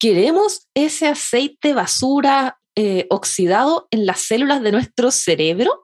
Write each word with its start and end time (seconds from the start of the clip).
¿Queremos 0.00 0.68
ese 0.74 1.08
aceite 1.08 1.74
basura 1.74 2.60
eh, 2.76 3.08
oxidado 3.10 3.88
en 3.90 4.06
las 4.06 4.20
células 4.20 4.62
de 4.62 4.70
nuestro 4.70 5.10
cerebro? 5.10 5.80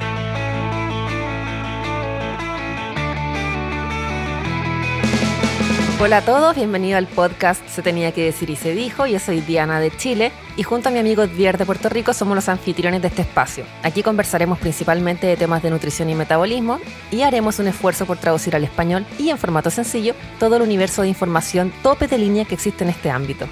Hola 6.00 6.19
a 6.19 6.24
todos, 6.24 6.54
bienvenido 6.54 6.96
al 6.96 7.08
podcast 7.08 7.66
Se 7.66 7.82
tenía 7.82 8.12
que 8.12 8.22
decir 8.22 8.50
y 8.50 8.56
se 8.56 8.72
dijo. 8.72 9.06
Yo 9.06 9.19
soy 9.19 9.40
Diana 9.40 9.80
de 9.80 9.90
Chile 9.90 10.31
y 10.57 10.62
junto 10.62 10.91
a 10.91 10.93
mi 10.93 11.01
amigo 11.01 11.25
Edvier 11.25 11.59
de 11.59 11.67
Puerto 11.67 11.89
Rico 11.89 12.12
somos 12.12 12.37
los 12.37 12.49
anfitriones 12.49 13.03
de 13.03 13.09
este 13.09 13.23
espacio. 13.23 13.65
Aquí 13.83 14.05
conversaremos 14.05 14.61
principalmente 14.61 15.27
de 15.27 15.37
temas 15.37 15.61
de 15.61 15.71
nutrición 15.71 16.09
y 16.09 16.15
metabolismo 16.15 16.79
y 17.11 17.23
haremos 17.23 17.59
un 17.59 17.67
esfuerzo 17.67 18.07
por 18.07 18.19
traducir 18.19 18.55
al 18.55 18.62
español 18.62 19.05
y 19.19 19.31
en 19.31 19.39
formato 19.39 19.71
sencillo 19.71 20.15
todo 20.39 20.55
el 20.55 20.62
universo 20.62 21.03
de 21.03 21.09
información 21.09 21.73
tope 21.83 22.07
de 22.07 22.19
línea 22.19 22.45
que 22.45 22.55
existe 22.55 22.85
en 22.85 22.91
este 22.91 23.11
ámbito. 23.11 23.49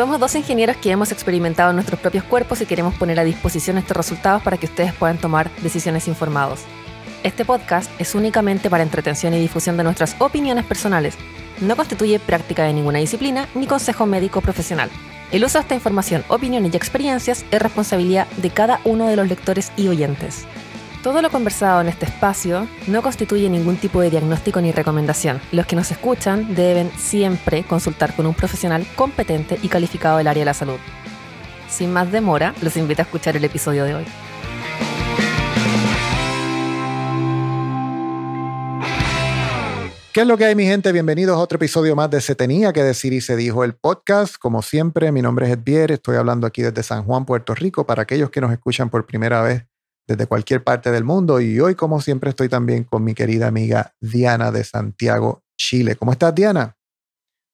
Somos 0.00 0.18
dos 0.18 0.34
ingenieros 0.34 0.78
que 0.78 0.90
hemos 0.90 1.12
experimentado 1.12 1.68
en 1.68 1.76
nuestros 1.76 2.00
propios 2.00 2.24
cuerpos 2.24 2.62
y 2.62 2.64
queremos 2.64 2.94
poner 2.94 3.20
a 3.20 3.24
disposición 3.24 3.76
estos 3.76 3.94
resultados 3.94 4.40
para 4.40 4.56
que 4.56 4.64
ustedes 4.64 4.94
puedan 4.94 5.18
tomar 5.18 5.50
decisiones 5.56 6.08
informados. 6.08 6.60
Este 7.22 7.44
podcast 7.44 7.90
es 8.00 8.14
únicamente 8.14 8.70
para 8.70 8.82
entretención 8.82 9.34
y 9.34 9.38
difusión 9.38 9.76
de 9.76 9.84
nuestras 9.84 10.16
opiniones 10.18 10.64
personales 10.64 11.18
no 11.60 11.76
constituye 11.76 12.18
práctica 12.18 12.64
de 12.64 12.72
ninguna 12.72 12.98
disciplina 12.98 13.46
ni 13.54 13.66
consejo 13.66 14.06
médico 14.06 14.40
profesional. 14.40 14.88
El 15.32 15.44
uso 15.44 15.58
de 15.58 15.64
esta 15.64 15.74
información, 15.74 16.24
opiniones 16.28 16.72
y 16.72 16.78
experiencias 16.78 17.44
es 17.50 17.60
responsabilidad 17.60 18.26
de 18.38 18.48
cada 18.48 18.80
uno 18.84 19.06
de 19.06 19.16
los 19.16 19.28
lectores 19.28 19.70
y 19.76 19.88
oyentes. 19.88 20.46
Todo 21.02 21.22
lo 21.22 21.30
conversado 21.30 21.80
en 21.80 21.88
este 21.88 22.04
espacio 22.04 22.68
no 22.86 23.00
constituye 23.00 23.48
ningún 23.48 23.78
tipo 23.78 24.02
de 24.02 24.10
diagnóstico 24.10 24.60
ni 24.60 24.70
recomendación. 24.70 25.40
Los 25.50 25.64
que 25.64 25.74
nos 25.74 25.90
escuchan 25.90 26.54
deben 26.54 26.90
siempre 26.90 27.64
consultar 27.64 28.14
con 28.14 28.26
un 28.26 28.34
profesional 28.34 28.86
competente 28.96 29.58
y 29.62 29.68
calificado 29.68 30.18
del 30.18 30.26
área 30.26 30.42
de 30.42 30.44
la 30.44 30.52
salud. 30.52 30.78
Sin 31.70 31.90
más 31.90 32.12
demora, 32.12 32.54
los 32.60 32.76
invito 32.76 33.00
a 33.00 33.04
escuchar 33.04 33.34
el 33.34 33.44
episodio 33.44 33.84
de 33.84 33.94
hoy. 33.94 34.04
¿Qué 40.12 40.20
es 40.20 40.26
lo 40.26 40.36
que 40.36 40.44
hay, 40.44 40.54
mi 40.54 40.66
gente? 40.66 40.92
Bienvenidos 40.92 41.38
a 41.38 41.40
otro 41.40 41.56
episodio 41.56 41.96
más 41.96 42.10
de 42.10 42.20
Se 42.20 42.34
Tenía 42.34 42.74
que 42.74 42.82
Decir 42.82 43.14
y 43.14 43.22
Se 43.22 43.36
Dijo 43.36 43.64
el 43.64 43.72
podcast. 43.72 44.36
Como 44.36 44.60
siempre, 44.60 45.10
mi 45.12 45.22
nombre 45.22 45.46
es 45.46 45.52
Edvier, 45.52 45.92
estoy 45.92 46.16
hablando 46.16 46.46
aquí 46.46 46.60
desde 46.60 46.82
San 46.82 47.04
Juan, 47.04 47.24
Puerto 47.24 47.54
Rico, 47.54 47.86
para 47.86 48.02
aquellos 48.02 48.28
que 48.28 48.42
nos 48.42 48.52
escuchan 48.52 48.90
por 48.90 49.06
primera 49.06 49.40
vez 49.40 49.69
desde 50.10 50.26
cualquier 50.26 50.64
parte 50.64 50.90
del 50.90 51.04
mundo. 51.04 51.40
Y 51.40 51.60
hoy, 51.60 51.76
como 51.76 52.00
siempre, 52.00 52.30
estoy 52.30 52.48
también 52.48 52.82
con 52.82 53.04
mi 53.04 53.14
querida 53.14 53.46
amiga 53.46 53.94
Diana 54.00 54.50
de 54.50 54.64
Santiago, 54.64 55.44
Chile. 55.56 55.94
¿Cómo 55.94 56.10
estás, 56.10 56.34
Diana? 56.34 56.76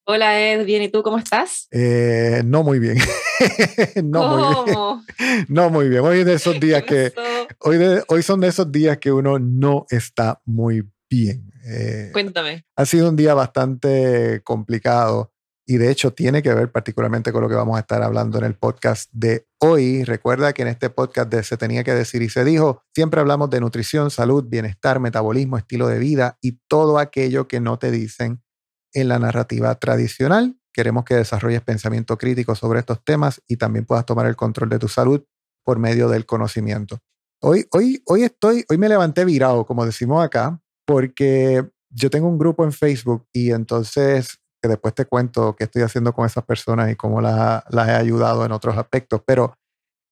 Hola, 0.07 0.39
Ed, 0.39 0.65
bien, 0.65 0.81
¿y 0.81 0.89
tú 0.89 1.03
cómo 1.03 1.19
estás? 1.19 1.67
Eh, 1.69 2.41
no 2.45 2.63
muy 2.63 2.79
bien. 2.79 2.97
no 4.03 4.27
muy 4.27 4.65
bien. 4.65 5.45
No 5.49 5.69
muy 5.69 5.89
bien. 5.89 6.01
Hoy 6.01 6.23
de 6.23 6.33
esos 6.33 6.59
días 6.59 6.81
que 6.87 7.13
hoy, 7.59 7.77
hoy 8.07 8.23
son 8.23 8.39
de 8.39 8.47
esos 8.47 8.71
días 8.71 8.97
que 8.97 9.11
uno 9.11 9.37
no 9.37 9.85
está 9.91 10.41
muy 10.45 10.81
bien. 11.07 11.51
Eh, 11.69 12.09
Cuéntame. 12.11 12.65
Ha 12.75 12.85
sido 12.85 13.09
un 13.09 13.15
día 13.15 13.35
bastante 13.35 14.41
complicado 14.43 15.31
y 15.69 15.77
de 15.77 15.91
hecho 15.91 16.13
tiene 16.13 16.41
que 16.41 16.53
ver 16.53 16.71
particularmente 16.71 17.33
con 17.33 17.43
lo 17.43 17.49
que 17.49 17.55
vamos 17.55 17.75
a 17.75 17.81
estar 17.81 18.01
hablando 18.01 18.37
en 18.37 18.45
el 18.45 18.55
podcast 18.55 19.09
de 19.11 19.45
hoy. 19.59 20.05
Recuerda 20.05 20.53
que 20.53 20.61
en 20.61 20.69
este 20.69 20.89
podcast 20.89 21.29
de 21.29 21.43
Se 21.43 21.57
tenía 21.57 21.83
que 21.83 21.93
decir 21.93 22.21
y 22.21 22.29
se 22.29 22.45
dijo, 22.45 22.83
siempre 22.95 23.19
hablamos 23.19 23.49
de 23.49 23.59
nutrición, 23.59 24.09
salud, 24.09 24.45
bienestar, 24.47 25.01
metabolismo, 25.01 25.57
estilo 25.57 25.87
de 25.87 25.99
vida 25.99 26.37
y 26.41 26.61
todo 26.69 26.97
aquello 26.97 27.49
que 27.49 27.59
no 27.59 27.77
te 27.77 27.91
dicen 27.91 28.41
en 28.93 29.09
la 29.09 29.19
narrativa 29.19 29.75
tradicional. 29.75 30.57
Queremos 30.71 31.03
que 31.03 31.15
desarrolles 31.15 31.61
pensamiento 31.61 32.17
crítico 32.17 32.55
sobre 32.55 32.79
estos 32.79 33.03
temas 33.03 33.41
y 33.45 33.57
también 33.57 33.85
puedas 33.85 34.05
tomar 34.05 34.25
el 34.25 34.37
control 34.37 34.69
de 34.69 34.79
tu 34.79 34.87
salud 34.87 35.21
por 35.65 35.79
medio 35.79 36.07
del 36.07 36.25
conocimiento. 36.25 36.99
Hoy, 37.41 37.67
hoy, 37.71 38.01
hoy 38.05 38.23
estoy, 38.23 38.63
hoy 38.69 38.77
me 38.77 38.87
levanté 38.87 39.25
virado, 39.25 39.65
como 39.65 39.85
decimos 39.85 40.23
acá, 40.23 40.61
porque 40.85 41.67
yo 41.89 42.09
tengo 42.09 42.29
un 42.29 42.37
grupo 42.37 42.63
en 42.63 42.71
Facebook 42.71 43.27
y 43.33 43.51
entonces 43.51 44.39
que 44.61 44.67
después 44.67 44.93
te 44.93 45.05
cuento 45.05 45.55
qué 45.55 45.65
estoy 45.65 45.83
haciendo 45.83 46.13
con 46.13 46.25
esas 46.25 46.43
personas 46.43 46.91
y 46.91 46.95
cómo 46.95 47.21
las, 47.21 47.63
he 47.71 47.91
ayudado 47.91 48.45
en 48.45 48.51
otros 48.51 48.77
aspectos, 48.77 49.21
pero 49.25 49.55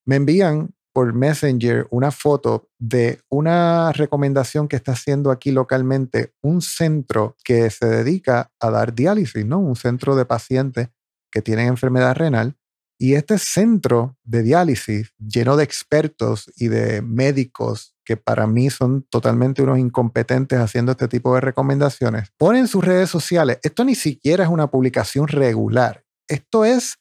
me 0.06 0.17
envían 0.17 0.73
por 0.94 1.13
Messenger 1.13 1.88
una 1.89 2.11
foto 2.11 2.69
de 2.79 3.19
una 3.29 3.91
recomendación 3.91 4.67
que 4.67 4.78
está 4.78 4.94
haciendo 4.94 5.29
aquí 5.29 5.51
localmente 5.51 6.34
un 6.41 6.61
centro 6.61 7.35
que 7.44 7.69
se 7.69 7.85
dedica 7.85 8.51
a 8.59 8.69
dar 8.69 8.94
diálisis, 8.94 9.45
¿no? 9.45 9.59
Un 9.59 9.75
centro 9.75 10.16
de 10.16 10.25
pacientes 10.25 10.89
que 11.31 11.41
tienen 11.41 11.67
enfermedad 11.67 12.16
renal 12.16 12.55
y 12.97 13.16
este 13.16 13.38
centro 13.38 14.17
de 14.23 14.41
diálisis, 14.41 15.13
lleno 15.17 15.57
de 15.57 15.66
expertos 15.66 16.50
y 16.55 16.69
de 16.69 17.01
médicos 17.01 17.94
que 18.05 18.17
para 18.17 18.47
mí 18.47 18.69
son 18.69 19.03
totalmente 19.09 19.61
unos 19.61 19.79
incompetentes 19.79 20.59
haciendo 20.59 20.91
este 20.91 21.07
tipo 21.07 21.35
de 21.35 21.41
recomendaciones, 21.41 22.31
pone 22.38 22.59
en 22.59 22.67
sus 22.67 22.83
redes 22.83 23.09
sociales, 23.09 23.59
esto 23.63 23.83
ni 23.83 23.95
siquiera 23.95 24.43
es 24.43 24.49
una 24.49 24.67
publicación 24.67 25.27
regular, 25.27 26.05
esto 26.27 26.63
es 26.63 26.99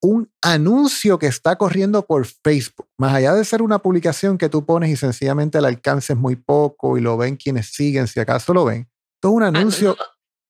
un 0.00 0.30
anuncio 0.42 1.18
que 1.18 1.26
está 1.26 1.56
corriendo 1.56 2.06
por 2.06 2.24
Facebook, 2.24 2.86
más 2.96 3.14
allá 3.14 3.34
de 3.34 3.44
ser 3.44 3.62
una 3.62 3.80
publicación 3.80 4.38
que 4.38 4.48
tú 4.48 4.64
pones 4.64 4.90
y 4.90 4.96
sencillamente 4.96 5.58
el 5.58 5.64
alcance 5.64 6.12
es 6.12 6.18
muy 6.18 6.36
poco 6.36 6.96
y 6.96 7.00
lo 7.00 7.16
ven 7.16 7.36
quienes 7.36 7.74
siguen, 7.74 8.06
si 8.06 8.20
acaso 8.20 8.54
lo 8.54 8.64
ven. 8.64 8.88
Esto 9.16 9.28
es 9.28 9.34
un 9.34 9.42
ah, 9.42 9.48
anuncio 9.48 9.96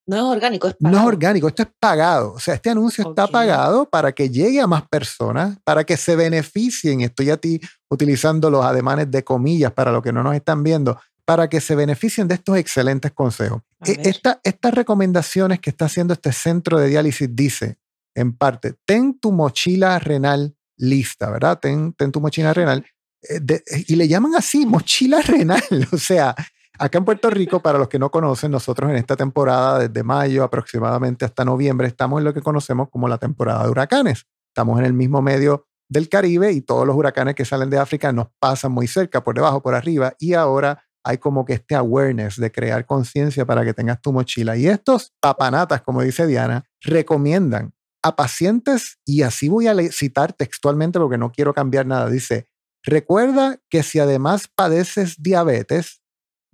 no 0.08 0.16
es 0.16 0.22
orgánico, 0.22 0.68
es 0.68 0.74
pagado. 0.74 0.96
No 0.96 1.02
es 1.02 1.06
orgánico, 1.06 1.48
esto 1.48 1.62
es 1.62 1.68
pagado. 1.78 2.32
O 2.32 2.40
sea, 2.40 2.54
este 2.54 2.70
anuncio 2.70 3.06
está 3.06 3.26
pagado 3.26 3.88
para 3.88 4.12
que 4.12 4.30
llegue 4.30 4.58
a 4.58 4.66
más 4.66 4.88
personas, 4.88 5.58
para 5.64 5.84
que 5.84 5.98
se 5.98 6.16
beneficien. 6.16 7.02
Estoy 7.02 7.28
a 7.28 7.36
ti 7.36 7.60
utilizando 7.90 8.50
los 8.50 8.64
ademanes 8.64 9.10
de 9.10 9.22
comillas 9.22 9.70
para 9.72 9.92
los 9.92 10.02
que 10.02 10.10
no 10.10 10.22
nos 10.22 10.34
están 10.34 10.62
viendo, 10.62 10.98
para 11.26 11.50
que 11.50 11.60
se 11.60 11.74
beneficien 11.74 12.26
de 12.26 12.36
estos 12.36 12.56
excelentes 12.56 13.12
consejos. 13.12 13.60
E, 13.84 14.14
estas 14.42 14.74
recomendaciones 14.74 15.60
que 15.60 15.68
está 15.68 15.84
haciendo 15.84 16.14
este 16.14 16.32
centro 16.32 16.78
de 16.78 16.88
diálisis 16.88 17.28
dice, 17.30 17.76
en 18.14 18.34
parte, 18.34 18.76
ten 18.86 19.20
tu 19.20 19.30
mochila 19.30 19.98
renal 19.98 20.56
lista, 20.78 21.30
¿verdad? 21.30 21.58
Ten, 21.60 21.92
ten 21.92 22.10
tu 22.12 22.22
mochila 22.22 22.54
renal. 22.54 22.86
Eh, 23.28 23.84
y 23.88 23.96
le 23.96 24.08
llaman 24.08 24.36
así, 24.36 24.64
mochila 24.64 25.20
renal. 25.26 25.62
O 25.92 25.98
sea, 25.98 26.34
Acá 26.80 26.98
en 26.98 27.04
Puerto 27.04 27.28
Rico, 27.28 27.60
para 27.60 27.76
los 27.76 27.88
que 27.88 27.98
no 27.98 28.08
conocen, 28.08 28.52
nosotros 28.52 28.88
en 28.88 28.96
esta 28.96 29.16
temporada, 29.16 29.80
desde 29.80 30.04
mayo 30.04 30.44
aproximadamente 30.44 31.24
hasta 31.24 31.44
noviembre, 31.44 31.88
estamos 31.88 32.18
en 32.18 32.24
lo 32.24 32.32
que 32.32 32.40
conocemos 32.40 32.88
como 32.88 33.08
la 33.08 33.18
temporada 33.18 33.64
de 33.64 33.70
huracanes. 33.70 34.26
Estamos 34.54 34.78
en 34.78 34.86
el 34.86 34.92
mismo 34.92 35.20
medio 35.20 35.66
del 35.88 36.08
Caribe 36.08 36.52
y 36.52 36.60
todos 36.60 36.86
los 36.86 36.94
huracanes 36.94 37.34
que 37.34 37.44
salen 37.44 37.68
de 37.68 37.78
África 37.78 38.12
nos 38.12 38.28
pasan 38.38 38.70
muy 38.70 38.86
cerca, 38.86 39.24
por 39.24 39.34
debajo, 39.34 39.60
por 39.60 39.74
arriba, 39.74 40.14
y 40.20 40.34
ahora 40.34 40.84
hay 41.02 41.18
como 41.18 41.44
que 41.44 41.54
este 41.54 41.74
awareness 41.74 42.36
de 42.36 42.52
crear 42.52 42.86
conciencia 42.86 43.44
para 43.44 43.64
que 43.64 43.74
tengas 43.74 44.00
tu 44.00 44.12
mochila. 44.12 44.56
Y 44.56 44.68
estos 44.68 45.12
papanatas, 45.20 45.82
como 45.82 46.02
dice 46.02 46.28
Diana, 46.28 46.64
recomiendan 46.80 47.72
a 48.04 48.14
pacientes, 48.14 48.98
y 49.04 49.22
así 49.22 49.48
voy 49.48 49.66
a 49.66 49.74
citar 49.90 50.32
textualmente 50.32 51.00
porque 51.00 51.18
no 51.18 51.32
quiero 51.32 51.52
cambiar 51.54 51.86
nada, 51.86 52.08
dice, 52.08 52.46
recuerda 52.84 53.58
que 53.68 53.82
si 53.82 53.98
además 53.98 54.48
padeces 54.54 55.20
diabetes, 55.20 56.02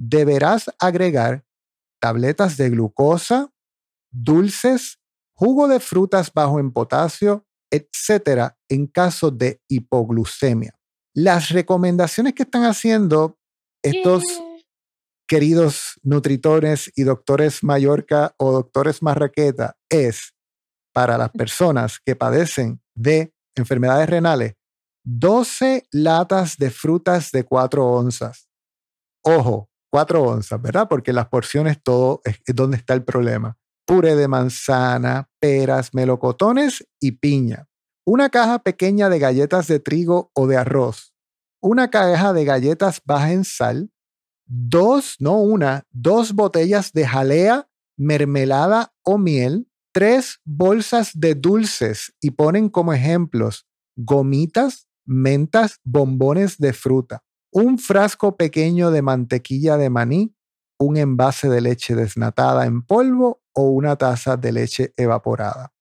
deberás 0.08 0.70
agregar 0.78 1.44
tabletas 2.00 2.56
de 2.56 2.70
glucosa, 2.70 3.52
dulces, 4.10 4.98
jugo 5.34 5.68
de 5.68 5.80
frutas 5.80 6.32
bajo 6.32 6.60
en 6.60 6.72
potasio, 6.72 7.46
etcétera, 7.70 8.58
en 8.68 8.86
caso 8.86 9.30
de 9.30 9.62
hipoglucemia. 9.68 10.78
Las 11.14 11.50
recomendaciones 11.50 12.34
que 12.34 12.42
están 12.42 12.64
haciendo 12.64 13.38
estos 13.82 14.22
queridos 15.26 15.98
nutritores 16.02 16.92
y 16.94 17.04
doctores 17.04 17.62
Mallorca 17.62 18.34
o 18.38 18.52
doctores 18.52 19.02
Marraqueta 19.02 19.76
es 19.88 20.34
para 20.92 21.16
las 21.16 21.30
personas 21.32 21.98
que 22.04 22.16
padecen 22.16 22.82
de 22.94 23.32
enfermedades 23.56 24.08
renales 24.10 24.54
12 25.04 25.86
latas 25.90 26.56
de 26.56 26.70
frutas 26.70 27.30
de 27.30 27.44
4 27.44 27.86
onzas. 27.86 28.48
Ojo, 29.22 29.68
4 29.94 30.24
onzas, 30.24 30.60
¿verdad? 30.60 30.88
Porque 30.88 31.12
las 31.12 31.28
porciones 31.28 31.80
todo 31.80 32.20
es, 32.24 32.40
donde 32.52 32.76
está 32.76 32.94
el 32.94 33.04
problema. 33.04 33.56
Puré 33.86 34.16
de 34.16 34.26
manzana, 34.26 35.30
peras, 35.38 35.94
melocotones 35.94 36.84
y 36.98 37.12
piña. 37.12 37.68
Una 38.04 38.28
caja 38.28 38.58
pequeña 38.58 39.08
de 39.08 39.20
galletas 39.20 39.68
de 39.68 39.78
trigo 39.78 40.32
o 40.34 40.48
de 40.48 40.56
arroz. 40.56 41.14
Una 41.62 41.90
caja 41.90 42.32
de 42.32 42.44
galletas 42.44 43.02
baja 43.04 43.30
en 43.30 43.44
sal. 43.44 43.92
Dos, 44.46 45.14
no 45.20 45.38
una, 45.38 45.84
dos 45.92 46.32
botellas 46.32 46.90
de 46.92 47.06
jalea, 47.06 47.68
mermelada 47.96 48.92
o 49.04 49.16
miel. 49.16 49.68
Tres 49.92 50.40
bolsas 50.44 51.12
de 51.14 51.36
dulces 51.36 52.12
y 52.20 52.32
ponen 52.32 52.68
como 52.68 52.92
ejemplos 52.92 53.68
gomitas, 53.94 54.88
mentas, 55.06 55.78
bombones 55.84 56.58
de 56.58 56.72
fruta 56.72 57.22
un 57.54 57.78
frasco 57.78 58.36
pequeño 58.36 58.90
de 58.90 59.00
mantequilla 59.00 59.76
de 59.76 59.88
maní, 59.88 60.34
un 60.76 60.96
envase 60.96 61.48
de 61.48 61.60
leche 61.60 61.94
desnatada 61.94 62.66
en 62.66 62.82
polvo 62.82 63.42
o 63.52 63.68
una 63.68 63.94
taza 63.96 64.36
de 64.36 64.50
leche 64.50 64.92
evaporada, 64.96 65.72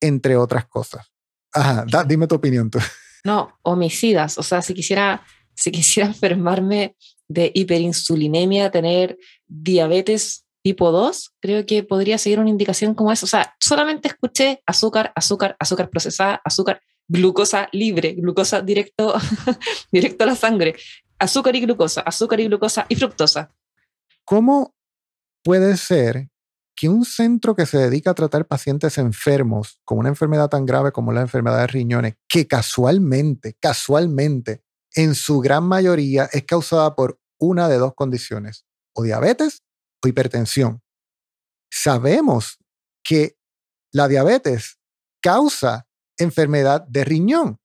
entre 0.00 0.36
otras 0.36 0.66
cosas. 0.66 1.12
Ajá, 1.52 1.84
dime 2.04 2.26
tu 2.26 2.36
opinión 2.36 2.70
tú. 2.70 2.78
No, 3.22 3.58
homicidas. 3.62 4.38
O 4.38 4.42
sea, 4.42 4.62
si 4.62 4.72
quisiera, 4.72 5.22
si 5.54 5.70
quisiera 5.70 6.08
enfermarme 6.08 6.96
de 7.28 7.52
hiperinsulinemia, 7.54 8.70
tener 8.70 9.18
diabetes 9.46 10.46
tipo 10.62 10.90
2, 10.90 11.34
creo 11.40 11.66
que 11.66 11.82
podría 11.82 12.16
seguir 12.16 12.38
una 12.38 12.48
indicación 12.48 12.94
como 12.94 13.12
esa. 13.12 13.26
O 13.26 13.28
sea, 13.28 13.54
solamente 13.60 14.08
escuché 14.08 14.62
azúcar, 14.64 15.12
azúcar, 15.14 15.54
azúcar 15.58 15.90
procesada, 15.90 16.40
azúcar, 16.44 16.80
glucosa 17.08 17.68
libre, 17.72 18.14
glucosa 18.14 18.62
directo, 18.62 19.14
directo 19.92 20.24
a 20.24 20.28
la 20.28 20.36
sangre, 20.36 20.76
azúcar 21.20 21.54
y 21.54 21.60
glucosa, 21.60 22.00
azúcar 22.00 22.40
y 22.40 22.46
glucosa 22.46 22.86
y 22.88 22.96
fructosa. 22.96 23.54
¿Cómo 24.24 24.74
puede 25.44 25.76
ser 25.76 26.30
que 26.74 26.88
un 26.88 27.04
centro 27.04 27.54
que 27.54 27.66
se 27.66 27.78
dedica 27.78 28.12
a 28.12 28.14
tratar 28.14 28.46
pacientes 28.46 28.96
enfermos 28.96 29.80
con 29.84 29.98
una 29.98 30.08
enfermedad 30.08 30.48
tan 30.48 30.64
grave 30.64 30.92
como 30.92 31.12
la 31.12 31.20
enfermedad 31.20 31.58
de 31.58 31.66
riñones, 31.66 32.14
que 32.26 32.46
casualmente, 32.46 33.54
casualmente, 33.60 34.64
en 34.94 35.14
su 35.14 35.40
gran 35.40 35.64
mayoría 35.64 36.28
es 36.32 36.44
causada 36.44 36.94
por 36.94 37.20
una 37.38 37.68
de 37.68 37.76
dos 37.76 37.94
condiciones, 37.94 38.64
o 38.94 39.02
diabetes 39.02 39.62
o 40.02 40.08
hipertensión. 40.08 40.82
Sabemos 41.70 42.58
que 43.04 43.36
la 43.92 44.08
diabetes 44.08 44.78
causa 45.20 45.86
enfermedad 46.16 46.86
de 46.88 47.04
riñón. 47.04 47.58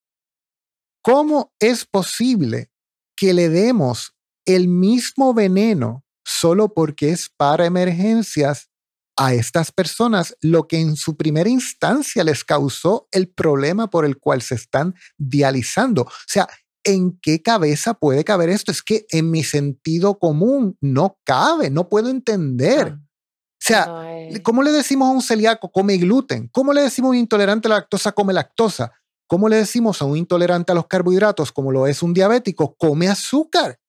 ¿Cómo 1.02 1.54
es 1.60 1.86
posible 1.86 2.70
que 3.16 3.34
le 3.34 3.50
demos 3.50 4.14
el 4.46 4.68
mismo 4.68 5.34
veneno 5.34 6.04
solo 6.26 6.74
porque 6.74 7.10
es 7.10 7.30
para 7.30 7.66
emergencias 7.66 8.70
a 9.18 9.34
estas 9.34 9.72
personas, 9.72 10.36
lo 10.42 10.68
que 10.68 10.80
en 10.80 10.98
su 10.98 11.16
primera 11.16 11.50
instancia 11.50 12.24
les 12.24 12.44
causó 12.44 13.08
el 13.12 13.30
problema 13.30 13.90
por 13.90 14.06
el 14.06 14.18
cual 14.18 14.42
se 14.42 14.56
están 14.56 14.94
dializando. 15.18 16.02
O 16.02 16.28
sea, 16.28 16.50
¿en 16.84 17.18
qué 17.22 17.42
cabeza 17.42 17.94
puede 17.94 18.24
caber 18.24 18.50
esto? 18.50 18.72
Es 18.72 18.82
que 18.82 19.06
en 19.10 19.32
mi 19.32 19.44
sentido 19.44 20.20
común 20.20 20.78
no 20.82 21.18
cabe, 21.24 21.70
no 21.70 21.88
puedo 21.88 22.10
entender. 22.10 22.98
Ah, 22.98 23.02
o 23.02 23.68
sea, 23.68 24.42
¿cómo 24.44 24.62
le 24.62 24.72
decimos 24.72 25.08
a 25.08 25.12
un 25.12 25.22
celíaco 25.22 25.72
come 25.72 25.98
gluten? 25.98 26.50
¿Cómo 26.50 26.74
le 26.74 26.82
decimos 26.82 27.10
a 27.10 27.12
un 27.12 27.18
intolerante 27.18 27.68
a 27.68 27.70
la 27.70 27.76
lactosa 27.78 28.12
come 28.12 28.34
lactosa? 28.34 28.92
¿Cómo 29.28 29.50
le 29.50 29.58
decimos 29.58 30.02
a 30.02 30.06
un 30.06 30.18
intolerante 30.18 30.72
a 30.72 30.76
los 30.76 30.88
carbohidratos, 30.88 31.52
como 31.52 31.72
lo 31.72 31.88
es 31.88 32.04
un 32.04 32.14
diabético, 32.14 32.76
come 32.76 33.08
azúcar? 33.08 33.80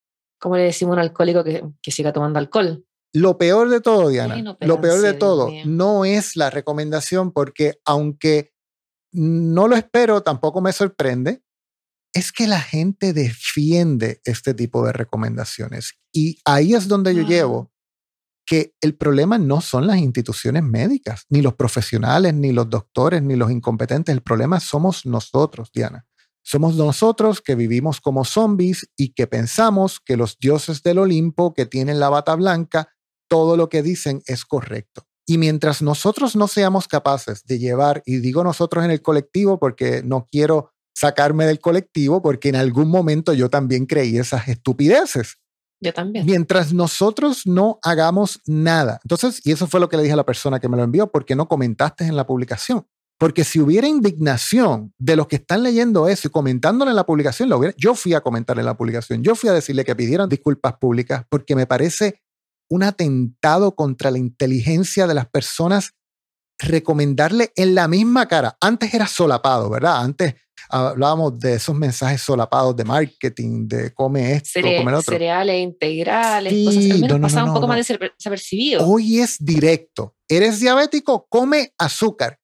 ¿Cómo 0.41 0.57
le 0.57 0.65
decimos 0.65 0.93
a 0.93 0.95
un 0.95 1.01
alcohólico 1.01 1.45
que, 1.45 1.65
que 1.83 1.91
siga 1.91 2.13
tomando 2.13 2.39
alcohol? 2.39 2.85
Lo 3.13 3.39
peor 3.39 3.71
de 3.71 3.81
todo, 3.81 4.09
Diana, 4.09 4.57
lo 4.61 4.81
peor 4.81 5.01
de 5.01 5.15
todo, 5.15 5.51
no 5.65 6.05
es 6.05 6.37
la 6.37 6.51
recomendación 6.51 7.33
porque 7.33 7.81
aunque 7.87 8.53
no 9.13 9.69
lo 9.69 9.77
espero, 9.77 10.23
tampoco 10.23 10.61
me 10.61 10.73
sorprende, 10.73 11.43
es 12.13 12.31
que 12.31 12.47
la 12.47 12.61
gente 12.61 13.13
defiende 13.15 14.21
este 14.25 14.53
tipo 14.53 14.85
de 14.85 14.93
recomendaciones. 14.93 15.95
Y 16.13 16.39
ahí 16.45 16.75
es 16.75 16.89
donde 16.89 17.15
yo 17.15 17.23
llevo 17.23 17.73
que 18.47 18.75
el 18.81 18.95
problema 18.95 19.39
no 19.39 19.61
son 19.61 19.89
las 19.89 19.99
instituciones 19.99 20.63
médicas, 20.63 21.27
ni 21.29 21.43
los 21.43 21.55
profesionales, 21.55 22.33
ni 22.33 22.53
los 22.53 22.71
doctores, 22.71 23.21
ni 23.21 23.35
los 23.35 23.51
incompetentes. 23.51 24.15
El 24.15 24.23
problema 24.23 24.61
somos 24.61 25.05
nosotros, 25.05 25.71
Diana. 25.75 26.07
Somos 26.43 26.77
nosotros 26.77 27.43
que 27.43 27.57
vivimos 27.57 28.01
como 28.01 28.25
zombies 28.25 28.89
y 28.97 29.15
que 29.15 29.27
pensamos 29.27 29.99
que 29.99 30.17
los 30.17 30.39
dioses 30.39 30.85
del 30.85 30.99
Olimpo 30.99 31.55
que 31.55 31.67
tienen 31.67 31.99
la 31.99 32.09
bata 32.09 32.37
blanca, 32.37 32.89
todo 33.29 33.57
lo 33.57 33.69
que 33.69 33.83
dicen 33.83 34.23
es 34.27 34.45
correcto. 34.45 35.03
Y 35.27 35.39
mientras 35.39 35.83
nosotros 35.83 36.37
no 36.37 36.47
seamos 36.47 36.87
capaces 36.87 37.45
de 37.47 37.59
llevar, 37.59 38.01
y 38.07 38.19
digo 38.19 38.45
nosotros 38.45 38.85
en 38.85 38.93
el 38.93 39.03
colectivo 39.03 39.59
porque 39.59 40.03
no 40.05 40.29
quiero 40.31 40.71
sacarme 40.95 41.47
del 41.47 41.59
colectivo, 41.59 42.23
porque 42.23 42.49
en 42.49 42.57
algún 42.57 42.89
momento 42.89 43.35
yo 43.35 43.51
también 43.51 43.87
creí 43.87 44.17
esas 44.17 44.47
estupideces. 44.47 45.39
También. 45.93 46.27
Mientras 46.27 46.73
nosotros 46.73 47.47
no 47.47 47.79
hagamos 47.83 48.41
nada. 48.47 49.01
Entonces, 49.05 49.41
y 49.45 49.53
eso 49.53 49.67
fue 49.67 49.81
lo 49.81 49.89
que 49.89 49.97
le 49.97 50.03
dije 50.03 50.13
a 50.13 50.17
la 50.17 50.27
persona 50.27 50.61
que 50.61 50.69
me 50.69 50.77
lo 50.77 50.83
envió, 50.83 51.11
porque 51.11 51.37
no 51.37 51.49
comentaste 51.49 52.05
en 52.05 52.17
la 52.17 52.27
publicación? 52.27 52.87
Porque 53.19 53.45
si 53.45 53.61
hubiera 53.61 53.89
indignación 53.89 54.93
de 54.99 55.17
los 55.17 55.27
que 55.27 55.37
están 55.37 55.63
leyendo 55.63 56.07
eso 56.07 56.29
y 56.29 56.31
comentándolo 56.31 56.91
en 56.91 56.97
la 56.97 57.07
publicación, 57.07 57.49
lo 57.49 57.59
hubiera, 57.59 57.75
yo 57.79 57.95
fui 57.95 58.13
a 58.13 58.21
comentar 58.21 58.59
en 58.59 58.67
la 58.67 58.77
publicación, 58.77 59.23
yo 59.23 59.35
fui 59.35 59.49
a 59.49 59.55
decirle 59.55 59.85
que 59.85 59.97
pidieran 59.97 60.29
disculpas 60.29 60.75
públicas 60.75 61.25
porque 61.31 61.57
me 61.57 61.67
parece 61.67 62.21
un 62.69 62.83
atentado 62.83 63.75
contra 63.75 64.11
la 64.11 64.19
inteligencia 64.19 65.07
de 65.07 65.15
las 65.15 65.29
personas 65.29 65.95
recomendarle 66.59 67.53
en 67.57 67.75
la 67.75 67.89
misma 67.89 68.27
cara. 68.27 68.57
Antes 68.61 68.93
era 68.93 69.07
solapado, 69.07 69.71
¿verdad? 69.71 70.03
Antes 70.03 70.35
hablábamos 70.69 71.39
de 71.39 71.55
esos 71.55 71.75
mensajes 71.75 72.23
solapados 72.23 72.77
de 72.77 72.85
marketing, 72.85 73.69
de 73.69 73.93
come 73.93 74.33
esto, 74.33 74.61
come 74.61 74.91
lo 74.91 74.99
otro. 74.99 75.13
Cereales 75.13 75.63
integrales, 75.63 76.53
cosas 76.65 76.91
al 76.91 77.01
menos 77.01 77.21
pasaba 77.21 77.49
un 77.49 77.55
poco 77.55 77.69
más 77.69 77.87
desapercibido. 77.87 78.87
Hoy 78.87 79.21
es 79.21 79.37
directo. 79.39 80.15
¿Eres 80.29 80.61
diabético? 80.61 81.27
Come 81.29 81.73
azúcar 81.79 82.39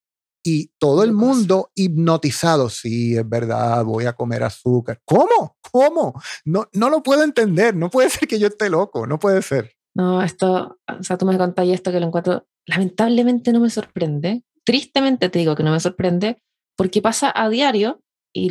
y 0.45 0.71
todo 0.79 1.05
el 1.05 1.13
mundo 1.13 1.71
hipnotizado. 1.75 2.69
Sí, 2.69 3.17
es 3.17 3.29
verdad, 3.29 3.85
voy 3.85 4.07
a 4.07 4.13
comer 4.13 4.43
azúcar. 4.43 5.01
¿Cómo? 5.05 5.57
¿Cómo? 5.71 6.21
No, 6.45 6.69
no 6.73 6.91
lo 6.91 7.03
puedo 7.03 7.23
entender. 7.23 7.77
No 7.77 7.91
puede 7.91 8.11
ser 8.11 8.29
que 8.29 8.39
yo 8.39 8.49
esté 8.49 8.69
loco. 8.69 9.07
No 9.07 9.19
puede 9.19 9.43
ser. 9.43 9.73
No, 9.95 10.23
esto, 10.23 10.79
o 10.89 11.03
sea, 11.03 11.19
tú 11.19 11.27
me 11.27 11.37
contas 11.37 11.69
esto 11.69 11.93
que 11.93 12.01
lo 12.01 12.07
encuentro, 12.07 12.47
lamentablemente 12.67 13.53
no 13.53 13.61
me 13.61 13.71
sorprende. 13.71 14.43
Tristemente 14.65 15.29
te 15.29 15.39
digo 15.39 15.55
que 15.55 15.63
no 15.63 15.73
me 15.73 15.81
sorprende 15.81 16.43
porque 16.77 17.03
pasa 17.03 17.33
a 17.35 17.49
diario 17.49 18.01
y 18.33 18.49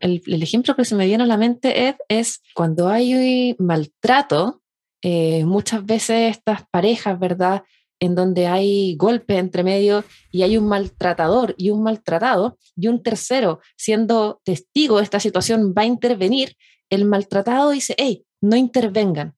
el, 0.00 0.42
ejemplo 0.42 0.76
que 0.76 0.84
se 0.84 0.94
me 0.94 1.06
viene 1.06 1.24
a 1.24 1.26
la 1.26 1.36
mente 1.36 1.96
es 2.08 2.42
cuando 2.54 2.88
hay 2.88 3.56
maltrato, 3.58 4.62
eh, 5.02 5.44
muchas 5.44 5.84
veces 5.84 6.36
estas 6.36 6.66
parejas, 6.70 7.18
¿verdad? 7.18 7.62
en 8.00 8.14
donde 8.14 8.46
hay 8.46 8.96
golpe 8.96 9.38
entre 9.38 9.62
medio 9.62 10.04
y 10.30 10.42
hay 10.42 10.58
un 10.58 10.66
maltratador 10.66 11.54
y 11.56 11.70
un 11.70 11.82
maltratado 11.82 12.58
y 12.76 12.88
un 12.88 13.02
tercero 13.02 13.60
siendo 13.76 14.40
testigo 14.44 14.98
de 14.98 15.04
esta 15.04 15.20
situación 15.20 15.74
va 15.76 15.82
a 15.82 15.86
intervenir, 15.86 16.56
el 16.90 17.06
maltratado 17.06 17.70
dice, 17.70 17.94
hey, 17.96 18.26
no 18.42 18.56
intervengan. 18.56 19.36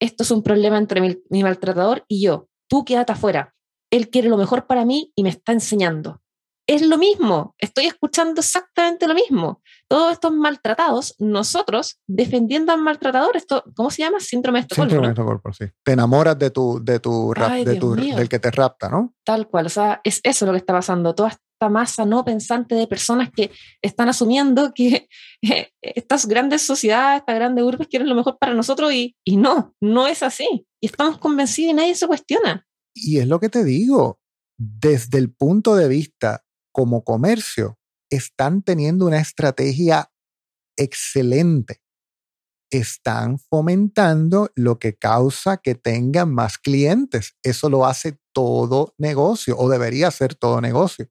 Esto 0.00 0.22
es 0.22 0.30
un 0.30 0.42
problema 0.42 0.78
entre 0.78 1.00
mi, 1.00 1.16
mi 1.28 1.42
maltratador 1.42 2.04
y 2.06 2.22
yo. 2.22 2.48
Tú 2.68 2.84
quédate 2.84 3.12
afuera. 3.12 3.54
Él 3.90 4.10
quiere 4.10 4.28
lo 4.28 4.36
mejor 4.36 4.66
para 4.66 4.84
mí 4.84 5.12
y 5.16 5.22
me 5.22 5.30
está 5.30 5.52
enseñando 5.52 6.20
es 6.66 6.82
lo 6.82 6.96
mismo, 6.96 7.54
estoy 7.58 7.86
escuchando 7.86 8.40
exactamente 8.40 9.06
lo 9.06 9.14
mismo. 9.14 9.60
Todos 9.86 10.12
estos 10.12 10.32
maltratados, 10.32 11.14
nosotros 11.18 12.00
defendiendo 12.06 12.72
al 12.72 12.80
maltratador, 12.80 13.36
esto, 13.36 13.64
¿cómo 13.76 13.90
se 13.90 14.02
llama? 14.02 14.18
Síndrome 14.20 14.60
de 14.60 14.62
Estocolmo. 14.62 14.90
Síndrome 14.90 15.08
de 15.08 15.12
Estocolmo, 15.12 15.52
sí. 15.52 15.64
Te 15.82 15.92
enamoras 15.92 16.38
de 16.38 16.50
tu, 16.50 16.82
de 16.82 17.00
tu, 17.00 17.34
de 17.64 17.76
tu 17.76 17.94
del 17.94 18.28
que 18.28 18.38
te 18.38 18.50
rapta, 18.50 18.88
¿no? 18.88 19.14
Tal 19.24 19.48
cual, 19.48 19.66
o 19.66 19.68
sea, 19.68 20.00
es 20.04 20.20
eso 20.22 20.46
lo 20.46 20.52
que 20.52 20.58
está 20.58 20.72
pasando. 20.72 21.14
Toda 21.14 21.30
esta 21.30 21.68
masa 21.68 22.06
no 22.06 22.24
pensante 22.24 22.74
de 22.74 22.86
personas 22.86 23.30
que 23.30 23.50
están 23.82 24.08
asumiendo 24.08 24.72
que 24.74 25.08
estas 25.82 26.26
grandes 26.26 26.62
sociedades, 26.62 27.20
estas 27.20 27.34
grandes 27.34 27.64
urbes 27.64 27.88
quieren 27.88 28.08
lo 28.08 28.14
mejor 28.14 28.38
para 28.38 28.54
nosotros 28.54 28.92
y, 28.92 29.16
y 29.22 29.36
no, 29.36 29.74
no 29.80 30.06
es 30.06 30.22
así. 30.22 30.66
Y 30.80 30.86
estamos 30.86 31.18
convencidos 31.18 31.72
y 31.72 31.74
nadie 31.74 31.94
se 31.94 32.06
cuestiona. 32.06 32.66
Y 32.94 33.18
es 33.18 33.26
lo 33.26 33.38
que 33.38 33.48
te 33.48 33.64
digo, 33.64 34.18
desde 34.56 35.18
el 35.18 35.32
punto 35.32 35.74
de 35.74 35.88
vista 35.88 36.43
como 36.74 37.04
comercio 37.04 37.78
están 38.10 38.62
teniendo 38.62 39.06
una 39.06 39.20
estrategia 39.20 40.12
excelente. 40.76 41.80
Están 42.70 43.38
fomentando 43.38 44.50
lo 44.56 44.80
que 44.80 44.96
causa 44.96 45.58
que 45.58 45.76
tengan 45.76 46.34
más 46.34 46.58
clientes. 46.58 47.36
Eso 47.44 47.70
lo 47.70 47.86
hace 47.86 48.18
todo 48.32 48.94
negocio 48.98 49.56
o 49.56 49.70
debería 49.70 50.10
ser 50.10 50.34
todo 50.34 50.60
negocio. 50.60 51.08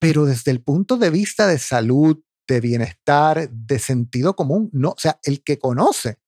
Pero 0.00 0.24
desde 0.24 0.50
el 0.50 0.62
punto 0.62 0.96
de 0.96 1.10
vista 1.10 1.46
de 1.46 1.58
salud, 1.58 2.18
de 2.48 2.60
bienestar, 2.60 3.50
de 3.50 3.78
sentido 3.78 4.34
común, 4.34 4.70
no, 4.72 4.90
o 4.90 4.98
sea, 4.98 5.20
el 5.22 5.44
que 5.44 5.58
conoce 5.58 6.18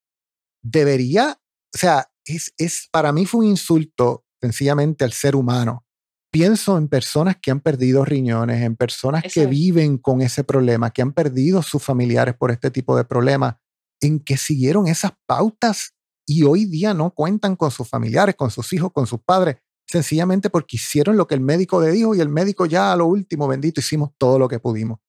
debería, 0.63 1.41
o 1.75 1.79
sea, 1.79 2.13
es, 2.27 2.53
es 2.59 2.89
para 2.93 3.11
mí 3.13 3.25
fue 3.25 3.41
un 3.41 3.53
insulto 3.53 4.27
sencillamente 4.39 5.05
al 5.05 5.13
ser 5.13 5.35
humano 5.35 5.87
pienso 6.33 6.79
en 6.79 6.89
personas 6.89 7.37
que 7.41 7.51
han 7.51 7.61
perdido 7.61 8.05
riñones, 8.05 8.63
en 8.63 8.75
personas 8.75 9.23
que 9.23 9.47
viven 9.47 9.99
con 9.99 10.23
ese 10.23 10.43
problema, 10.43 10.91
que 10.91 11.03
han 11.03 11.13
perdido 11.13 11.63
sus 11.63 11.83
familiares 11.83 12.35
por 12.35 12.51
este 12.51 12.71
tipo 12.71 12.97
de 12.97 13.05
problema, 13.05 13.61
en 14.01 14.19
que 14.19 14.39
siguieron 14.39 14.89
esas 14.89 15.13
pautas 15.27 15.95
y 16.27 16.43
hoy 16.45 16.65
día 16.65 16.95
no 16.95 17.11
cuentan 17.11 17.55
con 17.55 17.71
sus 17.71 17.87
familiares, 17.89 18.35
con 18.35 18.51
sus 18.51 18.73
hijos, 18.73 18.91
con 18.93 19.07
sus 19.07 19.21
padres, 19.21 19.57
sencillamente 19.87 20.49
porque 20.49 20.77
hicieron 20.77 21.19
lo 21.19 21.27
que 21.27 21.35
el 21.35 21.43
médico 21.43 21.83
le 21.83 21.93
dijo 21.93 22.15
y 22.15 22.21
el 22.21 22.31
médico 22.31 22.65
ya 22.65 22.93
a 22.93 22.97
lo 22.97 23.07
último, 23.07 23.47
bendito, 23.47 23.81
hicimos 23.81 24.11
todo 24.17 24.39
lo 24.39 24.49
que 24.49 24.59
pudimos. 24.59 25.01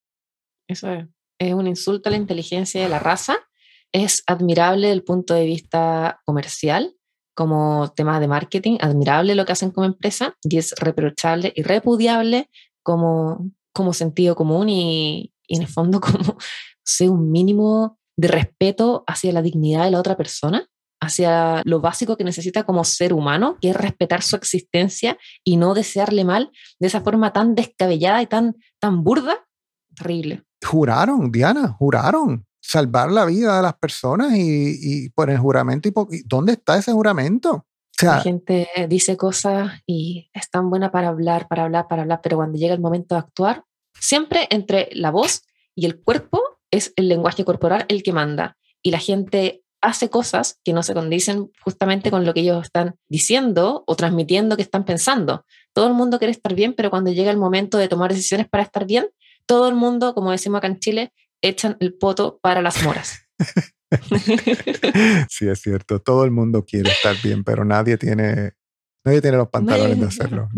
Eso 0.68 0.90
es, 0.92 1.06
es 1.38 1.54
un 1.54 1.66
insulto 1.66 2.10
a 2.10 2.12
la 2.12 2.18
inteligencia 2.18 2.82
de 2.82 2.90
la 2.90 2.98
raza. 2.98 3.38
Es 3.92 4.22
admirable 4.26 4.88
desde 4.88 4.94
el 4.94 5.04
punto 5.04 5.32
de 5.32 5.46
vista 5.46 6.20
comercial, 6.26 6.94
como 7.34 7.92
tema 7.94 8.20
de 8.20 8.28
marketing, 8.28 8.78
admirable 8.80 9.34
lo 9.34 9.44
que 9.44 9.52
hacen 9.52 9.70
como 9.70 9.86
empresa 9.86 10.36
y 10.42 10.58
es 10.58 10.74
reprochable 10.78 11.52
y 11.54 11.62
repudiable 11.62 12.48
como 12.82 13.50
como 13.74 13.92
sentido 13.92 14.36
común 14.36 14.68
y, 14.70 15.34
y 15.46 15.56
en 15.56 15.62
el 15.62 15.68
fondo 15.68 16.00
como, 16.00 16.38
sé, 16.82 17.10
un 17.10 17.30
mínimo 17.30 17.98
de 18.16 18.28
respeto 18.28 19.04
hacia 19.06 19.32
la 19.32 19.42
dignidad 19.42 19.84
de 19.84 19.90
la 19.90 19.98
otra 19.98 20.16
persona, 20.16 20.68
hacia 21.02 21.60
lo 21.64 21.80
básico 21.80 22.16
que 22.16 22.24
necesita 22.24 22.62
como 22.62 22.84
ser 22.84 23.12
humano, 23.12 23.58
que 23.60 23.70
es 23.70 23.76
respetar 23.76 24.22
su 24.22 24.36
existencia 24.36 25.18
y 25.42 25.56
no 25.56 25.74
desearle 25.74 26.24
mal 26.24 26.50
de 26.78 26.86
esa 26.86 27.02
forma 27.02 27.32
tan 27.32 27.54
descabellada 27.54 28.22
y 28.22 28.26
tan, 28.26 28.54
tan 28.78 29.02
burda. 29.02 29.44
Terrible. 29.94 30.44
Juraron, 30.64 31.30
Diana, 31.30 31.68
juraron 31.68 32.46
salvar 32.66 33.10
la 33.10 33.26
vida 33.26 33.56
de 33.56 33.62
las 33.62 33.74
personas 33.74 34.34
y, 34.34 34.78
y 34.80 35.08
por 35.10 35.30
el 35.30 35.38
juramento. 35.38 35.88
Y, 35.88 36.22
¿Dónde 36.24 36.54
está 36.54 36.76
ese 36.78 36.92
juramento? 36.92 37.66
la 38.02 38.20
gente 38.20 38.68
dice 38.88 39.16
cosas 39.16 39.80
y 39.86 40.28
es 40.32 40.50
tan 40.50 40.68
buena 40.68 40.90
para 40.90 41.08
hablar, 41.08 41.46
para 41.46 41.64
hablar, 41.64 41.86
para 41.88 42.02
hablar, 42.02 42.20
pero 42.22 42.36
cuando 42.36 42.58
llega 42.58 42.74
el 42.74 42.80
momento 42.80 43.14
de 43.14 43.20
actuar, 43.20 43.64
siempre 43.98 44.48
entre 44.50 44.88
la 44.92 45.10
voz 45.10 45.42
y 45.76 45.86
el 45.86 46.02
cuerpo 46.02 46.42
es 46.70 46.92
el 46.96 47.08
lenguaje 47.08 47.44
corporal 47.44 47.84
el 47.88 48.02
que 48.02 48.12
manda. 48.12 48.56
Y 48.82 48.90
la 48.90 48.98
gente 48.98 49.62
hace 49.80 50.10
cosas 50.10 50.58
que 50.64 50.72
no 50.72 50.82
se 50.82 50.94
condicen 50.94 51.50
justamente 51.62 52.10
con 52.10 52.24
lo 52.24 52.34
que 52.34 52.40
ellos 52.40 52.64
están 52.64 52.96
diciendo 53.08 53.84
o 53.86 53.94
transmitiendo 53.94 54.56
que 54.56 54.62
están 54.62 54.84
pensando. 54.84 55.44
Todo 55.72 55.86
el 55.86 55.94
mundo 55.94 56.18
quiere 56.18 56.32
estar 56.32 56.54
bien, 56.54 56.74
pero 56.74 56.90
cuando 56.90 57.12
llega 57.12 57.30
el 57.30 57.36
momento 57.36 57.78
de 57.78 57.88
tomar 57.88 58.10
decisiones 58.10 58.48
para 58.48 58.64
estar 58.64 58.86
bien, 58.86 59.06
todo 59.46 59.68
el 59.68 59.74
mundo, 59.74 60.14
como 60.14 60.30
decimos 60.30 60.58
acá 60.58 60.66
en 60.66 60.80
Chile, 60.80 61.12
echan 61.48 61.76
el 61.80 61.94
poto 61.94 62.38
para 62.42 62.62
las 62.62 62.82
moras. 62.82 63.20
sí, 65.28 65.48
es 65.48 65.60
cierto. 65.60 66.00
Todo 66.00 66.24
el 66.24 66.30
mundo 66.30 66.64
quiere 66.64 66.90
estar 66.90 67.16
bien, 67.22 67.44
pero 67.44 67.64
nadie 67.64 67.96
tiene 67.96 68.52
Nadie 69.04 69.20
tiene 69.20 69.36
los 69.36 69.48
pantalones 69.50 70.00
de 70.00 70.06
hacerlo. 70.06 70.48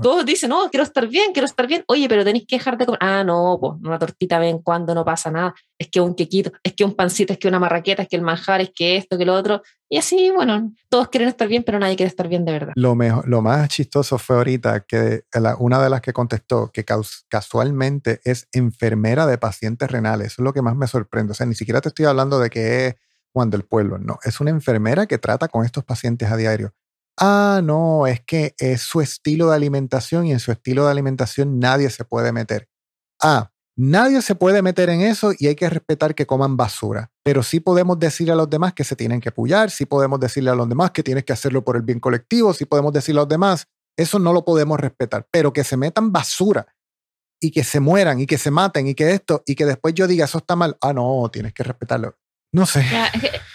Todos 0.00 0.24
dicen, 0.24 0.48
no, 0.48 0.70
quiero 0.70 0.84
estar 0.84 1.06
bien, 1.06 1.32
quiero 1.32 1.44
estar 1.44 1.66
bien. 1.66 1.84
Oye, 1.86 2.08
pero 2.08 2.24
tenéis 2.24 2.46
que 2.48 2.56
dejar 2.56 2.78
de 2.78 2.86
comer. 2.86 2.98
Ah, 3.02 3.22
no, 3.24 3.58
pues 3.60 3.74
una 3.82 3.98
tortita 3.98 4.38
ven 4.38 4.60
cuando 4.60 4.94
no 4.94 5.04
pasa 5.04 5.30
nada. 5.30 5.54
Es 5.78 5.88
que 5.88 6.00
un 6.00 6.14
quequito, 6.14 6.50
es 6.62 6.72
que 6.72 6.82
un 6.82 6.94
pancito, 6.94 7.34
es 7.34 7.38
que 7.38 7.46
una 7.46 7.58
marraqueta, 7.58 8.02
es 8.02 8.08
que 8.08 8.16
el 8.16 8.22
manjar, 8.22 8.62
es 8.62 8.70
que 8.74 8.96
esto, 8.96 9.18
que 9.18 9.26
lo 9.26 9.34
otro. 9.34 9.60
Y 9.90 9.98
así, 9.98 10.30
bueno, 10.30 10.72
todos 10.88 11.08
quieren 11.08 11.28
estar 11.28 11.46
bien, 11.46 11.62
pero 11.62 11.78
nadie 11.78 11.96
quiere 11.96 12.08
estar 12.08 12.26
bien 12.26 12.46
de 12.46 12.52
verdad. 12.52 12.72
Lo, 12.74 12.94
mejor, 12.94 13.28
lo 13.28 13.42
más 13.42 13.68
chistoso 13.68 14.16
fue 14.16 14.36
ahorita 14.36 14.80
que 14.80 15.24
una 15.58 15.82
de 15.82 15.90
las 15.90 16.00
que 16.00 16.14
contestó, 16.14 16.70
que 16.72 16.86
casualmente 17.28 18.22
es 18.24 18.48
enfermera 18.52 19.26
de 19.26 19.36
pacientes 19.36 19.90
renales. 19.90 20.28
Eso 20.28 20.40
es 20.40 20.44
lo 20.44 20.54
que 20.54 20.62
más 20.62 20.74
me 20.74 20.86
sorprende. 20.86 21.32
O 21.32 21.34
sea, 21.34 21.44
ni 21.44 21.54
siquiera 21.54 21.82
te 21.82 21.88
estoy 21.88 22.06
hablando 22.06 22.38
de 22.38 22.48
que 22.48 22.86
es 22.86 22.94
Juan 23.34 23.50
del 23.50 23.64
Pueblo. 23.64 23.98
No, 23.98 24.18
es 24.24 24.40
una 24.40 24.50
enfermera 24.50 25.04
que 25.04 25.18
trata 25.18 25.48
con 25.48 25.66
estos 25.66 25.84
pacientes 25.84 26.30
a 26.30 26.36
diario. 26.38 26.72
Ah, 27.22 27.60
no, 27.62 28.06
es 28.06 28.20
que 28.24 28.54
es 28.58 28.80
su 28.80 29.00
estilo 29.00 29.50
de 29.50 29.56
alimentación 29.56 30.26
y 30.26 30.32
en 30.32 30.40
su 30.40 30.52
estilo 30.52 30.84
de 30.86 30.90
alimentación 30.90 31.58
nadie 31.58 31.90
se 31.90 32.04
puede 32.04 32.32
meter. 32.32 32.68
Ah, 33.22 33.50
nadie 33.76 34.22
se 34.22 34.34
puede 34.34 34.62
meter 34.62 34.90
en 34.90 35.02
eso 35.02 35.32
y 35.38 35.48
hay 35.48 35.56
que 35.56 35.68
respetar 35.70 36.14
que 36.14 36.26
coman 36.26 36.56
basura. 36.56 37.10
Pero 37.24 37.42
sí 37.42 37.60
podemos 37.60 37.98
decirle 37.98 38.32
a 38.32 38.36
los 38.36 38.50
demás 38.50 38.74
que 38.74 38.84
se 38.84 38.96
tienen 38.96 39.20
que 39.20 39.30
apoyar, 39.30 39.70
sí 39.70 39.86
podemos 39.86 40.20
decirle 40.20 40.50
a 40.50 40.54
los 40.54 40.68
demás 40.68 40.92
que 40.92 41.02
tienes 41.02 41.24
que 41.24 41.32
hacerlo 41.34 41.64
por 41.64 41.76
el 41.76 41.82
bien 41.82 42.00
colectivo, 42.00 42.54
sí 42.54 42.64
podemos 42.66 42.92
decirle 42.92 43.20
a 43.20 43.24
los 43.24 43.28
demás, 43.28 43.66
eso 43.98 44.18
no 44.18 44.32
lo 44.32 44.44
podemos 44.44 44.80
respetar. 44.80 45.26
Pero 45.30 45.52
que 45.52 45.64
se 45.64 45.76
metan 45.76 46.12
basura 46.12 46.66
y 47.40 47.52
que 47.52 47.64
se 47.64 47.80
mueran 47.80 48.20
y 48.20 48.26
que 48.26 48.38
se 48.38 48.50
maten 48.52 48.88
y 48.88 48.94
que 48.94 49.12
esto 49.12 49.42
y 49.46 49.56
que 49.56 49.66
después 49.66 49.94
yo 49.94 50.06
diga 50.08 50.26
eso 50.26 50.38
está 50.38 50.56
mal. 50.56 50.78
Ah, 50.82 50.94
no, 50.94 51.28
tienes 51.32 51.54
que 51.54 51.64
respetarlo. 51.64 52.16
No 52.52 52.66
sé. 52.66 52.84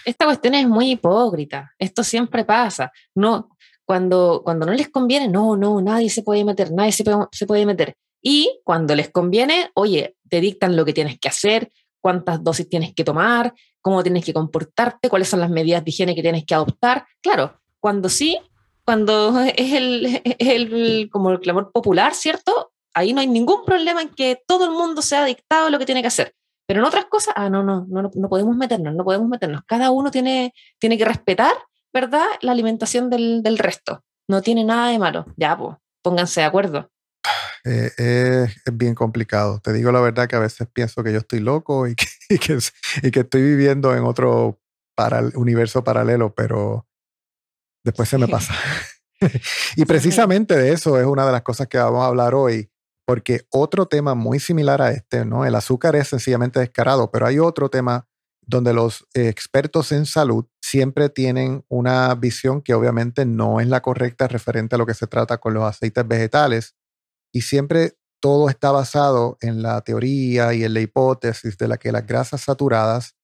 esta 0.06 0.26
cuestión 0.26 0.56
es 0.56 0.68
muy 0.68 0.92
hipócrita. 0.92 1.74
Esto 1.78 2.04
siempre 2.04 2.46
pasa. 2.46 2.92
No, 3.14 3.50
cuando, 3.86 4.42
cuando 4.44 4.66
no 4.66 4.74
les 4.74 4.90
conviene, 4.90 5.28
no, 5.28 5.56
no, 5.56 5.82
nadie 5.82 6.10
se 6.10 6.24
puede 6.24 6.44
meter, 6.44 6.72
nadie 6.72 6.92
se 6.92 7.04
puede, 7.04 7.18
se 7.32 7.46
puede 7.46 7.66
meter. 7.66 7.96
Y 8.22 8.60
cuando 8.64 8.96
les 8.96 9.10
conviene, 9.10 9.70
oye, 9.76 10.16
te 10.30 10.42
dictan 10.42 10.76
lo 10.76 10.86
que 10.86 10.94
tienes 10.94 11.20
que 11.20 11.28
hacer, 11.28 11.70
cuántas 12.02 12.44
dosis 12.44 12.68
tienes 12.68 12.94
que 12.94 13.04
tomar, 13.04 13.54
cómo 13.82 14.02
tienes 14.02 14.26
que 14.26 14.34
comportarte, 14.34 15.10
cuáles 15.10 15.30
son 15.30 15.40
las 15.40 15.50
medidas 15.50 15.84
de 15.84 15.92
higiene 15.92 16.16
que 16.16 16.24
tienes 16.24 16.46
que 16.46 16.56
adoptar. 16.56 17.06
Claro, 17.22 17.60
cuando 17.80 18.10
sí, 18.10 18.40
cuando 18.84 19.40
es 19.42 19.74
el, 19.74 20.22
el, 20.40 21.10
como 21.12 21.32
el 21.32 21.40
clamor 21.40 21.72
popular, 21.72 22.16
¿cierto? 22.16 22.72
Ahí 22.96 23.14
no 23.14 23.22
hay 23.22 23.28
ningún 23.28 23.66
problema 23.66 24.02
en 24.02 24.10
que 24.10 24.42
todo 24.48 24.66
el 24.66 24.72
mundo 24.72 25.02
sea 25.02 25.26
dictado 25.26 25.70
lo 25.70 25.78
que 25.78 25.86
tiene 25.86 26.02
que 26.02 26.08
hacer. 26.08 26.34
Pero 26.68 26.80
en 26.80 26.86
otras 26.86 27.06
cosas, 27.06 27.34
ah, 27.38 27.50
no, 27.50 27.64
no, 27.64 27.86
no, 27.88 28.10
no 28.14 28.30
podemos 28.30 28.56
meternos, 28.56 28.96
no 28.96 29.04
podemos 29.04 29.28
meternos. 29.28 29.62
Cada 29.68 29.92
uno 29.92 30.12
tiene, 30.12 30.54
tiene 30.80 30.98
que 30.98 31.06
respetar 31.06 31.54
¿verdad? 31.96 32.26
La 32.42 32.52
alimentación 32.52 33.10
del, 33.10 33.42
del 33.42 33.58
resto. 33.58 34.04
No 34.28 34.42
tiene 34.42 34.66
nada 34.66 34.90
de 34.90 35.00
malo. 35.00 35.26
Ya, 35.38 35.58
pues, 35.58 35.78
pónganse 36.04 36.42
de 36.42 36.46
acuerdo. 36.46 36.92
Eh, 37.68 37.90
es, 37.98 38.76
bien 38.76 38.94
complicado. 38.94 39.60
Te 39.60 39.74
digo 39.74 39.92
la 39.92 40.00
verdad 40.00 40.28
que 40.28 40.36
a 40.36 40.40
veces 40.40 40.68
pienso 40.72 41.04
que 41.04 41.12
yo 41.12 41.18
estoy 41.18 41.40
loco 41.40 41.88
y 41.88 41.96
que, 41.96 42.06
y 42.30 42.38
que, 42.38 42.60
y 43.02 43.10
que 43.10 43.22
estoy 43.22 43.42
viviendo 43.42 43.96
en 43.96 44.04
otro 44.04 44.60
para, 44.94 45.22
universo 45.34 45.84
paralelo, 45.84 46.36
pero 46.36 46.86
después 47.84 48.08
se 48.08 48.20
me 48.20 48.28
pasa. 48.28 48.54
y 49.76 49.86
precisamente 49.86 50.56
de 50.56 50.74
eso 50.74 51.00
es 51.00 51.08
una 51.08 51.26
de 51.26 51.32
las 51.32 51.42
cosas 51.42 51.66
que 51.68 51.80
vamos 51.80 52.04
a 52.04 52.06
hablar 52.06 52.36
hoy, 52.36 52.70
porque 53.06 53.46
otro 53.52 53.86
tema 53.86 54.16
muy 54.16 54.40
similar 54.40 54.82
a 54.82 54.92
este, 54.92 55.26
¿no? 55.26 55.46
El 55.46 55.56
azúcar 55.56 55.96
es 55.96 56.08
sencillamente 56.08 56.60
descarado, 56.60 57.12
pero 57.12 57.28
hay 57.28 57.40
otro 57.40 57.70
tema 57.70 58.08
donde 58.42 58.74
los 58.74 59.08
expertos 59.14 59.92
en 59.92 60.06
salud 60.06 60.46
siempre 60.62 61.10
tienen 61.10 61.66
una 61.68 62.14
visión 62.16 62.62
que 62.62 62.74
obviamente 62.74 63.26
no 63.26 63.60
es 63.60 63.68
la 63.68 63.82
correcta 63.82 64.28
referente 64.28 64.76
a 64.76 64.78
lo 64.78 64.86
que 64.86 64.94
se 64.94 65.08
trata 65.08 65.40
con 65.40 65.54
los 65.54 65.64
aceites 65.64 66.08
vegetales 66.08 66.76
y 67.32 67.42
siempre 67.42 67.98
todo 68.20 68.50
está 68.50 68.72
basado 68.72 69.38
en 69.42 69.62
la 69.62 69.82
teoría 69.82 70.54
y 70.54 70.64
en 70.64 70.74
la 70.74 70.80
hipótesis 70.80 71.58
de 71.58 71.68
la 71.68 71.78
que 71.78 71.92
las 71.92 72.06
grasas 72.06 72.42
saturadas 72.42 73.16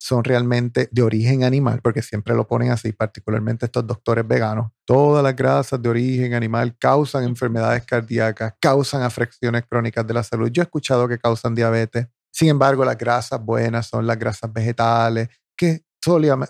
son 0.00 0.24
realmente 0.24 0.88
de 0.92 1.02
origen 1.02 1.44
animal, 1.44 1.80
porque 1.82 2.02
siempre 2.02 2.34
lo 2.34 2.46
ponen 2.46 2.70
así, 2.70 2.92
particularmente 2.92 3.66
estos 3.66 3.86
doctores 3.86 4.26
veganos. 4.26 4.70
Todas 4.84 5.22
las 5.22 5.34
grasas 5.34 5.82
de 5.82 5.88
origen 5.88 6.34
animal 6.34 6.76
causan 6.78 7.24
enfermedades 7.24 7.84
cardíacas, 7.84 8.54
causan 8.60 9.02
afecciones 9.02 9.64
crónicas 9.68 10.06
de 10.06 10.14
la 10.14 10.22
salud. 10.22 10.50
Yo 10.50 10.62
he 10.62 10.64
escuchado 10.64 11.08
que 11.08 11.18
causan 11.18 11.54
diabetes, 11.54 12.06
sin 12.30 12.48
embargo, 12.48 12.84
las 12.84 12.96
grasas 12.96 13.44
buenas 13.44 13.88
son 13.88 14.06
las 14.06 14.16
grasas 14.16 14.52
vegetales, 14.52 15.28
que 15.56 15.82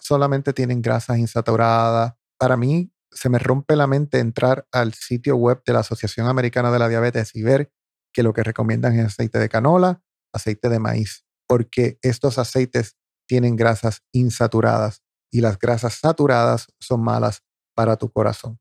solamente 0.02 0.52
tienen 0.52 0.82
grasas 0.82 1.16
insaturadas. 1.16 2.12
Para 2.38 2.58
mí, 2.58 2.92
se 3.10 3.30
me 3.30 3.38
rompe 3.38 3.74
la 3.74 3.86
mente 3.86 4.18
entrar 4.18 4.66
al 4.70 4.92
sitio 4.92 5.36
web 5.36 5.62
de 5.64 5.72
la 5.72 5.80
Asociación 5.80 6.26
Americana 6.26 6.70
de 6.70 6.78
la 6.78 6.90
Diabetes 6.90 7.34
y 7.34 7.42
ver 7.42 7.72
que 8.12 8.22
lo 8.22 8.34
que 8.34 8.42
recomiendan 8.42 8.98
es 8.98 9.06
aceite 9.06 9.38
de 9.38 9.48
canola, 9.48 10.02
aceite 10.34 10.68
de 10.68 10.78
maíz, 10.78 11.24
porque 11.46 11.98
estos 12.02 12.36
aceites 12.36 12.97
tienen 13.28 13.54
grasas 13.54 14.02
insaturadas 14.12 15.02
y 15.30 15.40
las 15.42 15.58
grasas 15.58 15.94
saturadas 15.94 16.66
son 16.80 17.02
malas 17.02 17.44
para 17.76 17.96
tu 17.96 18.10
corazón. 18.10 18.58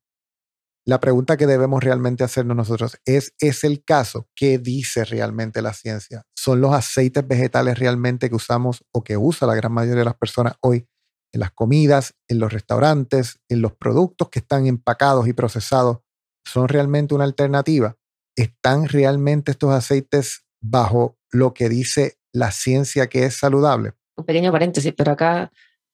La 0.86 1.00
pregunta 1.00 1.36
que 1.36 1.48
debemos 1.48 1.84
realmente 1.84 2.24
hacernos 2.24 2.56
nosotros 2.56 2.98
es, 3.04 3.34
¿es 3.40 3.64
el 3.64 3.84
caso? 3.84 4.30
¿Qué 4.36 4.58
dice 4.58 5.04
realmente 5.04 5.62
la 5.62 5.74
ciencia? 5.74 6.24
¿Son 6.34 6.62
los 6.62 6.74
aceites 6.74 7.28
vegetales 7.28 7.78
realmente 7.78 8.30
que 8.30 8.36
usamos 8.36 8.86
o 8.94 9.04
que 9.04 9.18
usa 9.18 9.48
la 9.48 9.56
gran 9.56 9.74
mayoría 9.74 10.00
de 10.00 10.06
las 10.06 10.16
personas 10.16 10.54
hoy 10.62 10.88
en 11.34 11.42
las 11.42 11.52
comidas, 11.52 12.14
en 12.30 12.40
los 12.40 12.54
restaurantes, 12.54 13.40
en 13.50 13.62
los 13.62 13.74
productos 13.74 14.30
que 14.30 14.40
están 14.40 14.66
empacados 14.66 15.28
y 15.28 15.34
procesados? 15.34 16.00
¿Son 16.46 16.70
realmente 16.70 17.14
una 17.14 17.26
alternativa? 17.26 17.98
¿Están 18.38 18.88
realmente 18.88 19.52
estos 19.52 19.74
aceites 19.74 20.46
bajo 20.62 21.18
lo 21.32 21.54
que 21.54 21.68
dice 21.68 22.18
la 22.32 22.52
ciencia 22.52 23.08
que 23.08 23.26
es 23.26 23.36
saludable? 23.36 23.94
Un 24.18 24.26
pequeño 24.26 24.52
paréntesis, 24.52 24.94
pero 24.98 25.12
acá 25.12 25.52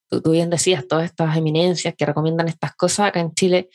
tú, 0.09 0.21
tú 0.21 0.31
bien 0.31 0.49
decías 0.49 0.87
todas 0.87 1.05
estas 1.05 1.35
eminencias 1.37 1.93
que 1.97 2.05
recomiendan 2.05 2.47
estas 2.47 2.75
cosas. 2.75 3.09
Acá 3.09 3.19
en 3.19 3.33
Chile 3.33 3.69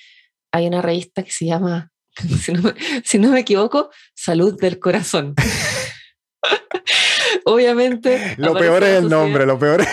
hay 0.53 0.67
una 0.67 0.83
revista 0.83 1.23
que 1.23 1.31
se 1.31 1.47
llama, 1.47 1.91
si 3.05 3.19
no, 3.19 3.31
me 3.31 3.41
equivoco, 3.41 3.91
Salud 4.15 4.59
del 4.61 4.79
Corazón. 4.79 5.35
Obviamente. 7.45 8.35
Lo 8.39 8.55
peor 8.55 8.83
es 8.85 8.99
el 8.99 9.09
nombre, 9.09 9.47
lo 9.47 9.59
peor 9.59 9.83
es. 9.83 9.89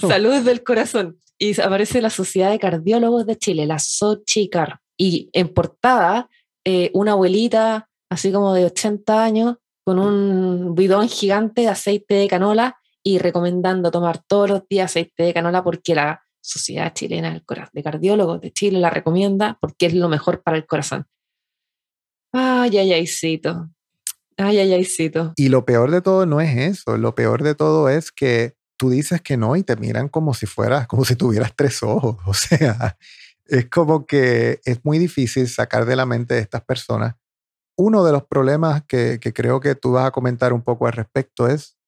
Salud 0.00 0.42
del 0.42 0.62
Corazón. 0.62 1.18
Y 1.38 1.58
aparece 1.60 2.02
la 2.02 2.10
Sociedad 2.10 2.50
de 2.50 2.58
Cardiólogos 2.58 3.26
de 3.26 3.36
Chile, 3.36 3.66
la 3.66 3.78
SOCHICAR. 3.78 4.80
Y 4.98 5.30
en 5.32 5.48
portada, 5.48 6.28
eh, 6.66 6.90
una 6.92 7.12
abuelita, 7.12 7.88
así 8.10 8.30
como 8.30 8.52
de 8.52 8.66
80 8.66 9.24
años, 9.24 9.56
con 9.84 9.98
un 9.98 10.74
bidón 10.74 11.08
gigante 11.08 11.62
de 11.62 11.68
aceite 11.68 12.14
de 12.14 12.28
canola 12.28 12.79
y 13.02 13.18
recomendando 13.18 13.90
tomar 13.90 14.22
todos 14.26 14.50
los 14.50 14.68
días 14.68 14.90
aceite 14.90 15.22
de 15.22 15.34
canola 15.34 15.62
porque 15.62 15.94
la 15.94 16.22
Sociedad 16.42 16.92
Chilena 16.94 17.42
de 17.72 17.82
Cardiólogos 17.82 18.40
de 18.40 18.50
Chile 18.50 18.78
la 18.78 18.90
recomienda 18.90 19.58
porque 19.60 19.86
es 19.86 19.94
lo 19.94 20.08
mejor 20.08 20.42
para 20.42 20.56
el 20.56 20.66
corazón. 20.66 21.06
Ay, 22.32 22.78
ay, 22.78 22.92
aycito. 22.92 23.68
Ay, 24.36 24.58
ay, 24.58 24.72
aycito. 24.72 25.34
Y 25.36 25.48
lo 25.48 25.64
peor 25.64 25.90
de 25.90 26.00
todo 26.00 26.24
no 26.26 26.40
es 26.40 26.56
eso. 26.56 26.96
Lo 26.96 27.14
peor 27.14 27.42
de 27.42 27.54
todo 27.54 27.88
es 27.88 28.10
que 28.10 28.54
tú 28.76 28.88
dices 28.88 29.20
que 29.20 29.36
no 29.36 29.56
y 29.56 29.62
te 29.62 29.76
miran 29.76 30.08
como 30.08 30.32
si 30.32 30.46
fueras, 30.46 30.86
como 30.86 31.04
si 31.04 31.16
tuvieras 31.16 31.52
tres 31.54 31.82
ojos. 31.82 32.16
O 32.26 32.34
sea, 32.34 32.96
es 33.46 33.68
como 33.68 34.06
que 34.06 34.60
es 34.64 34.84
muy 34.84 34.98
difícil 34.98 35.48
sacar 35.48 35.84
de 35.84 35.96
la 35.96 36.06
mente 36.06 36.34
de 36.34 36.40
estas 36.40 36.62
personas 36.62 37.16
uno 37.80 38.04
de 38.04 38.12
los 38.12 38.24
problemas 38.24 38.82
que, 38.86 39.18
que 39.20 39.32
creo 39.32 39.58
que 39.58 39.74
tú 39.74 39.92
vas 39.92 40.06
a 40.06 40.10
comentar 40.10 40.52
un 40.52 40.60
poco 40.60 40.86
al 40.86 40.92
respecto 40.92 41.48
es 41.48 41.78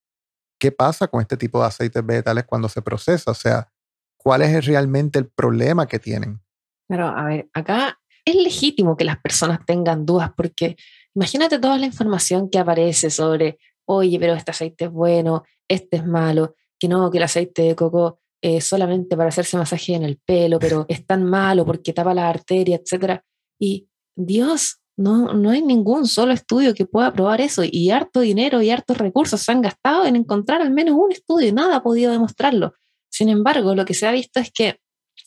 qué 0.63 0.71
pasa 0.71 1.09
con 1.09 1.21
este 1.21 1.37
tipo 1.37 1.61
de 1.61 1.67
aceites 1.67 2.07
vegetales 2.07 2.45
cuando 2.45 2.69
se 2.69 2.81
procesa. 2.81 3.33
O 3.33 3.35
sea, 3.35 3.69
¿cuál 4.17 4.43
es 4.43 4.65
realmente 4.65 5.19
el 5.19 5.27
problema 5.27 5.89
que 5.89 5.99
tienen? 5.99 6.41
Pero, 6.87 7.09
a 7.09 7.25
ver, 7.25 7.49
acá 7.53 7.99
es 8.25 8.37
legítimo 8.37 8.97
que 8.97 9.05
las 9.05 9.19
personas 9.21 9.59
tengan 9.67 10.07
dudas 10.07 10.31
porque 10.37 10.77
imagínate 11.17 11.59
toda 11.59 11.79
la 11.79 11.87
información 11.87 12.49
que 12.49 12.61
aparece 12.61 13.11
sobre, 13.11 13.59
oye, 13.87 14.21
pero 14.21 14.35
este 14.35 14.53
aceite 14.53 14.85
es 14.85 14.93
bueno, 14.93 15.43
este 15.69 15.97
es 15.97 16.07
malo, 16.07 16.55
que 16.79 16.87
no, 16.87 17.11
que 17.11 17.19
el 17.19 17.25
aceite 17.25 17.63
de 17.63 17.75
coco 17.75 18.21
es 18.41 18.65
solamente 18.65 19.17
para 19.17 19.31
hacerse 19.31 19.57
masaje 19.57 19.95
en 19.95 20.05
el 20.05 20.19
pelo, 20.25 20.61
pero 20.61 20.87
es 20.89 21.05
tan 21.05 21.25
malo 21.25 21.67
porque 21.67 21.93
tapa 21.93 22.15
la 22.15 22.29
arteria, 22.29 22.77
etc. 22.77 23.21
Y 23.59 23.89
Dios, 24.15 24.81
no, 24.97 25.33
no 25.33 25.51
hay 25.51 25.63
ningún 25.63 26.07
solo 26.07 26.33
estudio 26.33 26.75
que 26.75 26.87
pueda 26.87 27.13
probar 27.13 27.41
eso 27.41 27.63
y 27.65 27.91
harto 27.91 28.21
dinero 28.21 28.61
y 28.63 28.71
hartos 28.71 28.99
recursos 28.99 29.41
se 29.41 29.53
han 29.53 29.63
gastado 29.63 30.05
en 30.05 30.17
encontrar 30.17 30.61
al 30.61 30.71
menos 30.71 30.95
un 30.97 31.13
estudio 31.13 31.49
y 31.49 31.53
nada 31.53 31.77
ha 31.77 31.83
podido 31.83 32.13
demostrarlo. 32.13 32.75
Sin 33.11 33.29
embargo, 33.29 33.75
lo 33.75 33.85
que 33.85 33.95
se 33.95 34.07
ha 34.07 34.13
visto 34.13 34.41
es 34.41 34.51
que, 34.53 34.81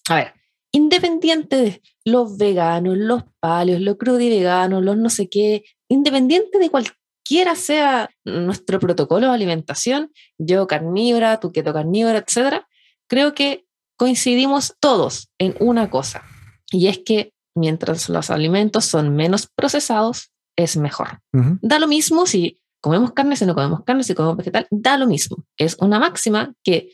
a 0.09 0.15
ver, 0.15 0.33
independiente 0.71 1.55
de 1.55 1.81
los 2.03 2.37
veganos, 2.37 2.97
los 2.97 3.23
palios, 3.39 3.81
los 3.81 3.97
crudiveganos, 3.97 4.83
los 4.83 4.97
no 4.97 5.09
sé 5.09 5.29
qué, 5.29 5.63
independiente 5.87 6.59
de 6.59 6.69
cualquiera 6.69 7.55
sea 7.55 8.09
nuestro 8.23 8.79
protocolo 8.79 9.27
de 9.27 9.33
alimentación, 9.33 10.11
yo 10.37 10.67
carnívora, 10.67 11.39
tú 11.39 11.51
keto 11.51 11.73
carnívora, 11.73 12.19
etcétera, 12.19 12.67
creo 13.07 13.33
que 13.33 13.65
coincidimos 13.97 14.75
todos 14.79 15.29
en 15.37 15.55
una 15.59 15.89
cosa, 15.89 16.23
y 16.71 16.87
es 16.87 16.99
que 16.99 17.34
mientras 17.55 18.09
los 18.09 18.29
alimentos 18.29 18.85
son 18.85 19.15
menos 19.15 19.47
procesados, 19.47 20.31
es 20.55 20.77
mejor. 20.77 21.19
Da 21.61 21.79
lo 21.79 21.87
mismo 21.87 22.25
si 22.25 22.61
comemos 22.81 23.13
carne, 23.13 23.35
si 23.35 23.45
no 23.45 23.55
comemos 23.55 23.83
carne, 23.83 24.03
si 24.03 24.13
comemos 24.13 24.37
vegetal, 24.37 24.67
da 24.69 24.97
lo 24.97 25.07
mismo. 25.07 25.43
Es 25.57 25.75
una 25.79 25.99
máxima 25.99 26.53
que 26.63 26.91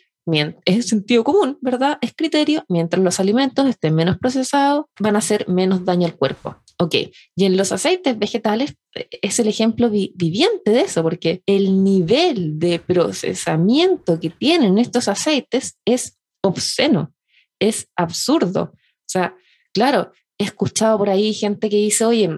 es 0.66 0.88
sentido 0.88 1.24
común, 1.24 1.58
¿verdad? 1.62 1.98
Es 2.02 2.14
criterio, 2.14 2.64
mientras 2.70 3.04
los 3.04 3.20
alimentos 3.20 3.68
estén 3.68 3.96
menos 3.96 4.18
procesados, 4.18 4.86
van 5.00 5.16
a 5.16 5.20
hacer 5.20 5.48
menos 5.48 5.84
daño 5.84 6.06
al 6.06 6.16
cuerpo. 6.16 6.58
Ok, 6.80 6.96
y 7.36 7.46
en 7.46 7.58
los 7.58 7.72
aceites 7.72 8.18
vegetales 8.18 8.76
eh, 8.96 9.08
es 9.22 9.40
el 9.40 9.48
ejemplo 9.48 9.90
viviente 9.90 10.72
de 10.72 10.82
eso, 10.82 11.04
porque 11.04 11.44
el 11.46 11.84
nivel 11.84 12.60
de 12.60 12.80
procesamiento 12.80 14.20
que 14.20 14.30
tienen 14.30 14.78
estos 14.78 15.08
aceites 15.08 15.78
es 15.86 16.18
obsceno, 16.42 17.14
es 17.60 17.88
absurdo. 17.96 18.74
O 18.74 19.08
sea, 19.08 19.36
claro, 19.74 20.12
he 20.44 20.46
escuchado 20.46 20.98
por 20.98 21.10
ahí 21.10 21.34
gente 21.34 21.70
que 21.70 21.78
dice, 21.78 22.06
oye, 22.06 22.30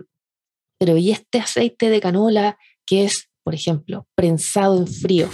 pero 0.80 0.98
¿y 0.98 1.12
este 1.12 1.40
aceite 1.40 1.90
de 1.90 2.02
canola 2.02 2.58
que 2.86 3.06
es, 3.06 3.30
por 3.44 3.54
ejemplo, 3.56 4.08
prensado 4.16 4.78
en 4.78 4.88
frío? 4.88 5.30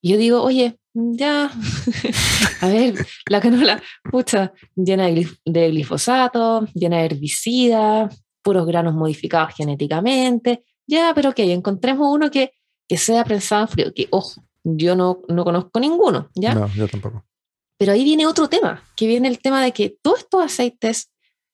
Y 0.00 0.10
yo 0.10 0.16
digo, 0.16 0.42
oye, 0.42 0.78
ya, 0.94 1.50
a 2.60 2.68
ver, 2.68 3.06
la 3.28 3.40
canola, 3.40 3.82
pucha, 4.10 4.52
llena 4.74 5.06
de 5.06 5.70
glifosato, 5.70 6.66
llena 6.74 6.98
de 6.98 7.04
herbicida, 7.06 8.08
puros 8.42 8.66
granos 8.66 8.94
modificados 8.94 9.54
genéticamente, 9.54 10.64
ya, 10.86 11.12
pero 11.14 11.30
ok, 11.30 11.38
encontremos 11.40 12.08
uno 12.10 12.30
que, 12.30 12.52
que 12.88 12.96
sea 12.96 13.24
prensado 13.24 13.62
en 13.62 13.68
frío, 13.68 13.94
que, 13.94 14.08
ojo, 14.10 14.42
yo 14.64 14.96
no, 14.96 15.20
no 15.28 15.44
conozco 15.44 15.80
ninguno, 15.80 16.30
¿ya? 16.34 16.54
No, 16.54 16.68
yo 16.74 16.88
tampoco. 16.88 17.24
Pero 17.78 17.92
ahí 17.92 18.04
viene 18.04 18.26
otro 18.26 18.48
tema, 18.48 18.82
que 18.96 19.06
viene 19.06 19.28
el 19.28 19.38
tema 19.38 19.62
de 19.62 19.72
que 19.72 19.96
todos 20.02 20.20
estos 20.20 20.44
aceites, 20.44 21.10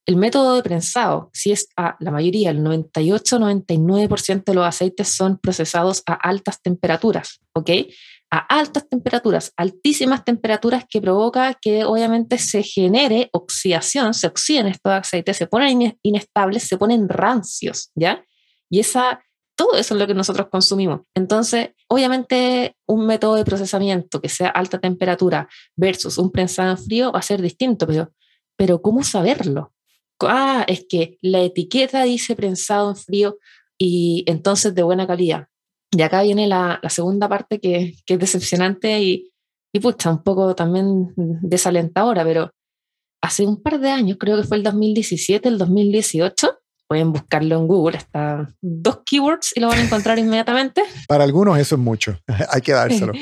el 0.07 0.17
método 0.17 0.57
de 0.57 0.63
prensado, 0.63 1.31
si 1.33 1.53
es 1.53 1.69
a 1.77 1.97
la 2.01 2.11
mayoría, 2.11 2.51
el 2.51 2.61
98-99% 2.61 4.45
de 4.45 4.55
los 4.55 4.67
aceites 4.67 5.09
son 5.09 5.39
procesados 5.39 6.03
a 6.07 6.15
altas 6.15 6.61
temperaturas, 6.61 7.41
¿ok? 7.55 7.71
a 8.35 8.39
altas 8.39 8.89
temperaturas, 8.89 9.53
altísimas 9.57 10.25
temperaturas 10.25 10.85
que 10.91 11.01
provoca 11.01 11.55
que 11.55 11.85
obviamente 11.85 12.39
se 12.39 12.65
genere 12.65 13.31
oxidación, 13.33 14.13
se 14.13 14.27
oxiden 14.27 14.67
estos 14.67 14.93
aceites, 14.93 15.37
se 15.37 15.47
ponen 15.47 15.97
inestables, 16.03 16.65
se 16.65 16.77
ponen 16.77 17.09
rancios, 17.09 17.93
¿ya? 17.95 18.25
Y 18.69 18.81
esa, 18.81 19.23
todo 19.57 19.77
eso 19.77 19.95
es 19.95 20.01
lo 20.01 20.07
que 20.09 20.15
nosotros 20.15 20.49
consumimos. 20.51 21.03
Entonces, 21.15 21.71
obviamente, 21.87 22.77
un 22.89 23.07
método 23.07 23.37
de 23.37 23.45
procesamiento 23.45 24.21
que 24.21 24.29
sea 24.29 24.49
alta 24.49 24.81
temperatura 24.81 25.49
versus 25.77 26.19
un 26.19 26.33
prensado 26.33 26.73
en 26.73 26.79
frío 26.79 27.13
va 27.13 27.21
a 27.21 27.23
ser 27.23 27.41
distinto, 27.41 27.87
pero, 27.87 28.13
pero 28.57 28.83
¿cómo 28.83 29.05
saberlo? 29.05 29.74
Ah, 30.21 30.65
es 30.69 30.87
que 30.89 31.19
la 31.21 31.43
etiqueta 31.43 32.05
dice 32.05 32.37
prensado 32.37 32.91
en 32.91 32.97
frío 32.97 33.39
y 33.79 34.25
entonces 34.27 34.75
de 34.75 34.83
buena 34.83 35.07
calidad. 35.07 35.49
Y 35.91 36.03
acá 36.03 36.23
viene 36.23 36.47
la, 36.49 36.81
segunda 36.89 37.29
parte 37.29 37.61
que, 37.61 37.95
es 38.07 38.19
decepcionante 38.19 39.01
y, 39.01 39.33
y 39.73 39.81
pucha, 39.81 40.11
un 40.11 40.23
poco 40.23 40.55
también 40.55 41.13
desalentadora, 41.17 42.25
pero 42.25 42.51
hace 43.23 43.47
un 43.47 43.63
par 43.63 43.81
de 43.81 43.91
años, 43.91 44.17
creo 44.19 44.37
que 44.37 44.45
fue 44.47 44.57
el 44.57 44.63
2017, 44.63 45.49
el 45.49 45.59
2018, 45.59 46.59
pueden 46.89 47.13
buscarlo 47.13 47.57
en 47.57 47.67
Google, 47.67 47.97
está 47.97 48.49
dos 48.61 49.01
keywords 49.05 49.53
y 49.57 49.61
lo 49.61 49.69
van 49.69 49.79
a 49.79 49.85
encontrar 49.85 50.19
inmediatamente. 50.19 50.83
Para 51.09 51.25
algunos 51.25 51.59
eso 51.59 51.75
es 51.75 51.81
mucho, 51.81 52.19
hay 52.51 52.61
que 52.61 52.73
dárselo. 52.73 53.13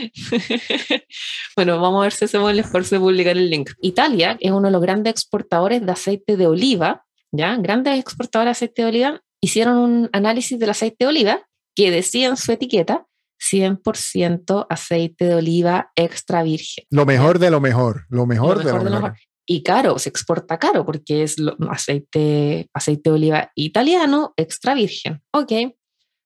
bueno, 1.56 1.80
vamos 1.80 2.00
a 2.00 2.02
ver 2.04 2.12
si 2.12 2.24
hacemos 2.24 2.50
el 2.50 2.58
esfuerzo 2.60 2.96
de 2.96 3.00
publicar 3.00 3.36
el 3.36 3.50
link. 3.50 3.70
Italia 3.80 4.36
es 4.40 4.50
uno 4.50 4.68
de 4.68 4.72
los 4.72 4.82
grandes 4.82 5.12
exportadores 5.12 5.84
de 5.84 5.92
aceite 5.92 6.36
de 6.36 6.46
oliva, 6.46 7.04
¿ya? 7.30 7.56
Grandes 7.56 7.98
exportadores 7.98 8.48
de 8.48 8.64
aceite 8.64 8.82
de 8.82 8.88
oliva, 8.88 9.20
hicieron 9.40 9.76
un 9.76 10.10
análisis 10.12 10.58
del 10.58 10.70
aceite 10.70 11.04
de 11.04 11.06
oliva 11.06 11.46
que 11.74 11.90
decía 11.90 12.28
en 12.28 12.36
su 12.36 12.52
etiqueta 12.52 13.06
100% 13.42 14.66
aceite 14.68 15.24
de 15.24 15.34
oliva 15.34 15.90
extra 15.96 16.42
virgen. 16.42 16.84
Lo 16.90 17.06
mejor 17.06 17.38
de 17.38 17.50
lo 17.50 17.60
mejor, 17.60 18.06
lo 18.08 18.26
mejor, 18.26 18.62
de 18.62 18.72
lo, 18.72 18.84
mejor. 18.84 19.14
Y 19.46 19.62
caro, 19.62 19.98
se 19.98 20.08
exporta 20.08 20.58
caro 20.58 20.84
porque 20.84 21.22
es 21.22 21.36
aceite, 21.68 22.68
aceite 22.72 23.10
de 23.10 23.14
oliva 23.14 23.52
italiano 23.54 24.34
extra 24.36 24.74
virgen. 24.74 25.20
Ok, 25.32 25.52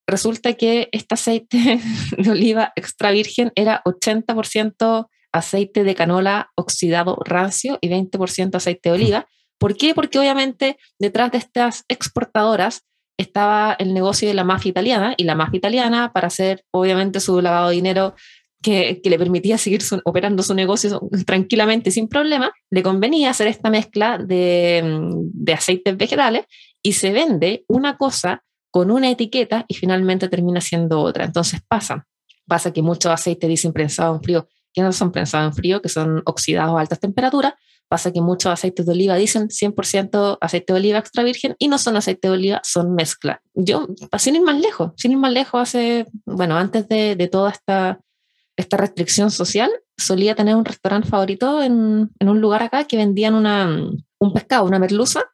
resulta 0.06 0.54
que 0.54 0.88
este 0.92 1.14
aceite 1.14 1.80
de 2.18 2.30
oliva 2.30 2.72
extra 2.76 3.10
virgen 3.10 3.52
era 3.54 3.82
80% 3.84 5.08
aceite 5.32 5.84
de 5.84 5.94
canola 5.94 6.50
oxidado 6.56 7.18
rancio 7.24 7.78
y 7.80 7.88
20% 7.88 8.54
aceite 8.54 8.88
de 8.90 8.94
oliva. 8.94 9.26
¿Por 9.58 9.76
qué? 9.76 9.94
Porque 9.94 10.18
obviamente 10.18 10.78
detrás 10.98 11.32
de 11.32 11.38
estas 11.38 11.84
exportadoras 11.88 12.82
estaba 13.18 13.74
el 13.78 13.94
negocio 13.94 14.28
de 14.28 14.34
la 14.34 14.44
mafia 14.44 14.70
italiana 14.70 15.14
y 15.16 15.24
la 15.24 15.34
mafia 15.34 15.58
italiana 15.58 16.12
para 16.12 16.26
hacer 16.26 16.64
obviamente 16.70 17.20
su 17.20 17.40
lavado 17.40 17.70
de 17.70 17.76
dinero 17.76 18.14
que, 18.62 19.00
le 19.04 19.18
permitía 19.18 19.58
seguir 19.58 19.80
operando 20.04 20.42
su 20.42 20.54
negocio 20.54 21.00
tranquilamente 21.26 21.90
sin 21.90 22.08
problema, 22.08 22.52
le 22.70 22.82
convenía 22.82 23.30
hacer 23.30 23.46
esta 23.46 23.70
mezcla 23.70 24.18
de, 24.18 25.10
de 25.32 25.52
aceites 25.52 25.96
vegetales 25.96 26.46
y 26.82 26.92
se 26.92 27.12
vende 27.12 27.64
una 27.68 27.96
cosa 27.96 28.42
con 28.70 28.90
una 28.90 29.10
etiqueta 29.10 29.64
y 29.68 29.74
finalmente 29.74 30.28
termina 30.28 30.60
siendo 30.60 31.00
otra. 31.00 31.24
Entonces 31.24 31.60
pasa, 31.66 32.06
pasa 32.46 32.72
que 32.72 32.82
muchos 32.82 33.12
aceites 33.12 33.48
dicen 33.48 33.72
prensado 33.72 34.14
en 34.14 34.22
frío, 34.22 34.48
que 34.72 34.82
no 34.82 34.92
son 34.92 35.12
prensados 35.12 35.52
en 35.52 35.54
frío, 35.54 35.80
que 35.80 35.88
son 35.88 36.22
oxidados 36.26 36.76
a 36.76 36.80
altas 36.80 37.00
temperaturas, 37.00 37.54
Pasa 37.88 38.12
que 38.12 38.20
muchos 38.20 38.50
aceites 38.50 38.84
de 38.84 38.92
oliva 38.92 39.14
dicen 39.14 39.48
100% 39.48 40.38
aceite 40.40 40.72
de 40.72 40.78
oliva 40.78 40.98
extra 40.98 41.22
virgen 41.22 41.54
y 41.56 41.68
no 41.68 41.78
son 41.78 41.96
aceite 41.96 42.26
de 42.26 42.34
oliva, 42.34 42.60
son 42.64 42.96
mezcla. 42.96 43.40
Yo, 43.54 43.86
sin 44.18 44.34
ir 44.34 44.42
más 44.42 44.58
lejos, 44.58 44.90
sin 44.96 45.12
ir 45.12 45.18
más 45.18 45.32
lejos, 45.32 45.60
hace, 45.60 46.06
bueno, 46.24 46.56
antes 46.56 46.88
de 46.88 47.28
toda 47.30 47.52
esta, 47.52 48.00
esta 48.56 48.76
restricción 48.76 49.30
social, 49.30 49.70
solía 49.96 50.34
tener 50.34 50.56
un 50.56 50.64
restaurante 50.64 51.08
favorito 51.08 51.62
en, 51.62 52.10
en 52.18 52.28
un 52.28 52.40
lugar 52.40 52.62
acá 52.62 52.84
que 52.84 52.96
vendían 52.96 53.34
una, 53.34 53.68
un 54.18 54.32
pescado, 54.32 54.64
una 54.64 54.78
merluza, 54.78 55.24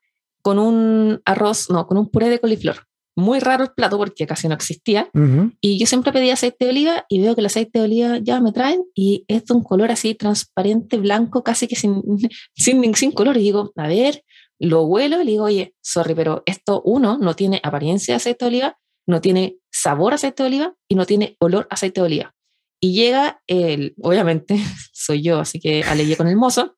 con 0.43 0.59
un 0.59 1.21
arroz, 1.25 1.71
no, 1.71 1.87
con 1.87 1.99
un 1.99 2.11
puré 2.11 2.29
de 2.29 2.41
coliflor 2.41 2.87
muy 3.15 3.41
raro 3.41 3.65
el 3.65 3.71
plato 3.73 3.99
porque 3.99 4.27
casi 4.27 4.49
no 4.49 4.55
existía. 4.55 5.11
Y 5.61 5.79
yo 5.79 5.87
siempre 5.87 6.13
pedía 6.13 6.35
aceite 6.35 6.65
de 6.65 6.71
oliva 6.71 7.05
y 7.09 7.21
veo 7.21 7.35
que 7.35 7.41
el 7.41 7.47
aceite 7.47 7.79
de 7.79 7.85
oliva 7.85 8.19
ya 8.19 8.41
me 8.41 8.53
traen 8.53 8.85
y 8.95 9.25
es 9.29 9.45
de 9.45 9.55
un 9.55 9.63
color 9.63 9.91
así 9.91 10.15
transparente, 10.15 10.97
blanco, 10.97 11.43
casi 11.43 11.67
que 11.67 11.77
sin, 11.77 12.03
sin, 12.57 12.95
sin 12.95 13.13
color. 13.13 13.37
Y 13.37 13.41
digo, 13.41 13.73
a 13.77 13.89
ver, 13.89 14.25
lo 14.59 14.83
huelo 14.83 15.21
y 15.21 15.25
le 15.25 15.33
digo, 15.33 15.45
oye, 15.45 15.75
sorry, 15.83 16.15
pero 16.15 16.43
esto 16.47 16.83
uno 16.85 17.19
no 17.19 17.35
tiene 17.35 17.61
apariencia 17.63 18.15
de 18.15 18.17
aceite 18.17 18.45
de 18.45 18.49
oliva, 18.49 18.79
no 19.07 19.21
tiene 19.21 19.57
sabor 19.71 20.13
a 20.13 20.15
aceite 20.17 20.43
de 20.43 20.49
oliva 20.49 20.75
y 20.89 20.95
no 20.95 21.07
tiene 21.07 21.37
olor 21.41 21.67
a 21.71 21.75
aceite 21.75 22.01
de 22.01 22.07
oliva. 22.07 22.35
Y 22.85 22.95
llega 22.95 23.41
el, 23.47 23.95
obviamente 24.03 24.57
soy 24.93 25.23
yo, 25.23 25.39
así 25.39 25.61
que 25.61 25.85
alegué 25.85 26.17
con 26.17 26.27
el 26.27 26.37
mozo. 26.37 26.75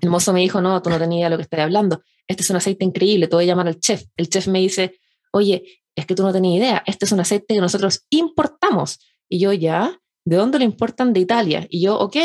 El 0.00 0.08
mozo 0.08 0.32
me 0.32 0.38
dijo, 0.38 0.60
no, 0.60 0.80
tú 0.82 0.88
no 0.88 1.00
tenías 1.00 1.30
lo 1.30 1.36
que 1.36 1.42
estoy 1.42 1.58
hablando. 1.58 2.00
Este 2.28 2.44
es 2.44 2.50
un 2.50 2.56
aceite 2.56 2.84
increíble, 2.84 3.26
te 3.26 3.34
voy 3.34 3.44
a 3.44 3.48
llamar 3.48 3.66
al 3.66 3.80
chef. 3.80 4.04
El 4.16 4.28
chef 4.28 4.46
me 4.46 4.60
dice, 4.60 5.00
oye, 5.32 5.64
es 5.96 6.06
que 6.06 6.14
tú 6.14 6.22
no 6.22 6.32
tenías 6.32 6.62
idea, 6.62 6.82
este 6.86 7.06
es 7.06 7.12
un 7.12 7.18
aceite 7.18 7.54
que 7.54 7.60
nosotros 7.60 8.06
importamos. 8.10 9.00
Y 9.28 9.40
yo, 9.40 9.52
ya, 9.52 9.98
¿de 10.24 10.36
dónde 10.36 10.58
lo 10.60 10.64
importan? 10.64 11.12
De 11.12 11.18
Italia. 11.18 11.66
Y 11.68 11.82
yo, 11.82 11.98
ok, 11.98 12.16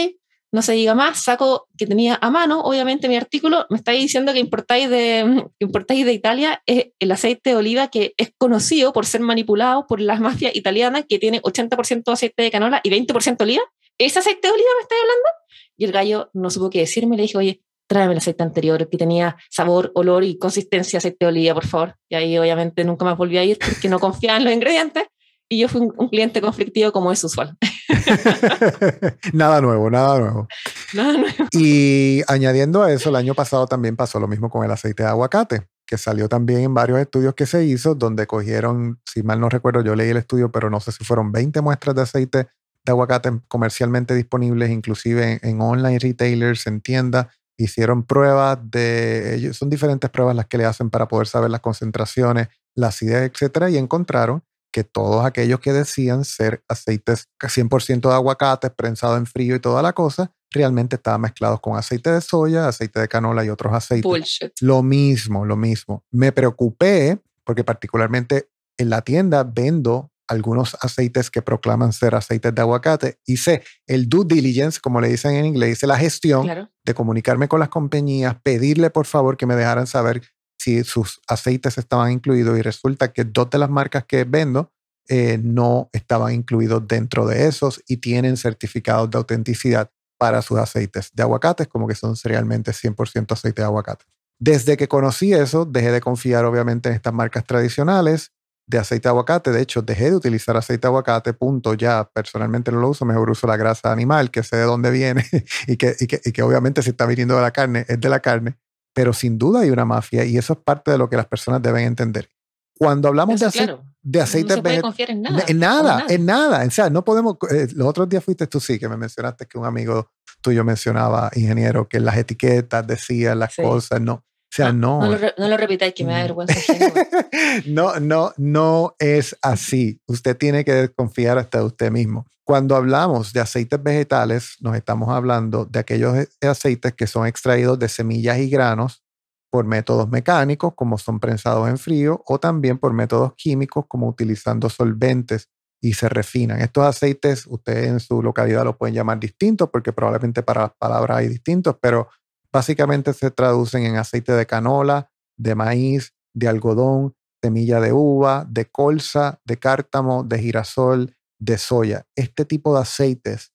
no 0.52 0.62
se 0.62 0.74
diga 0.74 0.96
más, 0.96 1.24
saco 1.24 1.68
que 1.78 1.86
tenía 1.86 2.18
a 2.22 2.30
mano, 2.30 2.62
obviamente 2.62 3.10
mi 3.10 3.18
artículo, 3.18 3.66
me 3.70 3.78
está 3.78 3.92
diciendo 3.92 4.34
que 4.34 4.40
importáis 4.40 4.90
de, 4.90 5.46
importáis 5.60 6.06
de 6.06 6.14
Italia 6.14 6.62
es 6.66 6.88
el 7.00 7.12
aceite 7.12 7.52
de 7.52 7.56
oliva 7.58 7.90
que 7.90 8.14
es 8.18 8.32
conocido 8.38 8.94
por 8.94 9.06
ser 9.06 9.22
manipulado 9.22 9.86
por 9.88 10.00
las 10.00 10.20
mafias 10.20 10.56
italianas, 10.56 11.06
que 11.08 11.20
tiene 11.20 11.42
80% 11.42 12.12
aceite 12.12 12.44
de 12.44 12.52
canola 12.52 12.80
y 12.84 12.90
20% 12.90 13.42
oliva. 13.42 13.64
¿Ese 13.98 14.20
aceite 14.20 14.48
de 14.48 14.54
oliva 14.54 14.70
me 14.78 14.82
estáis 14.84 15.02
hablando? 15.02 15.30
Y 15.78 15.86
el 15.86 15.92
gallo 15.92 16.30
no 16.34 16.50
supo 16.50 16.70
qué 16.70 16.80
decirme, 16.80 17.18
le 17.18 17.24
dije, 17.24 17.38
oye, 17.38 17.62
tráeme 17.88 18.14
el 18.14 18.20
aceite 18.20 18.44
anterior 18.44 18.90
que 18.90 18.98
tenía 18.98 19.38
sabor, 19.50 19.92
olor 19.96 20.24
y 20.24 20.38
consistencia 20.38 20.98
aceite 20.98 21.26
de 21.26 21.28
oliva, 21.28 21.56
por 21.56 21.66
favor. 21.66 21.96
Y 22.10 22.16
ahí 22.16 22.38
obviamente 22.38 22.84
nunca 22.84 23.06
más 23.06 23.18
volví 23.18 23.38
a 23.38 23.44
ir 23.44 23.58
porque 23.58 23.90
no 23.90 24.00
confiaba 24.00 24.38
en 24.38 24.46
los 24.46 24.54
ingredientes 24.54 25.04
y 25.50 25.60
yo 25.60 25.70
fui 25.70 25.82
un, 25.82 26.10
cliente 26.10 26.42
conflictivo 26.42 26.92
como 26.92 27.12
es 27.12 27.24
usual. 27.24 27.58
nada 29.34 29.62
nuevo, 29.62 29.90
nada 29.90 30.20
nuevo. 30.20 30.48
Nada 30.94 31.14
nuevo. 31.14 31.46
Y 31.52 32.22
añadiendo 32.28 32.84
a 32.84 32.92
eso, 32.92 33.10
el 33.10 33.16
año 33.16 33.34
pasado 33.34 33.68
también 33.68 33.96
pasó 33.96 34.20
lo 34.20 34.28
mismo 34.28 34.50
con 34.50 34.64
el 34.66 34.72
aceite 34.72 35.04
de 35.04 35.10
aguacate, 35.10 35.68
que 35.86 35.98
salió 35.98 36.28
también 36.30 36.62
en 36.62 36.74
varios 36.74 37.00
estudios 37.00 37.34
que 37.34 37.46
se 37.46 37.64
hizo, 37.66 37.96
donde 37.96 38.28
cogieron, 38.28 39.00
si 39.06 39.24
mal 39.24 39.40
no 39.40 39.50
recuerdo, 39.50 39.82
yo 39.84 39.96
leí 39.96 40.10
el 40.10 40.18
estudio, 40.18 40.52
pero 40.52 40.70
no 40.70 40.80
sé 40.80 40.92
si 40.92 41.04
fueron 41.04 41.32
20 41.32 41.62
muestras 41.62 41.96
de 41.96 42.02
aceite 42.02 42.38
de 42.38 42.92
aguacate 42.92 43.32
comercialmente 43.48 44.16
disponibles, 44.16 44.70
inclusive 44.70 45.40
en, 45.42 45.62
online 45.62 46.00
retailers, 46.00 46.68
en 46.68 46.82
tiendas, 46.82 47.28
hicieron 47.58 48.04
pruebas 48.04 48.60
de, 48.64 49.52
son 49.54 49.70
diferentes 49.70 50.10
pruebas 50.10 50.36
las 50.36 50.46
que 50.46 50.58
le 50.58 50.66
hacen 50.66 50.90
para 50.90 51.08
poder 51.08 51.28
saber 51.28 51.50
las 51.50 51.62
concentraciones, 51.62 52.48
la 52.76 52.88
acidez, 52.88 53.32
etcétera, 53.32 53.70
y 53.70 53.78
encontraron 53.78 54.44
que 54.72 54.84
todos 54.84 55.26
aquellos 55.26 55.60
que 55.60 55.74
decían 55.74 56.26
ser 56.26 56.64
aceites 56.68 57.30
100% 57.40 58.10
de 58.10 58.14
aguacate, 58.14 58.70
prensado 58.70 59.18
en 59.18 59.26
frío 59.26 59.56
y 59.56 59.60
toda 59.60 59.82
la 59.82 59.94
cosa, 59.94 60.32
realmente 60.52 60.96
estaban 60.96 61.22
mezclados 61.22 61.60
con 61.60 61.78
aceite 61.78 62.12
de 62.12 62.22
soya, 62.22 62.68
aceite 62.68 63.00
de 63.00 63.08
canola 63.08 63.44
y 63.44 63.50
otros 63.50 63.74
aceites. 63.74 64.04
Bullshit. 64.04 64.54
Lo 64.62 64.84
mismo, 64.84 65.46
lo 65.46 65.58
mismo. 65.58 66.04
Me 66.12 66.32
preocupé 66.32 67.20
porque 67.44 67.64
particularmente 67.64 68.50
en 68.78 68.90
la 68.90 69.02
tienda 69.02 69.44
vendo 69.44 70.12
algunos 70.28 70.76
aceites 70.82 71.32
que 71.32 71.42
proclaman 71.42 71.94
ser 71.94 72.14
aceites 72.16 72.54
de 72.54 72.62
aguacate. 72.62 73.20
Hice 73.26 73.64
el 73.88 74.10
due 74.10 74.26
diligence, 74.28 74.80
como 74.80 75.00
le 75.00 75.08
dicen 75.08 75.36
en 75.36 75.46
inglés, 75.46 75.78
hice 75.78 75.88
la 75.88 75.98
gestión 75.98 76.70
de 76.84 76.94
comunicarme 76.94 77.48
con 77.48 77.60
las 77.60 77.70
compañías, 77.70 78.36
pedirle 78.44 78.90
por 78.90 79.06
favor 79.06 79.38
que 79.38 79.46
me 79.46 79.56
dejaran 79.56 79.88
saber 79.88 80.22
si 80.58 80.84
sus 80.84 81.22
aceites 81.28 81.78
estaban 81.78 82.12
incluidos 82.12 82.58
y 82.58 82.62
resulta 82.62 83.14
que 83.14 83.24
dos 83.24 83.50
de 83.50 83.58
las 83.58 83.70
marcas 83.70 84.06
que 84.06 84.24
vendo 84.24 84.72
eh, 85.10 85.40
no 85.42 85.90
estaban 85.94 86.34
incluidos 86.34 86.88
dentro 86.88 87.26
de 87.26 87.48
esos 87.48 87.82
y 87.88 87.98
tienen 87.98 88.36
certificados 88.36 89.10
de 89.10 89.18
autenticidad 89.18 89.90
para 90.18 90.42
sus 90.42 90.58
aceites 90.58 91.12
de 91.14 91.24
aguacates, 91.24 91.68
como 91.68 91.88
que 91.88 91.96
son 91.96 92.16
realmente 92.24 92.72
100% 92.72 93.32
aceite 93.32 93.62
de 93.62 93.66
aguacate. 93.66 94.06
Desde 94.40 94.78
que 94.78 94.88
conocí 94.88 95.34
eso, 95.34 95.66
dejé 95.66 95.92
de 95.92 96.02
confiar 96.02 96.46
obviamente 96.46 96.90
en 96.90 96.96
estas 96.96 97.14
marcas 97.14 97.46
tradicionales 97.46 98.32
de 98.68 98.78
aceite 98.78 99.08
de 99.08 99.12
aguacate. 99.12 99.52
De 99.52 99.62
hecho, 99.62 99.82
dejé 99.82 100.10
de 100.10 100.16
utilizar 100.16 100.58
aceite 100.58 100.82
de 100.82 100.88
aguacate, 100.88 101.34
punto. 101.34 101.74
Ya 101.74 102.10
personalmente 102.14 102.72
no 102.72 102.80
lo 102.80 102.90
uso, 102.90 103.06
mejor 103.06 103.30
uso 103.30 103.48
la 103.48 103.58
grasa 103.58 103.92
animal, 103.92 104.30
que 104.30 104.44
sé 104.44 104.58
de 104.58 104.64
dónde 104.64 104.92
viene 104.92 105.26
y 105.68 105.78
que, 105.78 105.96
y 106.00 106.08
que, 106.08 106.22
y 106.24 106.32
que 106.32 106.44
obviamente 106.44 106.84
si 106.84 106.90
está 106.90 107.06
viniendo 107.06 107.36
de 107.36 107.42
la 107.42 107.52
carne, 107.52 107.86
es 107.88 108.00
de 108.00 108.10
la 108.10 108.20
carne. 108.20 108.58
Pero 108.98 109.14
sin 109.14 109.38
duda 109.38 109.60
hay 109.60 109.70
una 109.70 109.86
mafia 109.86 110.26
y 110.26 110.40
eso 110.40 110.54
es 110.54 110.60
parte 110.60 110.90
de 110.90 110.98
lo 110.98 111.08
que 111.08 111.16
las 111.16 111.28
personas 111.28 111.62
deben 111.62 111.86
entender. 111.86 112.28
Cuando 112.76 113.08
hablamos 113.08 113.40
de, 113.40 113.46
aceite, 113.46 113.78
de 114.02 114.22
aceites 114.22 114.58
no 114.58 114.70
en 114.70 115.22
nada. 115.22 115.44
En 115.48 115.60
nada, 115.60 116.06
en 116.10 116.26
nada. 116.26 116.66
O 116.66 116.72
sea, 116.72 116.90
no 116.90 117.06
podemos. 117.06 117.38
Eh, 117.52 117.68
los 117.76 117.88
otros 117.88 118.10
días 118.10 118.24
fuiste 118.24 118.48
tú, 118.48 118.60
sí, 118.60 118.80
que 118.80 118.90
me 118.90 118.98
mencionaste 118.98 119.46
que 119.46 119.60
un 119.60 119.66
amigo 119.66 120.10
tuyo 120.42 120.64
mencionaba, 120.64 121.30
ingeniero, 121.36 121.88
que 121.88 122.00
las 122.00 122.18
etiquetas 122.18 122.88
decían 122.88 123.38
las 123.38 123.56
cosas. 123.56 124.02
No, 124.02 124.26
sea, 124.58 124.74
no. 124.74 125.00
No, 125.02 125.48
lo, 125.48 125.58
repitáis, 125.58 125.94
que 125.94 126.04
me 126.04 126.14
da 126.14 126.24
vergüenza. 126.24 126.56
no, 127.68 128.00
no, 128.00 128.34
no 128.38 128.96
es 129.00 129.38
así. 129.42 130.02
Usted 130.08 130.36
tiene 130.36 130.66
que 130.66 130.74
desconfiar 130.74 131.38
hasta 131.38 131.60
de 131.60 131.66
usted 131.66 131.92
mismo. 131.92 132.26
Cuando 132.44 132.76
hablamos 132.76 133.34
de 133.34 133.40
aceites 133.40 133.82
vegetales, 133.82 134.56
nos 134.62 134.76
estamos 134.76 135.10
hablando 135.10 135.66
de 135.66 135.80
aquellos 135.80 136.16
e, 136.18 136.48
aceites 136.48 136.94
que 136.94 137.08
son 137.08 137.28
extraídos 137.28 137.78
de 137.78 137.90
semillas 137.90 138.38
y 138.40 138.50
granos 138.50 139.04
por 139.50 139.66
métodos 139.66 140.10
mecánicos, 140.10 140.74
como 140.76 140.98
son 140.98 141.20
prensados 141.20 141.70
en 141.70 141.78
frío, 141.78 142.22
o 142.26 142.40
también 142.40 142.78
por 142.78 142.94
métodos 142.94 143.34
químicos, 143.36 143.86
como 143.88 144.08
utilizando 144.08 144.70
solventes 144.70 145.50
y 145.82 145.94
se 145.94 146.10
refinan. 146.10 146.62
Estos 146.62 146.84
aceites, 146.86 147.46
ustedes 147.48 147.88
en 147.88 148.00
su 148.00 148.22
localidad 148.22 148.64
lo 148.64 148.78
pueden 148.78 148.96
llamar 148.96 149.20
distintos, 149.20 149.70
porque 149.70 149.94
probablemente 149.94 150.44
para 150.44 150.64
las 150.64 150.72
palabras 150.78 151.18
hay 151.18 151.28
distintos, 151.28 151.76
pero 151.80 152.10
Básicamente 152.54 153.14
se 153.14 153.32
traducen 153.32 153.84
en 153.84 153.98
aceite 153.98 154.34
de 154.34 154.46
canola, 154.46 155.12
de 155.38 155.56
maíz, 155.56 156.14
de 156.34 156.48
algodón, 156.48 157.16
semilla 157.42 157.80
de 157.80 157.94
uva, 157.94 158.46
de 158.50 158.66
colza, 158.66 159.40
de 159.46 159.58
cártamo, 159.58 160.24
de 160.24 160.40
girasol, 160.40 161.16
de 161.40 161.58
soya. 161.58 162.06
Este 162.16 162.46
tipo 162.46 162.74
de 162.74 162.82
aceites 162.82 163.52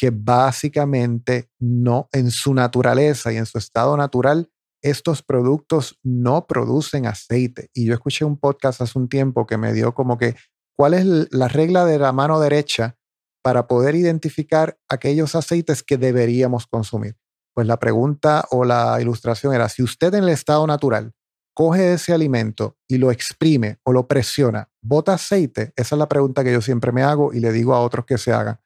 que 0.00 0.10
básicamente 0.10 1.50
no, 1.58 2.08
en 2.12 2.30
su 2.30 2.54
naturaleza 2.54 3.32
y 3.32 3.36
en 3.36 3.44
su 3.44 3.58
estado 3.58 3.96
natural, 3.96 4.50
estos 4.82 5.22
productos 5.22 5.98
no 6.02 6.46
producen 6.46 7.06
aceite. 7.06 7.68
Y 7.74 7.84
yo 7.84 7.92
escuché 7.92 8.24
un 8.24 8.38
podcast 8.38 8.80
hace 8.80 8.98
un 8.98 9.10
tiempo 9.10 9.46
que 9.46 9.58
me 9.58 9.74
dio 9.74 9.92
como 9.92 10.16
que, 10.16 10.36
¿cuál 10.74 10.94
es 10.94 11.04
la 11.30 11.48
regla 11.48 11.84
de 11.84 11.98
la 11.98 12.12
mano 12.12 12.40
derecha 12.40 12.96
para 13.42 13.66
poder 13.66 13.94
identificar 13.94 14.78
aquellos 14.88 15.34
aceites 15.34 15.82
que 15.82 15.98
deberíamos 15.98 16.66
consumir? 16.66 17.19
Pues 17.60 17.68
la 17.68 17.78
pregunta 17.78 18.46
o 18.52 18.64
la 18.64 18.98
ilustración 19.02 19.52
era, 19.52 19.68
si 19.68 19.82
usted 19.82 20.14
en 20.14 20.22
el 20.22 20.30
estado 20.30 20.66
natural 20.66 21.12
coge 21.52 21.92
ese 21.92 22.14
alimento 22.14 22.78
y 22.88 22.96
lo 22.96 23.10
exprime 23.10 23.80
o 23.82 23.92
lo 23.92 24.08
presiona, 24.08 24.70
¿bota 24.80 25.12
aceite? 25.12 25.74
Esa 25.76 25.94
es 25.94 25.98
la 25.98 26.08
pregunta 26.08 26.42
que 26.42 26.54
yo 26.54 26.62
siempre 26.62 26.90
me 26.90 27.02
hago 27.02 27.34
y 27.34 27.40
le 27.40 27.52
digo 27.52 27.74
a 27.74 27.80
otros 27.80 28.06
que 28.06 28.16
se 28.16 28.32
hagan. 28.32 28.60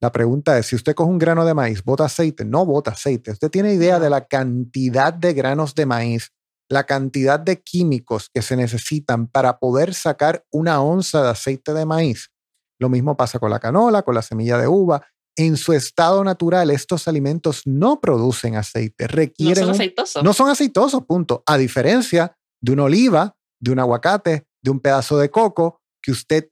La 0.00 0.12
pregunta 0.12 0.56
es, 0.56 0.64
si 0.64 0.76
usted 0.76 0.94
coge 0.94 1.10
un 1.10 1.18
grano 1.18 1.44
de 1.44 1.52
maíz, 1.52 1.84
¿bota 1.84 2.06
aceite? 2.06 2.46
No 2.46 2.64
bota 2.64 2.92
aceite. 2.92 3.32
¿Usted 3.32 3.50
tiene 3.50 3.74
idea 3.74 4.00
de 4.00 4.08
la 4.08 4.24
cantidad 4.24 5.12
de 5.12 5.34
granos 5.34 5.74
de 5.74 5.84
maíz, 5.84 6.32
la 6.70 6.84
cantidad 6.84 7.38
de 7.38 7.60
químicos 7.60 8.30
que 8.32 8.40
se 8.40 8.56
necesitan 8.56 9.26
para 9.26 9.58
poder 9.58 9.92
sacar 9.92 10.46
una 10.50 10.80
onza 10.80 11.22
de 11.22 11.28
aceite 11.28 11.74
de 11.74 11.84
maíz? 11.84 12.30
Lo 12.78 12.88
mismo 12.88 13.14
pasa 13.14 13.38
con 13.38 13.50
la 13.50 13.60
canola, 13.60 14.04
con 14.04 14.14
la 14.14 14.22
semilla 14.22 14.56
de 14.56 14.68
uva 14.68 15.02
en 15.38 15.56
su 15.56 15.72
estado 15.72 16.24
natural, 16.24 16.70
estos 16.70 17.06
alimentos 17.06 17.62
no 17.64 18.00
producen 18.00 18.56
aceite, 18.56 19.06
requieren... 19.06 19.66
No 19.66 19.72
son 19.72 19.74
aceitosos. 19.76 20.24
no 20.24 20.32
son 20.32 20.50
aceitosos, 20.50 21.04
punto. 21.04 21.44
A 21.46 21.56
diferencia 21.56 22.36
de 22.60 22.72
una 22.72 22.84
oliva, 22.84 23.36
de 23.60 23.70
un 23.70 23.78
aguacate, 23.78 24.48
de 24.62 24.70
un 24.70 24.80
pedazo 24.80 25.16
de 25.16 25.30
coco, 25.30 25.80
que 26.02 26.10
usted 26.10 26.48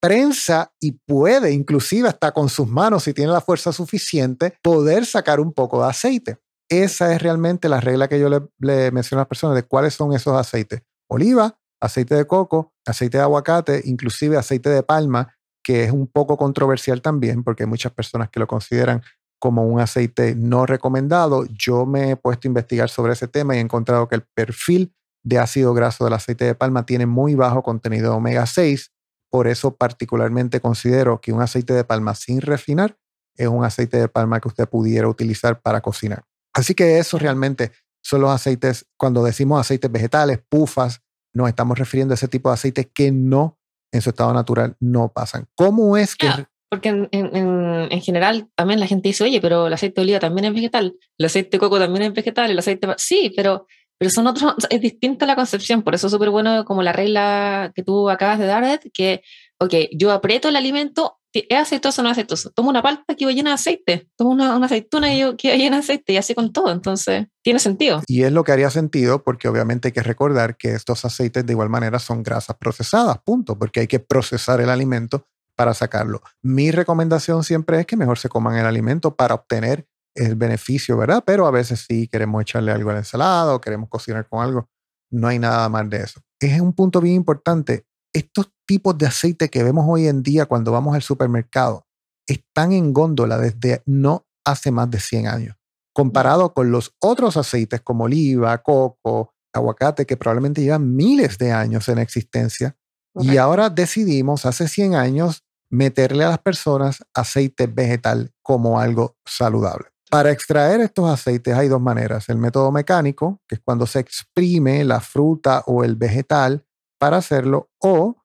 prensa 0.00 0.72
y 0.80 0.92
puede, 1.06 1.52
inclusive 1.52 2.08
hasta 2.08 2.32
con 2.32 2.48
sus 2.48 2.66
manos, 2.66 3.04
si 3.04 3.14
tiene 3.14 3.30
la 3.30 3.40
fuerza 3.40 3.72
suficiente, 3.72 4.58
poder 4.62 5.06
sacar 5.06 5.38
un 5.38 5.52
poco 5.52 5.80
de 5.80 5.88
aceite. 5.88 6.38
Esa 6.68 7.14
es 7.14 7.22
realmente 7.22 7.68
la 7.68 7.80
regla 7.80 8.08
que 8.08 8.18
yo 8.18 8.28
le, 8.28 8.40
le 8.58 8.90
menciono 8.90 9.20
a 9.20 9.22
las 9.22 9.28
personas 9.28 9.54
de 9.54 9.62
cuáles 9.62 9.94
son 9.94 10.12
esos 10.12 10.36
aceites. 10.36 10.82
Oliva, 11.08 11.56
aceite 11.80 12.16
de 12.16 12.26
coco, 12.26 12.72
aceite 12.84 13.18
de 13.18 13.22
aguacate, 13.22 13.82
inclusive 13.84 14.36
aceite 14.36 14.70
de 14.70 14.82
palma, 14.82 15.36
que 15.64 15.84
es 15.84 15.90
un 15.90 16.06
poco 16.06 16.36
controversial 16.36 17.02
también, 17.02 17.42
porque 17.42 17.64
hay 17.64 17.68
muchas 17.68 17.92
personas 17.92 18.28
que 18.28 18.38
lo 18.38 18.46
consideran 18.46 19.02
como 19.40 19.66
un 19.66 19.80
aceite 19.80 20.34
no 20.36 20.66
recomendado. 20.66 21.44
Yo 21.46 21.86
me 21.86 22.10
he 22.10 22.16
puesto 22.16 22.46
a 22.46 22.50
investigar 22.50 22.88
sobre 22.88 23.14
ese 23.14 23.26
tema 23.26 23.54
y 23.54 23.58
he 23.58 23.60
encontrado 23.60 24.08
que 24.08 24.14
el 24.14 24.22
perfil 24.22 24.94
de 25.24 25.38
ácido 25.38 25.74
graso 25.74 26.04
del 26.04 26.12
aceite 26.12 26.44
de 26.44 26.54
palma 26.54 26.86
tiene 26.86 27.06
muy 27.06 27.34
bajo 27.34 27.62
contenido 27.62 28.10
de 28.10 28.16
omega 28.16 28.46
6. 28.46 28.92
Por 29.30 29.48
eso 29.48 29.74
particularmente 29.74 30.60
considero 30.60 31.20
que 31.20 31.32
un 31.32 31.42
aceite 31.42 31.72
de 31.72 31.82
palma 31.82 32.14
sin 32.14 32.40
refinar 32.40 32.96
es 33.36 33.48
un 33.48 33.64
aceite 33.64 33.96
de 33.96 34.08
palma 34.08 34.40
que 34.40 34.48
usted 34.48 34.68
pudiera 34.68 35.08
utilizar 35.08 35.60
para 35.60 35.80
cocinar. 35.80 36.24
Así 36.52 36.74
que 36.74 36.98
eso 36.98 37.18
realmente 37.18 37.72
son 38.02 38.20
los 38.20 38.30
aceites, 38.30 38.86
cuando 38.96 39.24
decimos 39.24 39.58
aceites 39.58 39.90
vegetales, 39.90 40.40
pufas, 40.48 41.00
nos 41.32 41.48
estamos 41.48 41.78
refiriendo 41.78 42.12
a 42.12 42.16
ese 42.16 42.28
tipo 42.28 42.50
de 42.50 42.54
aceites 42.54 42.86
que 42.94 43.10
no 43.10 43.58
en 43.94 44.02
su 44.02 44.10
estado 44.10 44.34
natural 44.34 44.76
no 44.80 45.12
pasan. 45.12 45.46
¿Cómo 45.54 45.96
es 45.96 46.16
que... 46.16 46.28
porque 46.68 46.88
en, 46.88 47.08
en, 47.12 48.00
general 48.02 48.48
también 48.56 48.80
la 48.80 48.86
gente 48.86 49.08
dice, 49.08 49.24
oye, 49.24 49.40
pero 49.40 49.68
el 49.68 49.72
aceite 49.72 50.00
de 50.00 50.04
oliva 50.04 50.18
también 50.18 50.46
es 50.46 50.54
vegetal, 50.54 50.96
el 51.16 51.26
aceite 51.26 51.50
de 51.52 51.58
coco 51.58 51.78
también 51.78 52.02
es 52.06 52.12
vegetal, 52.12 52.50
el 52.50 52.58
aceite... 52.58 52.88
Sí, 52.96 53.32
pero, 53.36 53.66
pero 53.96 54.10
son 54.10 54.26
otros, 54.26 54.54
es 54.68 54.80
distinta 54.80 55.26
la 55.26 55.36
concepción, 55.36 55.82
por 55.82 55.94
eso 55.94 56.08
es 56.08 56.12
súper 56.12 56.30
bueno 56.30 56.64
como 56.64 56.82
la 56.82 56.92
regla 56.92 57.72
que 57.74 57.84
tú 57.84 58.10
acabas 58.10 58.40
de 58.40 58.46
dar, 58.46 58.80
que, 58.92 59.22
ok, 59.60 59.74
yo 59.92 60.12
aprieto 60.12 60.48
el 60.48 60.56
alimento 60.56 61.18
¿es 61.34 61.58
aceitoso 61.58 62.00
o 62.00 62.04
no 62.04 62.10
aceitoso? 62.10 62.50
Tomo 62.50 62.70
una 62.70 62.82
palta 62.82 63.14
que 63.14 63.26
va 63.26 63.32
llena 63.32 63.50
de 63.50 63.54
aceite, 63.54 64.08
tomo 64.16 64.30
una, 64.30 64.56
aceituna 64.64 65.08
que 65.36 65.50
va 65.50 65.56
llena 65.56 65.76
de 65.76 65.82
aceite 65.82 66.12
y 66.12 66.16
así 66.16 66.34
con 66.34 66.52
todo, 66.52 66.70
entonces 66.70 67.26
tiene 67.42 67.58
sentido. 67.58 68.02
Y 68.06 68.22
es 68.22 68.32
lo 68.32 68.44
que 68.44 68.52
haría 68.52 68.70
sentido 68.70 69.22
porque 69.22 69.48
obviamente 69.48 69.88
hay 69.88 69.92
que 69.92 70.02
recordar 70.02 70.56
que 70.56 70.72
estos 70.72 71.04
aceites 71.04 71.44
de 71.44 71.52
igual 71.52 71.68
manera 71.68 71.98
son 71.98 72.22
grasas 72.22 72.56
procesadas, 72.56 73.18
punto, 73.24 73.58
porque 73.58 73.80
hay 73.80 73.86
que 73.86 74.00
procesar 74.00 74.60
el 74.60 74.70
alimento 74.70 75.26
para 75.56 75.74
sacarlo. 75.74 76.22
Mi 76.42 76.70
recomendación 76.70 77.44
siempre 77.44 77.80
es 77.80 77.86
que 77.86 77.96
mejor 77.96 78.18
se 78.18 78.28
coman 78.28 78.56
el 78.56 78.66
alimento 78.66 79.16
para 79.16 79.34
obtener 79.34 79.86
el 80.16 80.36
beneficio, 80.36 80.96
¿verdad? 80.96 81.22
Pero 81.26 81.46
a 81.46 81.50
veces 81.50 81.84
sí 81.88 82.08
queremos 82.08 82.42
echarle 82.42 82.72
algo 82.72 82.90
a 82.90 82.94
la 82.94 83.00
ensalada 83.00 83.54
o 83.54 83.60
queremos 83.60 83.88
cocinar 83.88 84.28
con 84.28 84.42
algo. 84.42 84.68
No 85.10 85.28
hay 85.28 85.38
nada 85.38 85.68
más 85.68 85.88
de 85.90 85.98
eso. 85.98 86.20
Es 86.40 86.60
un 86.60 86.72
punto 86.72 87.00
bien 87.00 87.16
importante. 87.16 87.84
Estos 88.14 88.52
tipos 88.64 88.96
de 88.96 89.06
aceite 89.06 89.50
que 89.50 89.64
vemos 89.64 89.84
hoy 89.88 90.06
en 90.06 90.22
día 90.22 90.46
cuando 90.46 90.70
vamos 90.70 90.94
al 90.94 91.02
supermercado 91.02 91.84
están 92.28 92.70
en 92.70 92.92
góndola 92.92 93.38
desde 93.38 93.82
no 93.86 94.24
hace 94.44 94.70
más 94.70 94.88
de 94.88 95.00
100 95.00 95.26
años, 95.26 95.56
comparado 95.92 96.54
con 96.54 96.70
los 96.70 96.94
otros 97.00 97.36
aceites 97.36 97.80
como 97.80 98.04
oliva, 98.04 98.56
coco, 98.62 99.34
aguacate, 99.52 100.06
que 100.06 100.16
probablemente 100.16 100.62
llevan 100.62 100.94
miles 100.94 101.38
de 101.38 101.50
años 101.50 101.88
en 101.88 101.98
existencia. 101.98 102.76
Y 103.16 103.36
ahora 103.36 103.68
decidimos 103.68 104.46
hace 104.46 104.68
100 104.68 104.94
años 104.94 105.44
meterle 105.68 106.24
a 106.24 106.30
las 106.30 106.38
personas 106.38 107.04
aceite 107.14 107.66
vegetal 107.66 108.32
como 108.42 108.78
algo 108.78 109.16
saludable. 109.24 109.88
Para 110.08 110.30
extraer 110.30 110.80
estos 110.80 111.10
aceites 111.10 111.54
hay 111.56 111.66
dos 111.66 111.80
maneras. 111.80 112.28
El 112.28 112.38
método 112.38 112.70
mecánico, 112.70 113.40
que 113.48 113.56
es 113.56 113.60
cuando 113.60 113.86
se 113.86 113.98
exprime 113.98 114.84
la 114.84 115.00
fruta 115.00 115.64
o 115.66 115.82
el 115.82 115.96
vegetal 115.96 116.64
para 116.98 117.18
hacerlo, 117.18 117.70
o 117.80 118.16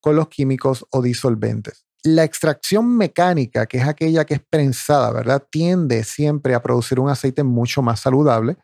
con 0.00 0.16
los 0.16 0.28
químicos 0.28 0.86
o 0.90 1.02
disolventes. 1.02 1.86
La 2.04 2.24
extracción 2.24 2.96
mecánica, 2.96 3.66
que 3.66 3.78
es 3.78 3.88
aquella 3.88 4.24
que 4.24 4.34
es 4.34 4.40
prensada, 4.48 5.10
¿verdad? 5.12 5.44
Tiende 5.50 6.04
siempre 6.04 6.54
a 6.54 6.62
producir 6.62 7.00
un 7.00 7.08
aceite 7.08 7.42
mucho 7.42 7.82
más 7.82 8.00
saludable 8.00 8.56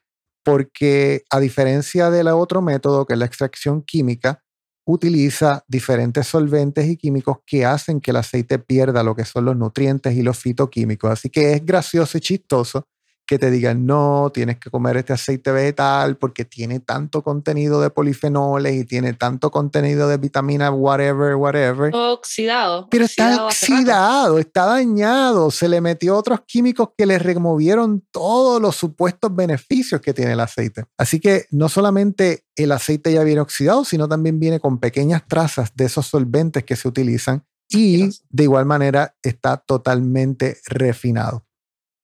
porque 0.44 1.24
a 1.30 1.40
diferencia 1.40 2.10
del 2.10 2.28
otro 2.28 2.62
método, 2.62 3.06
que 3.06 3.14
es 3.14 3.18
la 3.18 3.26
extracción 3.26 3.82
química, 3.82 4.42
utiliza 4.84 5.64
diferentes 5.68 6.26
solventes 6.26 6.86
y 6.88 6.96
químicos 6.96 7.38
que 7.46 7.64
hacen 7.64 8.00
que 8.00 8.10
el 8.10 8.16
aceite 8.16 8.58
pierda 8.58 9.02
lo 9.04 9.14
que 9.14 9.24
son 9.24 9.44
los 9.44 9.56
nutrientes 9.56 10.14
y 10.14 10.22
los 10.22 10.38
fitoquímicos. 10.38 11.10
Así 11.10 11.30
que 11.30 11.52
es 11.52 11.64
gracioso 11.64 12.18
y 12.18 12.20
chistoso 12.20 12.88
que 13.32 13.38
te 13.38 13.50
digan, 13.50 13.86
no, 13.86 14.30
tienes 14.30 14.58
que 14.58 14.68
comer 14.68 14.98
este 14.98 15.14
aceite 15.14 15.52
vegetal 15.52 16.18
porque 16.18 16.44
tiene 16.44 16.80
tanto 16.80 17.22
contenido 17.22 17.80
de 17.80 17.88
polifenoles 17.88 18.74
y 18.74 18.84
tiene 18.84 19.14
tanto 19.14 19.50
contenido 19.50 20.06
de 20.06 20.18
vitamina 20.18 20.70
whatever, 20.70 21.36
whatever. 21.36 21.90
Oxidado. 21.94 22.88
Pero 22.90 23.06
está 23.06 23.46
oxidado, 23.46 24.38
está 24.38 24.66
dañado, 24.66 25.50
se 25.50 25.66
le 25.70 25.80
metió 25.80 26.14
otros 26.14 26.40
químicos 26.46 26.90
que 26.94 27.06
le 27.06 27.18
removieron 27.18 28.06
todos 28.10 28.60
los 28.60 28.76
supuestos 28.76 29.34
beneficios 29.34 30.02
que 30.02 30.12
tiene 30.12 30.32
el 30.32 30.40
aceite. 30.40 30.84
Así 30.98 31.18
que 31.18 31.46
no 31.52 31.70
solamente 31.70 32.44
el 32.54 32.70
aceite 32.70 33.14
ya 33.14 33.24
viene 33.24 33.40
oxidado, 33.40 33.86
sino 33.86 34.08
también 34.08 34.40
viene 34.40 34.60
con 34.60 34.78
pequeñas 34.78 35.22
trazas 35.26 35.74
de 35.74 35.86
esos 35.86 36.06
solventes 36.06 36.64
que 36.64 36.76
se 36.76 36.86
utilizan 36.86 37.46
y 37.70 38.10
de 38.28 38.42
igual 38.42 38.66
manera 38.66 39.16
está 39.22 39.56
totalmente 39.56 40.58
refinado. 40.66 41.46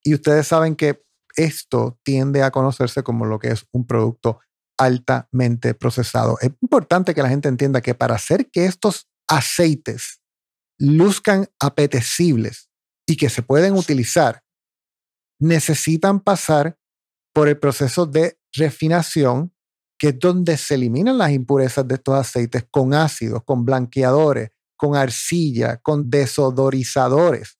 Y 0.02 0.14
ustedes 0.14 0.46
saben 0.46 0.74
que 0.74 1.06
esto 1.38 1.98
tiende 2.02 2.42
a 2.42 2.50
conocerse 2.50 3.02
como 3.02 3.24
lo 3.24 3.38
que 3.38 3.48
es 3.48 3.64
un 3.70 3.86
producto 3.86 4.40
altamente 4.76 5.72
procesado. 5.72 6.36
Es 6.40 6.50
importante 6.60 7.14
que 7.14 7.22
la 7.22 7.28
gente 7.28 7.48
entienda 7.48 7.80
que 7.80 7.94
para 7.94 8.16
hacer 8.16 8.50
que 8.50 8.66
estos 8.66 9.08
aceites 9.28 10.20
luzcan 10.78 11.48
apetecibles 11.60 12.68
y 13.06 13.16
que 13.16 13.30
se 13.30 13.42
pueden 13.42 13.74
utilizar, 13.74 14.42
necesitan 15.40 16.20
pasar 16.20 16.76
por 17.32 17.48
el 17.48 17.58
proceso 17.58 18.04
de 18.04 18.38
refinación, 18.52 19.54
que 19.96 20.08
es 20.08 20.18
donde 20.18 20.56
se 20.56 20.74
eliminan 20.74 21.18
las 21.18 21.30
impurezas 21.30 21.86
de 21.86 21.94
estos 21.94 22.14
aceites 22.14 22.66
con 22.70 22.94
ácidos, 22.94 23.42
con 23.44 23.64
blanqueadores, 23.64 24.50
con 24.76 24.96
arcilla, 24.96 25.76
con 25.78 26.10
desodorizadores 26.10 27.57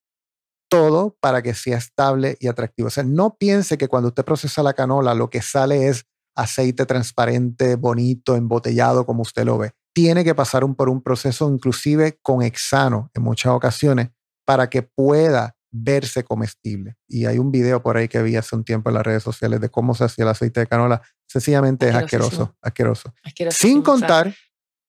todo 0.69 1.17
para 1.21 1.43
que 1.43 1.55
sea 1.55 1.79
estable 1.79 2.37
y 2.41 2.49
atractivo. 2.49 2.89
O 2.89 2.91
sea, 2.91 3.05
no 3.05 3.37
piense 3.39 3.79
que 3.79 3.89
cuando 3.89 4.09
usted 4.09 4.25
procesa 4.25 4.63
la 4.63 4.75
canola 4.75 5.15
lo 5.15 5.31
que 5.31 5.43
sale 5.43 5.89
es 5.89 6.05
aceite 6.37 6.87
transparente, 6.87 7.77
bonito, 7.77 8.37
embotellado, 8.37 9.05
como 9.05 9.23
usted 9.23 9.45
lo 9.45 9.59
ve. 9.59 9.73
Tiene 9.93 10.23
que 10.23 10.35
pasar 10.35 10.65
por 10.77 10.89
un 10.89 11.03
proceso 11.03 11.51
inclusive 11.51 12.19
con 12.23 12.43
hexano 12.43 13.11
en 13.15 13.23
muchas 13.23 13.53
ocasiones 13.53 14.11
para 14.45 14.71
que 14.71 14.83
pueda 14.83 15.57
verse 15.71 16.25
comestible. 16.25 16.97
Y 17.09 17.27
hay 17.27 17.39
un 17.39 17.51
video 17.51 17.83
por 17.83 17.97
ahí 17.97 18.09
que 18.09 18.23
vi 18.23 18.37
hace 18.37 18.55
un 18.55 18.65
tiempo 18.65 18.91
en 18.91 18.95
las 18.95 19.05
redes 19.05 19.23
sociales 19.23 19.61
de 19.61 19.69
cómo 19.69 19.95
se 19.95 20.05
hacía 20.05 20.25
el 20.25 20.31
aceite 20.31 20.61
de 20.61 20.67
canola. 20.67 21.03
Sencillamente 21.27 21.89
es 21.89 21.95
asqueroso, 21.95 22.57
asqueroso. 22.63 23.13
Sin 23.51 23.83
contar 23.83 24.35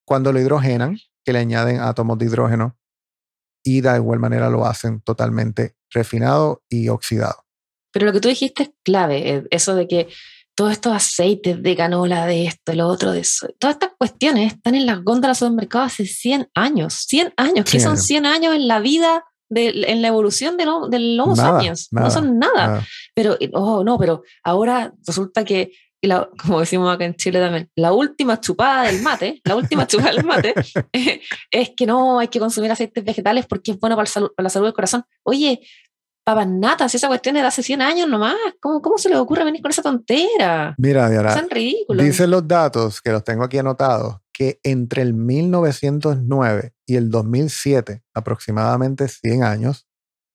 cuando 0.05 0.31
lo 0.31 0.39
hidrogenan, 0.39 0.97
que 1.23 1.33
le 1.33 1.39
añaden 1.39 1.79
átomos 1.79 2.17
de 2.17 2.25
hidrógeno 2.25 2.77
y 3.63 3.81
de 3.81 3.95
igual 3.95 4.19
manera 4.19 4.49
lo 4.49 4.65
hacen 4.65 5.01
totalmente 5.01 5.75
refinado 5.91 6.63
y 6.69 6.89
oxidado. 6.89 7.45
Pero 7.91 8.05
lo 8.05 8.13
que 8.13 8.19
tú 8.19 8.29
dijiste 8.29 8.63
es 8.63 8.69
clave, 8.83 9.29
eh, 9.29 9.43
eso 9.51 9.75
de 9.75 9.87
que 9.87 10.07
todos 10.55 10.73
estos 10.73 10.93
aceites 10.93 11.63
de 11.63 11.75
canola, 11.75 12.25
de 12.25 12.45
esto, 12.45 12.73
lo 12.73 12.87
otro, 12.87 13.13
de 13.13 13.21
eso, 13.21 13.47
todas 13.59 13.75
estas 13.75 13.91
cuestiones 13.97 14.53
están 14.53 14.75
en 14.75 14.85
las 14.85 15.01
góndolas 15.03 15.39
del 15.39 15.53
mercado 15.53 15.85
hace 15.85 16.05
100 16.05 16.49
años, 16.53 17.05
100 17.07 17.33
años, 17.37 17.65
que 17.65 17.79
son 17.79 17.97
100 17.97 18.25
años 18.25 18.53
en 18.53 18.67
la 18.67 18.79
vida, 18.79 19.23
de, 19.49 19.69
en 19.87 20.01
la 20.01 20.09
evolución 20.09 20.57
del, 20.57 20.69
del 20.89 21.19
Homo 21.19 21.35
sapiens, 21.35 21.87
no 21.91 22.11
son 22.11 22.37
nada. 22.37 22.67
nada. 22.67 22.87
Pero, 23.15 23.37
oh, 23.53 23.83
no, 23.83 23.97
pero 23.97 24.21
ahora 24.43 24.93
resulta 25.07 25.43
que 25.43 25.71
como 26.37 26.59
decimos 26.59 26.93
acá 26.93 27.05
en 27.05 27.15
Chile 27.15 27.39
también, 27.39 27.69
la 27.75 27.93
última 27.93 28.39
chupada 28.39 28.83
del 28.83 29.01
mate, 29.01 29.41
la 29.43 29.55
última 29.55 29.85
chupada 29.87 30.13
del 30.13 30.25
mate, 30.25 30.53
es 31.51 31.71
que 31.75 31.85
no 31.85 32.19
hay 32.19 32.29
que 32.29 32.39
consumir 32.39 32.71
aceites 32.71 33.03
vegetales 33.03 33.45
porque 33.45 33.71
es 33.71 33.79
bueno 33.79 33.95
para, 33.95 34.09
la 34.37 34.49
salud 34.49 34.67
del 34.67 34.73
corazón. 34.73 35.03
Oye, 35.23 35.61
papas 36.23 36.47
natas, 36.47 36.95
esa 36.95 37.07
cuestión 37.07 37.35
es 37.35 37.43
de 37.43 37.47
hace 37.47 37.63
100 37.63 37.81
años 37.81 38.07
nomás. 38.07 38.35
¿Cómo, 38.59 38.81
cómo 38.81 38.97
se 38.97 39.09
le 39.09 39.17
ocurre 39.17 39.43
venir 39.43 39.61
con 39.61 39.71
esa 39.71 39.81
tontera? 39.81 40.75
Mira, 40.77 41.09
Diana, 41.09 41.33
Son 41.33 41.49
ridículos. 41.49 42.05
Dicen 42.05 42.31
los 42.31 42.47
datos, 42.47 43.01
que 43.01 43.11
los 43.11 43.23
tengo 43.23 43.43
aquí 43.43 43.57
anotados, 43.57 44.17
que 44.31 44.59
entre 44.63 45.01
el 45.01 45.13
1909 45.13 46.73
y 46.85 46.95
el 46.95 47.09
2007, 47.09 48.03
aproximadamente 48.13 49.07
100 49.07 49.43
años, 49.43 49.87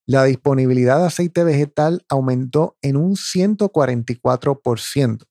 la 0.06 0.24
disponibilidad 0.24 0.98
de 0.98 1.06
aceite 1.06 1.44
vegetal 1.44 2.04
aumentó 2.10 2.76
en 2.82 2.96
un 2.96 3.16
144%. 3.16 5.24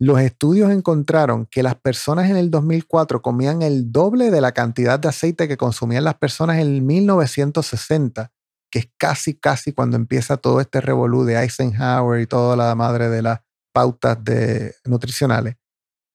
Los 0.00 0.20
estudios 0.20 0.70
encontraron 0.70 1.46
que 1.46 1.64
las 1.64 1.74
personas 1.74 2.30
en 2.30 2.36
el 2.36 2.52
2004 2.52 3.20
comían 3.20 3.62
el 3.62 3.90
doble 3.90 4.30
de 4.30 4.40
la 4.40 4.52
cantidad 4.52 4.98
de 4.98 5.08
aceite 5.08 5.48
que 5.48 5.56
consumían 5.56 6.04
las 6.04 6.14
personas 6.14 6.58
en 6.58 6.68
el 6.68 6.82
1960, 6.82 8.32
que 8.70 8.78
es 8.78 8.88
casi, 8.96 9.34
casi 9.34 9.72
cuando 9.72 9.96
empieza 9.96 10.36
todo 10.36 10.60
este 10.60 10.80
revolú 10.80 11.24
de 11.24 11.42
Eisenhower 11.42 12.20
y 12.20 12.26
toda 12.26 12.54
la 12.54 12.74
madre 12.76 13.08
de 13.08 13.22
las 13.22 13.40
pautas 13.72 14.22
de, 14.22 14.76
nutricionales. 14.84 15.56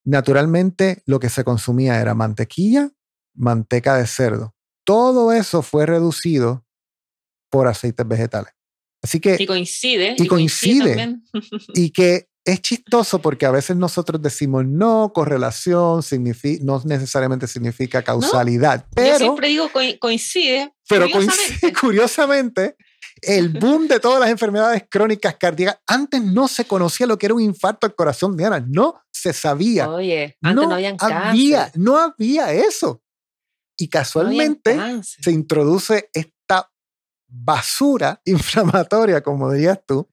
Naturalmente, 0.04 1.02
lo 1.04 1.20
que 1.20 1.28
se 1.28 1.44
consumía 1.44 2.00
era 2.00 2.14
mantequilla, 2.14 2.90
manteca 3.34 3.96
de 3.96 4.06
cerdo. 4.06 4.54
Todo 4.84 5.32
eso 5.32 5.60
fue 5.60 5.84
reducido 5.84 6.64
por 7.50 7.68
aceites 7.68 8.06
vegetales. 8.06 8.52
Así 9.02 9.20
que. 9.20 9.36
Y 9.38 9.46
coincide. 9.46 10.14
Y, 10.18 10.26
coincide. 10.26 11.20
y 11.74 11.90
que 11.90 12.28
es 12.44 12.60
chistoso 12.60 13.20
porque 13.20 13.46
a 13.46 13.50
veces 13.50 13.76
nosotros 13.76 14.20
decimos 14.20 14.66
no, 14.66 15.12
correlación 15.14 16.00
no 16.60 16.82
necesariamente 16.84 17.46
significa 17.46 18.02
causalidad. 18.02 18.86
pero, 18.94 19.12
Yo 19.12 19.18
siempre 19.18 19.48
digo 19.48 19.70
coincide. 19.98 20.74
Pero 20.88 21.08
curiosamente. 21.10 21.72
curiosamente, 21.80 22.76
el 23.22 23.48
boom 23.60 23.88
de 23.88 24.00
todas 24.00 24.20
las 24.20 24.30
enfermedades 24.30 24.84
crónicas 24.90 25.36
cardíacas, 25.36 25.78
antes 25.86 26.22
no 26.22 26.48
se 26.48 26.66
conocía 26.66 27.06
lo 27.06 27.18
que 27.18 27.26
era 27.26 27.34
un 27.34 27.40
infarto 27.40 27.86
al 27.86 27.94
corazón, 27.94 28.36
Diana, 28.36 28.64
no 28.66 29.00
se 29.10 29.32
sabía. 29.32 29.88
Oye, 29.88 30.36
antes 30.42 30.68
no, 30.68 30.74
había, 31.00 31.72
no 31.74 31.98
había 31.98 32.52
eso. 32.52 33.02
Y 33.76 33.88
casualmente 33.88 34.78
se 35.02 35.32
introduce 35.32 36.10
esta 36.12 36.70
basura 37.26 38.20
inflamatoria, 38.26 39.22
como 39.22 39.50
dirías 39.50 39.80
tú, 39.86 40.08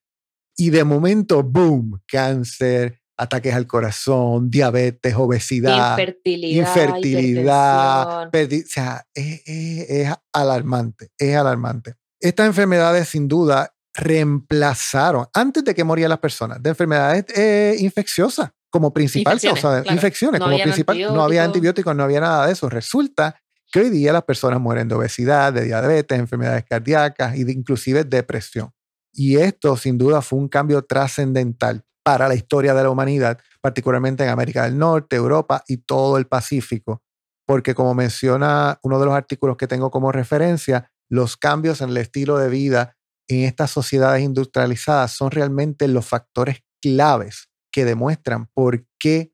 y 0.55 0.69
de 0.69 0.83
momento, 0.83 1.43
boom, 1.43 2.01
cáncer, 2.07 3.01
ataques 3.17 3.53
al 3.53 3.67
corazón, 3.67 4.49
diabetes, 4.49 5.13
obesidad, 5.15 5.97
infertilidad, 5.97 6.67
infertilidad 6.67 8.27
o 8.27 8.67
sea, 8.67 9.05
es, 9.13 10.09
alarmante, 10.33 11.09
es 11.17 11.35
alarmante. 11.35 11.95
Estas 12.19 12.47
enfermedades 12.47 13.09
sin 13.09 13.27
duda 13.27 13.73
reemplazaron, 13.93 15.27
antes 15.33 15.63
de 15.63 15.75
que 15.75 15.83
morían 15.83 16.09
las 16.09 16.19
personas, 16.19 16.61
de 16.61 16.69
enfermedades 16.69 17.25
eh, 17.35 17.75
infecciosas 17.79 18.51
como 18.69 18.93
principal 18.93 19.39
causa 19.39 19.81
de 19.81 19.93
infecciones, 19.93 20.39
como 20.39 20.57
principal, 20.57 20.97
no 20.99 21.21
había 21.23 21.43
antibióticos, 21.43 21.95
no 21.95 22.03
había 22.03 22.21
nada 22.21 22.47
de 22.47 22.53
eso. 22.53 22.69
Resulta 22.69 23.35
que 23.71 23.81
hoy 23.81 23.89
día 23.89 24.13
las 24.13 24.23
personas 24.23 24.59
mueren 24.59 24.87
de 24.87 24.95
obesidad, 24.95 25.53
de 25.53 25.65
diabetes, 25.65 26.17
enfermedades 26.17 26.65
cardíacas 26.65 27.35
y 27.35 27.43
de, 27.43 27.51
inclusive 27.51 28.03
depresión. 28.03 28.71
Y 29.13 29.38
esto 29.38 29.76
sin 29.78 29.97
duda 29.97 30.21
fue 30.21 30.39
un 30.39 30.47
cambio 30.47 30.84
trascendental 30.84 31.84
para 32.04 32.28
la 32.28 32.36
historia 32.36 32.74
de 32.74 32.84
la 32.84 32.89
humanidad, 32.89 33.39
particularmente 33.62 34.24
en 34.24 34.30
América 34.30 34.63
del 34.63 34.78
Norte, 34.78 35.15
Europa 35.15 35.63
y 35.67 35.78
todo 35.78 36.17
el 36.17 36.28
Pacífico, 36.28 37.04
porque 37.45 37.76
como 37.76 37.93
menciona 37.93 38.80
uno 38.84 39.00
de 39.00 39.06
los 39.06 39.13
artículos 39.13 39.58
que 39.58 39.67
tengo 39.67 39.91
como 39.91 40.12
referencia, 40.12 40.91
los 41.10 41.38
cambios 41.38 41.82
en 41.82 41.89
el 41.89 41.97
estilo 41.97 42.38
de 42.38 42.50
vida 42.50 42.95
en 43.28 43.43
estas 43.43 43.71
sociedades 43.71 44.24
industrializadas 44.24 45.12
son 45.12 45.32
realmente 45.32 45.88
los 45.88 46.06
factores 46.06 46.63
claves 46.82 47.50
que 47.71 47.86
demuestran 47.86 48.47
por 48.54 48.86
qué 49.00 49.34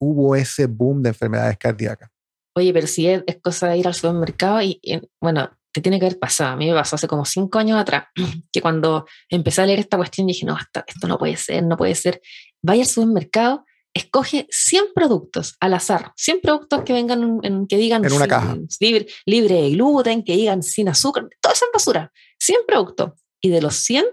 hubo 0.00 0.36
ese 0.36 0.66
boom 0.66 1.02
de 1.02 1.10
enfermedades 1.10 1.58
cardíacas. 1.58 2.10
Oye, 2.56 2.72
pero 2.72 2.86
si 2.86 3.06
es, 3.06 3.22
cosa 3.42 3.68
de 3.68 3.78
ir 3.78 3.86
al 3.86 3.94
supermercado 3.94 4.62
y, 4.62 4.80
bueno, 5.20 5.50
te 5.76 5.82
tiene 5.82 5.98
que 6.00 6.06
haber 6.06 6.18
pasado. 6.18 6.52
A 6.52 6.56
mí 6.56 6.66
me 6.66 6.74
pasó 6.74 6.96
hace 6.96 7.06
como 7.06 7.26
cinco 7.26 7.58
años 7.58 7.78
atrás, 7.78 8.04
que 8.52 8.62
cuando 8.62 9.04
empecé 9.28 9.60
a 9.60 9.66
leer 9.66 9.80
esta 9.80 9.98
cuestión 9.98 10.26
dije, 10.26 10.46
no, 10.46 10.56
esto, 10.56 10.82
esto 10.86 11.06
no 11.06 11.18
puede 11.18 11.36
ser, 11.36 11.62
no 11.62 11.76
puede 11.76 11.94
ser. 11.94 12.22
Vaya 12.62 12.82
al 12.82 12.88
supermercado, 12.88 13.64
escoge 13.92 14.46
100 14.50 14.86
productos 14.94 15.56
al 15.60 15.74
azar, 15.74 16.12
100 16.16 16.40
productos 16.40 16.82
que 16.82 16.94
vengan, 16.94 17.40
en, 17.42 17.66
que 17.66 17.76
digan 17.76 18.02
en 18.06 18.12
una 18.12 18.26
caja. 18.26 18.56
Libre, 18.80 19.06
libre 19.26 19.54
de 19.62 19.70
gluten, 19.70 20.22
que 20.22 20.34
digan 20.34 20.62
sin 20.62 20.88
azúcar, 20.88 21.28
toda 21.42 21.52
esa 21.52 21.66
basura, 21.74 22.10
100 22.38 22.60
productos. 22.66 23.12
Y 23.42 23.50
de 23.50 23.60
los 23.60 23.74
100, 23.74 24.06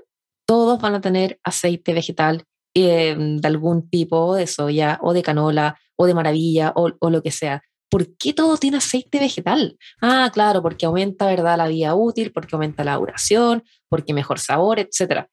todos 0.45 0.81
van 0.81 0.95
a 0.95 1.01
tener 1.01 1.39
aceite 1.45 1.93
vegetal 1.93 2.43
eh, 2.75 3.15
de 3.17 3.47
algún 3.47 3.89
tipo 3.89 4.35
de 4.35 4.47
soya 4.47 4.99
o 5.01 5.13
de 5.13 5.23
canola 5.23 5.79
o 5.95 6.07
de 6.07 6.13
maravilla 6.13 6.73
o, 6.75 6.91
o, 6.99 7.09
lo 7.09 7.23
que 7.23 7.31
sea. 7.31 7.63
¿Por 7.89 8.17
qué 8.17 8.33
todo 8.33 8.57
tiene 8.57 8.77
aceite 8.77 9.19
vegetal? 9.19 9.77
Ah, 10.01 10.29
claro, 10.33 10.61
porque 10.61 10.85
aumenta, 10.85 11.27
¿verdad?, 11.27 11.57
la 11.57 11.67
vida 11.67 11.93
útil, 11.95 12.31
porque 12.31 12.55
aumenta 12.55 12.83
la 12.83 12.95
duración, 12.95 13.63
porque 13.87 14.13
mejor 14.13 14.39
sabor, 14.39 14.79
etc. 14.79 15.27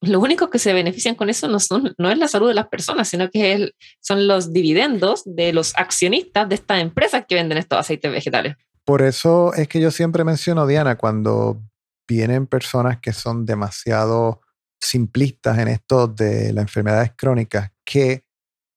Los 0.00 0.22
únicos 0.22 0.48
que 0.50 0.58
se 0.58 0.72
benefician 0.72 1.14
con 1.14 1.28
eso 1.28 1.48
no, 1.48 1.60
son, 1.60 1.94
no 1.98 2.10
es 2.10 2.18
la 2.18 2.28
salud 2.28 2.48
de 2.48 2.54
las 2.54 2.68
personas, 2.68 3.08
sino 3.08 3.30
que 3.30 3.72
son 4.00 4.26
los 4.26 4.52
dividendos 4.52 5.22
de 5.24 5.52
los 5.52 5.74
accionistas 5.76 6.48
de 6.48 6.54
estas 6.54 6.80
empresas 6.80 7.24
que 7.28 7.34
venden 7.34 7.58
estos 7.58 7.78
aceites 7.78 8.10
vegetales. 8.10 8.56
Por 8.84 9.02
eso 9.02 9.52
es 9.54 9.68
que 9.68 9.80
yo 9.80 9.90
siempre 9.90 10.22
menciono, 10.22 10.66
Diana, 10.66 10.96
cuando 10.96 11.60
vienen 12.06 12.46
personas 12.46 13.00
que 13.00 13.12
son 13.12 13.44
demasiado 13.44 14.40
simplistas 14.80 15.58
en 15.58 15.68
esto 15.68 16.06
de 16.06 16.52
las 16.52 16.62
enfermedades 16.62 17.12
crónicas, 17.16 17.72
que 17.84 18.25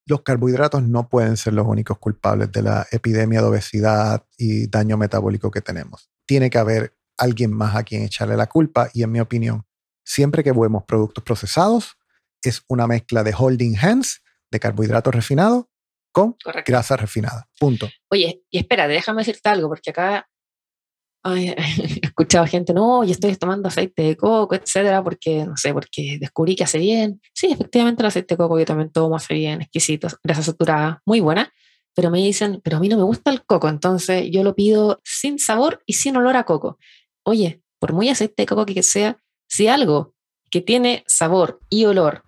los 0.09 0.23
carbohidratos 0.23 0.81
no 0.81 1.07
pueden 1.07 1.37
ser 1.37 1.53
los 1.53 1.67
únicos 1.67 1.99
culpables 1.99 2.51
de 2.51 2.63
la 2.63 2.87
epidemia 2.91 3.41
de 3.41 3.47
obesidad 3.47 4.25
y 4.37 4.65
daño 4.67 4.97
metabólico 4.97 5.51
que 5.51 5.61
tenemos. 5.61 6.09
Tiene 6.25 6.49
que 6.49 6.57
haber 6.57 6.95
alguien 7.15 7.53
más 7.53 7.75
a 7.75 7.83
quien 7.83 8.01
echarle 8.01 8.35
la 8.35 8.47
culpa 8.47 8.89
y 8.91 9.03
en 9.03 9.11
mi 9.11 9.19
opinión, 9.19 9.67
siempre 10.03 10.43
que 10.43 10.51
vemos 10.51 10.83
productos 10.85 11.23
procesados, 11.23 11.95
es 12.41 12.63
una 12.67 12.87
mezcla 12.87 13.23
de 13.23 13.35
holding 13.37 13.77
hands, 13.77 14.23
de 14.49 14.59
carbohidratos 14.59 15.13
refinados, 15.13 15.65
con 16.11 16.35
grasa 16.65 16.97
refinada. 16.97 17.47
Punto. 17.59 17.87
Oye, 18.09 18.43
y 18.49 18.57
espera, 18.57 18.87
déjame 18.87 19.21
decirte 19.21 19.47
algo, 19.49 19.67
porque 19.67 19.91
acá 19.91 20.27
he 21.35 21.55
escuchado 22.01 22.45
gente, 22.47 22.73
no, 22.73 23.03
yo 23.03 23.11
estoy 23.11 23.35
tomando 23.35 23.67
aceite 23.67 24.03
de 24.03 24.17
coco, 24.17 24.55
etcétera, 24.55 25.03
porque, 25.03 25.45
no 25.45 25.57
sé, 25.57 25.73
porque 25.73 26.17
descubrí 26.19 26.55
que 26.55 26.63
hace 26.63 26.77
bien. 26.77 27.21
Sí, 27.33 27.47
efectivamente 27.51 28.01
el 28.01 28.07
aceite 28.07 28.35
de 28.35 28.37
coco 28.37 28.59
yo 28.59 28.65
también 28.65 28.91
tomo, 28.91 29.15
hace 29.15 29.33
bien, 29.33 29.61
exquisito, 29.61 30.07
grasa 30.23 30.43
saturada, 30.43 31.01
muy 31.05 31.19
buena, 31.19 31.51
pero 31.95 32.09
me 32.09 32.19
dicen, 32.19 32.61
pero 32.63 32.77
a 32.77 32.79
mí 32.79 32.89
no 32.89 32.97
me 32.97 33.03
gusta 33.03 33.31
el 33.31 33.45
coco, 33.45 33.67
entonces 33.67 34.29
yo 34.31 34.43
lo 34.43 34.55
pido 34.55 34.99
sin 35.03 35.39
sabor 35.39 35.83
y 35.85 35.93
sin 35.93 36.15
olor 36.15 36.37
a 36.37 36.45
coco. 36.45 36.77
Oye, 37.23 37.61
por 37.79 37.93
muy 37.93 38.09
aceite 38.09 38.43
de 38.43 38.47
coco 38.47 38.65
que 38.65 38.83
sea, 38.83 39.17
si 39.47 39.67
algo 39.67 40.13
que 40.49 40.61
tiene 40.61 41.03
sabor 41.07 41.59
y 41.69 41.85
olor 41.85 42.23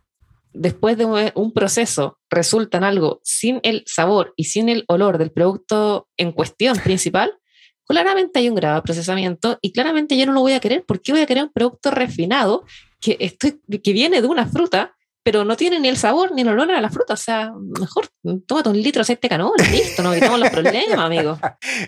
después 0.53 0.97
de 0.97 1.31
un 1.35 1.53
proceso 1.53 2.19
resulta 2.29 2.77
en 2.77 2.83
algo 2.83 3.21
sin 3.23 3.59
el 3.63 3.83
sabor 3.85 4.33
y 4.35 4.45
sin 4.45 4.69
el 4.69 4.83
olor 4.87 5.17
del 5.17 5.31
producto 5.31 6.09
en 6.17 6.31
cuestión 6.31 6.77
principal, 6.77 7.39
claramente 7.87 8.39
hay 8.39 8.49
un 8.49 8.55
grado 8.55 8.75
de 8.75 8.81
procesamiento 8.81 9.57
y 9.61 9.71
claramente 9.71 10.17
yo 10.17 10.25
no 10.25 10.33
lo 10.33 10.41
voy 10.41 10.53
a 10.53 10.59
querer. 10.59 10.83
¿Por 10.85 11.01
qué 11.01 11.11
voy 11.11 11.21
a 11.21 11.25
querer 11.25 11.43
un 11.43 11.51
producto 11.51 11.91
refinado 11.91 12.65
que, 12.99 13.17
estoy, 13.19 13.59
que 13.83 13.93
viene 13.93 14.21
de 14.21 14.27
una 14.27 14.45
fruta, 14.45 14.95
pero 15.23 15.45
no 15.45 15.55
tiene 15.55 15.79
ni 15.79 15.87
el 15.87 15.97
sabor 15.97 16.31
ni 16.33 16.41
el 16.41 16.49
olor 16.49 16.71
a 16.71 16.81
la 16.81 16.89
fruta? 16.89 17.13
O 17.13 17.17
sea, 17.17 17.53
mejor 17.79 18.07
tómate 18.47 18.69
un 18.69 18.81
litro 18.81 18.99
de 18.99 19.01
aceite 19.01 19.29
canón, 19.29 19.51
listo, 19.71 20.01
no 20.01 20.13
evitamos 20.13 20.39
los 20.39 20.49
problemas, 20.49 20.97
amigo. 20.97 21.39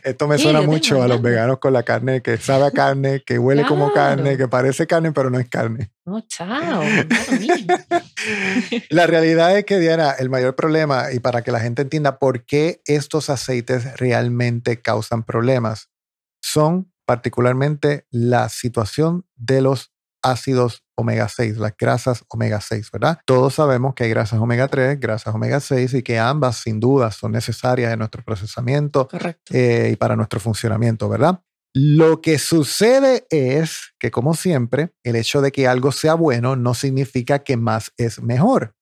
Esto 0.04 0.28
me 0.28 0.38
suena 0.38 0.62
mucho 0.62 1.02
a 1.02 1.08
los 1.08 1.22
veganos 1.22 1.60
con 1.60 1.74
la 1.74 1.84
carne 1.84 2.22
que 2.22 2.38
sabe 2.38 2.65
a 2.65 2.72
carne, 2.72 3.24
que 3.26 3.39
huele 3.39 3.65
como 3.65 3.91
carne, 3.91 4.38
que 4.38 4.48
parece 4.48 4.88
carne, 4.88 5.12
pero 5.12 5.30
no 5.30 5.39
es 5.39 5.50
carne. 5.50 5.91
No, 6.06 6.22
chao. 6.22 6.84
la 8.89 9.08
realidad 9.08 9.58
es 9.58 9.65
que, 9.65 9.80
Diana, 9.80 10.12
el 10.12 10.30
mayor 10.30 10.56
problema, 10.56 11.12
y 11.13 11.19
para 11.19 11.41
que 11.41 11.52
la 11.52 11.60
gente 11.60 11.82
entienda 11.82 12.19
por 12.19 12.46
qué 12.46 12.82
estos 12.86 13.30
aceites 13.30 13.98
realmente 13.98 14.82
causan 14.82 15.24
problemas, 15.24 15.89
son 16.41 16.91
particularmente 17.06 18.06
la 18.12 18.50
situación 18.50 19.26
de 19.36 19.62
los 19.62 19.92
ácidos 20.23 20.83
omega 20.95 21.27
6, 21.27 21.57
las 21.57 21.73
grasas 21.77 22.23
omega 22.29 22.62
6, 22.62 22.89
¿verdad? 22.91 23.19
Todos 23.25 23.55
sabemos 23.55 23.93
que 23.93 24.05
hay 24.05 24.09
grasas 24.09 24.39
omega 24.39 24.67
3, 24.67 24.99
grasas 24.99 25.33
omega 25.36 25.59
6 25.59 25.93
y 25.95 26.03
que 26.03 26.19
ambas 26.19 26.57
sin 26.57 26.79
duda 26.79 27.12
son 27.12 27.31
necesarias 27.31 27.93
en 27.93 27.99
nuestro 27.99 28.23
procesamiento 28.23 29.07
eh, 29.51 29.89
y 29.93 29.95
para 29.95 30.15
nuestro 30.15 30.39
funcionamiento, 30.39 31.09
¿verdad? 31.09 31.41
Lo 31.75 32.21
que 32.21 32.38
sucede 32.38 33.25
es 33.31 33.93
que, 33.99 34.12
como 34.12 34.36
siempre, 34.36 34.93
el 35.03 35.15
hecho 35.15 35.41
de 35.41 35.51
que 35.51 35.67
algo 35.67 35.91
sea 35.91 36.13
bueno 36.13 36.55
no 36.55 36.75
significa 36.75 37.39
que 37.39 37.57
más 37.57 37.91
es 37.97 38.21
mejor. 38.21 38.75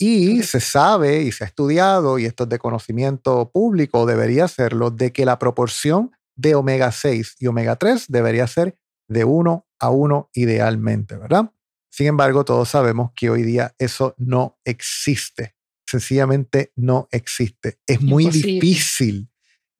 Y 0.00 0.44
se 0.44 0.60
sabe 0.60 1.22
y 1.22 1.32
se 1.32 1.42
ha 1.42 1.48
estudiado, 1.48 2.20
y 2.20 2.26
esto 2.26 2.44
es 2.44 2.50
de 2.50 2.60
conocimiento 2.60 3.50
público, 3.52 4.06
debería 4.06 4.46
serlo, 4.46 4.92
de 4.92 5.12
que 5.12 5.24
la 5.24 5.40
proporción 5.40 6.12
de 6.36 6.54
omega 6.54 6.92
6 6.92 7.34
y 7.40 7.48
omega 7.48 7.74
3 7.74 8.04
debería 8.08 8.46
ser 8.46 8.78
de 9.08 9.24
1 9.24 9.66
a 9.78 9.90
1 9.90 10.30
idealmente, 10.34 11.16
¿verdad? 11.16 11.50
Sin 11.90 12.06
embargo, 12.06 12.44
todos 12.44 12.68
sabemos 12.68 13.12
que 13.16 13.30
hoy 13.30 13.42
día 13.42 13.74
eso 13.78 14.14
no 14.18 14.58
existe. 14.64 15.54
Sencillamente 15.86 16.72
no 16.76 17.08
existe. 17.10 17.78
Es 17.86 18.02
muy 18.02 18.26
difícil. 18.26 19.30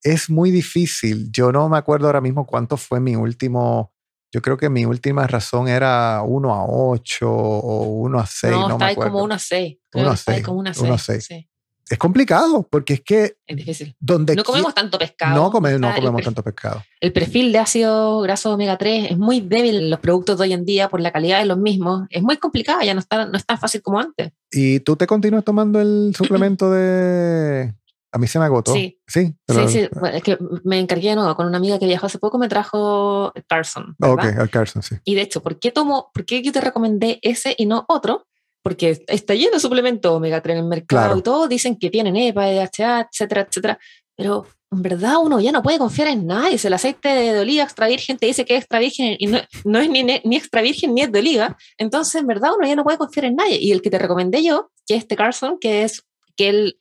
Es 0.03 0.31
muy 0.31 0.51
difícil. 0.51 1.31
Yo 1.31 1.53
no 1.53 1.69
me 1.69 1.77
acuerdo 1.77 2.07
ahora 2.07 2.21
mismo 2.21 2.47
cuánto 2.47 2.77
fue 2.77 2.99
mi 2.99 3.15
último. 3.15 3.93
Yo 4.33 4.43
creo 4.43 4.57
que 4.57 4.69
mi 4.69 4.85
última 4.85 5.27
razón 5.27 5.69
era 5.69 6.23
1 6.23 6.55
a 6.55 6.65
8 6.67 7.31
o 7.31 7.83
1 8.01 8.19
a 8.19 8.27
6. 8.27 8.53
No, 8.53 8.69
no 8.69 8.75
está 8.75 8.85
me 8.87 8.91
acuerdo. 8.93 9.13
como 9.13 9.25
1 9.25 9.35
a 9.35 9.39
6. 9.39 9.79
1 9.95 10.11
a 10.11 10.17
6. 10.17 10.43
Como 10.45 10.59
1 10.61 10.71
a 10.71 10.99
6. 10.99 11.48
Es 11.91 11.99
complicado 11.99 12.67
porque 12.71 12.95
es 12.95 13.01
que... 13.01 13.37
Es 13.47 13.57
difícil. 13.57 13.97
Donde 13.99 14.35
no 14.37 14.45
comemos 14.45 14.75
tanto 14.75 14.99
pescado. 14.99 15.35
No, 15.35 15.61
no 15.79 15.95
comemos 15.95 16.23
tanto 16.23 16.43
pescado. 16.43 16.83
El 17.01 17.13
perfil 17.13 17.53
de 17.53 17.59
ácido 17.59 18.21
graso 18.21 18.53
omega 18.53 18.77
3 18.77 19.13
es 19.13 19.19
muy 19.19 19.41
débil 19.41 19.77
en 19.77 19.91
los 19.91 20.01
productos 20.01 20.39
de 20.39 20.45
hoy 20.45 20.53
en 20.53 20.65
día 20.65 20.89
por 20.89 21.01
la 21.01 21.13
calidad 21.13 21.39
de 21.39 21.47
los 21.47 21.59
mismos. 21.59 22.07
Es 22.11 22.23
muy 22.23 22.37
complicado, 22.37 22.83
ya 22.83 22.93
no, 22.95 23.01
está, 23.01 23.27
no 23.27 23.37
es 23.37 23.47
tan 23.47 23.59
fácil 23.59 23.81
como 23.83 23.99
antes. 24.01 24.33
¿Y 24.51 24.81
tú 24.81 24.97
te 24.97 25.07
continúas 25.07 25.45
tomando 25.45 25.81
el 25.81 26.15
suplemento 26.17 26.71
de...? 26.71 27.73
A 28.11 28.19
mí 28.19 28.27
se 28.27 28.39
me 28.39 28.47
agotó. 28.47 28.73
Sí. 28.73 28.99
Sí, 29.07 29.35
sí, 29.47 29.69
sí. 29.69 29.89
es 30.13 30.23
que 30.23 30.39
me 30.65 30.79
encargué 30.79 31.11
de 31.11 31.17
nuevo 31.17 31.35
con 31.37 31.47
una 31.47 31.59
amiga 31.59 31.79
que 31.79 31.87
viajó 31.87 32.07
hace 32.07 32.19
poco, 32.19 32.39
me 32.39 32.49
trajo 32.49 33.35
Carson. 33.47 33.95
Ok, 34.01 34.25
el 34.25 34.49
Carson, 34.49 34.83
sí. 34.83 34.97
Y 35.05 35.15
de 35.15 35.23
hecho, 35.23 35.43
¿por 35.43 35.59
qué 35.59 35.73
tomo, 35.73 36.11
por 36.15 36.25
qué 36.25 36.43
yo 36.43 36.51
te 36.51 36.63
recomendé 36.63 37.19
ese 37.23 37.55
y 37.59 37.67
no 37.67 37.85
otro? 37.87 38.27
Porque 38.69 39.03
está 39.07 39.35
lleno 39.35 39.53
de 39.53 39.61
suplementos 39.61 40.13
omega 40.13 40.43
3 40.43 40.59
en 40.59 40.63
el 40.63 40.69
mercado 40.69 41.17
y 41.17 41.23
todos 41.23 41.49
dicen 41.49 41.79
que 41.79 41.89
tienen 41.89 42.15
EPA, 42.17 42.49
DHA, 42.49 43.09
etcétera, 43.11 43.47
etcétera. 43.49 43.79
Pero 44.15 44.47
en 44.71 44.83
verdad 44.83 45.15
uno 45.23 45.41
ya 45.41 45.53
no 45.53 45.63
puede 45.63 45.79
confiar 45.79 46.09
en 46.09 46.27
nadie. 46.27 46.59
Si 46.59 46.67
el 46.67 46.75
aceite 46.75 47.09
de 47.09 47.41
oliva 47.41 47.65
extra 47.65 47.89
virgen 47.89 48.19
te 48.19 48.27
dice 48.27 48.45
que 48.45 48.57
es 48.57 48.61
extra 48.61 48.79
virgen 48.79 49.17
y 49.19 49.27
no, 49.27 49.39
no 49.65 49.79
es 49.79 49.89
ni, 49.89 50.03
ni, 50.03 50.37
extra 50.37 50.61
virgen 50.61 50.95
ni 50.95 51.01
es 51.01 51.11
de 51.11 51.21
oliva, 51.21 51.57
entonces 51.79 52.17
en 52.17 52.27
verdad 52.27 52.51
uno 52.59 52.69
ya 52.69 52.77
no 52.77 52.85
puede 52.85 52.99
confiar 52.99 53.25
en 53.25 53.37
nadie. 53.37 53.57
Y 53.59 53.73
el 53.73 53.81
que 53.81 53.89
te 53.89 53.99
recomendé 53.99 54.45
yo, 54.45 54.71
que 54.87 54.97
es 54.97 55.01
este 55.01 55.17
Carson, 55.17 55.57
que 55.59 55.85
es 55.85 56.05
que 56.37 56.51
él 56.51 56.79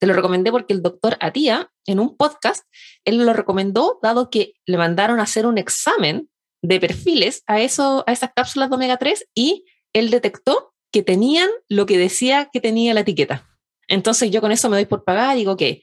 te 0.00 0.08
lo 0.08 0.14
recomendé 0.14 0.50
porque 0.50 0.74
el 0.74 0.82
doctor 0.82 1.16
Atía, 1.20 1.70
en 1.86 2.00
un 2.00 2.16
podcast, 2.16 2.64
él 3.04 3.24
lo 3.24 3.32
recomendó 3.34 4.00
dado 4.02 4.30
que 4.30 4.54
le 4.66 4.78
mandaron 4.78 5.20
a 5.20 5.22
hacer 5.22 5.46
un 5.46 5.58
examen 5.58 6.28
de 6.60 6.80
perfiles 6.80 7.44
a, 7.46 7.60
eso, 7.60 8.02
a 8.08 8.10
esas 8.10 8.32
cápsulas 8.34 8.68
de 8.68 8.74
omega 8.74 8.96
3 8.96 9.28
y 9.32 9.64
él 9.92 10.10
detectó 10.10 10.70
que 10.92 11.02
tenían 11.02 11.48
lo 11.68 11.86
que 11.86 11.98
decía 11.98 12.48
que 12.52 12.60
tenía 12.60 12.94
la 12.94 13.00
etiqueta. 13.00 13.46
Entonces 13.88 14.30
yo 14.30 14.40
con 14.40 14.52
eso 14.52 14.68
me 14.68 14.76
doy 14.76 14.86
por 14.86 15.04
pagar 15.04 15.36
y 15.36 15.40
digo 15.40 15.56
que 15.56 15.82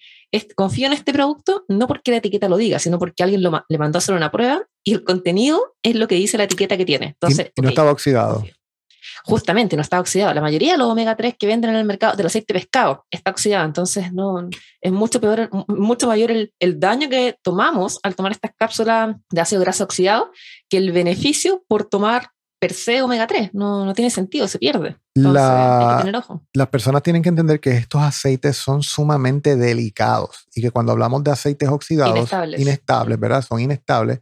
confío 0.56 0.88
en 0.88 0.94
este 0.94 1.14
producto 1.14 1.66
no 1.68 1.88
porque 1.88 2.12
la 2.12 2.18
etiqueta 2.18 2.50
lo 2.50 2.58
diga, 2.58 2.80
sino 2.80 3.00
porque 3.00 3.24
alguien 3.24 3.44
lo, 3.44 3.64
le 3.68 3.78
mandó 3.78 3.98
a 3.98 4.00
hacer 4.00 4.16
una 4.16 4.32
prueba 4.32 4.66
y 4.84 4.94
el 4.94 5.04
contenido 5.04 5.76
es 5.84 5.96
lo 5.96 6.08
que 6.08 6.16
dice 6.16 6.38
la 6.38 6.46
etiqueta 6.46 6.78
que 6.78 6.86
tiene. 6.86 7.08
Entonces, 7.08 7.52
y, 7.56 7.62
no 7.62 7.70
estaba 7.70 7.92
oxidado. 7.92 8.46
Justamente, 9.24 9.76
no 9.76 9.82
está 9.82 10.00
oxidado. 10.00 10.34
La 10.34 10.42
mayoría 10.42 10.74
de 10.74 10.78
los 10.78 10.88
omega 10.88 11.16
3 11.16 11.36
que 11.38 11.48
venden 11.48 11.72
en 11.72 11.78
el 11.78 11.86
mercado 11.86 12.16
del 12.16 12.28
aceite 12.28 12.54
de 12.54 12.60
pescado 12.60 13.06
está 13.12 13.32
oxidado. 13.32 13.66
Entonces, 13.66 14.14
no, 14.14 14.50
es 14.80 14.92
mucho 14.92 15.20
peor, 15.20 15.50
mucho 15.68 16.08
mayor 16.08 16.32
el, 16.32 16.54
el 16.60 16.80
daño 16.80 17.10
que 17.10 17.36
tomamos 17.42 18.00
al 18.04 18.16
tomar 18.16 18.32
estas 18.32 18.52
cápsulas 18.58 19.16
de 19.30 19.42
ácido 19.42 19.62
graso 19.62 19.84
oxidado 19.84 20.32
que 20.70 20.78
el 20.78 20.92
beneficio 20.92 21.64
por 21.68 21.86
tomar 21.86 22.30
per 22.60 22.74
se 22.74 23.02
omega 23.02 23.28
3, 23.28 23.52
no, 23.54 23.86
no 23.86 23.94
tiene 23.94 24.10
sentido, 24.10 24.48
se 24.48 24.58
pierde. 24.58 24.98
Las 25.16 26.68
personas 26.70 27.04
tienen 27.04 27.22
que 27.22 27.30
entender 27.30 27.60
que 27.60 27.72
estos 27.72 28.02
aceites 28.02 28.58
son 28.58 28.84
sumamente 28.84 29.56
delicados 29.56 30.48
y 30.56 30.62
que 30.62 30.72
cuando 30.72 30.92
hablamos 30.92 31.24
de 31.24 31.32
aceites 31.32 31.70
oxidados, 31.70 32.18
inestables, 32.18 32.60
inestables 32.60 33.20
¿verdad? 33.20 33.46
Son 33.48 33.60
inestables 33.60 34.22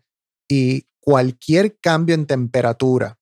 y 0.49 0.86
cualquier 0.99 1.79
cambio 1.79 2.15
en 2.15 2.25
temperatura 2.25 3.17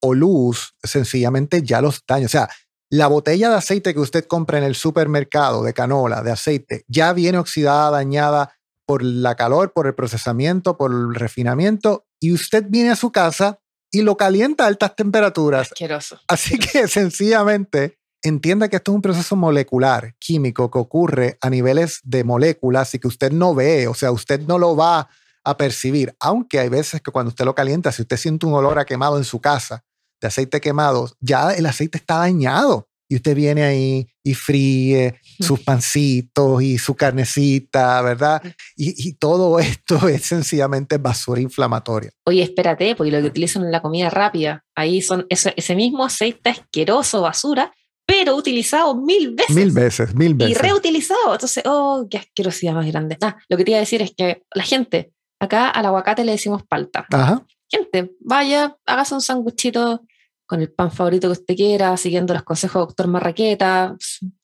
o 0.00 0.14
luz 0.14 0.74
sencillamente 0.82 1.62
ya 1.62 1.80
los 1.80 2.04
daña. 2.06 2.26
O 2.26 2.28
sea, 2.28 2.48
la 2.90 3.06
botella 3.06 3.48
de 3.48 3.56
aceite 3.56 3.94
que 3.94 4.00
usted 4.00 4.26
compra 4.26 4.58
en 4.58 4.64
el 4.64 4.74
supermercado 4.74 5.64
de 5.64 5.72
canola, 5.72 6.22
de 6.22 6.30
aceite, 6.30 6.84
ya 6.86 7.12
viene 7.12 7.38
oxidada, 7.38 7.90
dañada 7.90 8.54
por 8.86 9.02
la 9.02 9.34
calor, 9.34 9.72
por 9.72 9.86
el 9.86 9.94
procesamiento, 9.94 10.76
por 10.76 10.92
el 10.92 11.14
refinamiento, 11.14 12.06
y 12.20 12.32
usted 12.32 12.66
viene 12.68 12.90
a 12.90 12.96
su 12.96 13.10
casa 13.10 13.60
y 13.94 14.02
lo 14.02 14.16
calienta 14.16 14.64
a 14.64 14.66
altas 14.66 14.96
temperaturas. 14.96 15.70
Asqueroso. 15.70 16.20
Así 16.28 16.58
que 16.58 16.88
sencillamente 16.88 17.98
entienda 18.22 18.68
que 18.68 18.76
esto 18.76 18.90
es 18.90 18.96
un 18.96 19.02
proceso 19.02 19.36
molecular, 19.36 20.14
químico, 20.18 20.70
que 20.70 20.78
ocurre 20.78 21.38
a 21.40 21.50
niveles 21.50 22.00
de 22.02 22.24
moléculas 22.24 22.94
y 22.94 22.98
que 22.98 23.08
usted 23.08 23.30
no 23.32 23.54
ve, 23.54 23.86
o 23.86 23.94
sea, 23.94 24.10
usted 24.10 24.40
no 24.40 24.58
lo 24.58 24.74
va 24.74 25.08
a 25.44 25.56
percibir, 25.56 26.16
aunque 26.20 26.58
hay 26.58 26.70
veces 26.70 27.02
que 27.02 27.10
cuando 27.10 27.28
usted 27.28 27.44
lo 27.44 27.54
calienta, 27.54 27.92
si 27.92 28.02
usted 28.02 28.16
siente 28.16 28.46
un 28.46 28.54
olor 28.54 28.78
a 28.78 28.86
quemado 28.86 29.18
en 29.18 29.24
su 29.24 29.40
casa, 29.40 29.84
de 30.20 30.28
aceite 30.28 30.60
quemado, 30.60 31.10
ya 31.20 31.52
el 31.52 31.66
aceite 31.66 31.98
está 31.98 32.16
dañado 32.16 32.88
y 33.14 33.16
usted 33.16 33.36
viene 33.36 33.62
ahí 33.62 34.08
y 34.24 34.34
fríe 34.34 35.20
sus 35.38 35.60
pancitos 35.60 36.60
y 36.60 36.78
su 36.78 36.96
carnecita, 36.96 38.02
¿verdad? 38.02 38.42
Y, 38.76 39.12
todo 39.18 39.60
esto 39.60 40.08
es 40.08 40.22
sencillamente 40.22 40.98
basura 40.98 41.40
inflamatoria. 41.40 42.10
Oye, 42.26 42.42
espérate, 42.42 42.96
porque 42.96 43.12
lo 43.12 43.20
que 43.20 43.28
utilizan 43.28 43.62
en 43.62 43.70
la 43.70 43.80
comida 43.80 44.10
rápida, 44.10 44.64
ahí 44.74 45.00
son 45.00 45.26
ese, 45.28 45.54
ese 45.56 45.76
mismo 45.76 46.04
aceite 46.04 46.50
asqueroso, 46.50 47.20
basura, 47.20 47.72
pero 48.04 48.34
utilizado 48.34 48.96
mil 48.96 49.32
veces. 49.32 49.54
Mil 49.54 49.70
veces, 49.70 50.12
mil 50.12 50.34
veces. 50.34 50.56
Y 50.56 50.60
reutilizado. 50.60 51.34
Entonces, 51.34 51.62
oh, 51.66 52.08
qué 52.10 52.18
asquerosidad 52.18 52.74
más 52.74 52.86
grande. 52.86 53.16
Ah, 53.22 53.36
lo 53.48 53.56
que 53.56 53.64
te 53.64 53.70
iba 53.70 53.78
a 53.78 53.80
decir 53.80 54.02
es 54.02 54.12
que 54.16 54.42
la 54.52 54.64
gente, 54.64 55.12
acá 55.38 55.70
al 55.70 55.86
aguacate 55.86 56.24
le 56.24 56.32
decimos 56.32 56.64
palta. 56.68 57.06
Ajá. 57.12 57.46
Gente, 57.70 58.10
vaya, 58.18 58.76
hágase 58.84 59.14
un 59.14 59.20
sanguchito 59.20 60.02
con 60.46 60.60
el 60.60 60.70
pan 60.70 60.90
favorito 60.90 61.28
que 61.28 61.32
usted 61.32 61.56
quiera, 61.56 61.96
siguiendo 61.96 62.34
los 62.34 62.42
consejos 62.42 62.80
del 62.80 62.86
doctor 62.88 63.06
Marraqueta, 63.08 63.96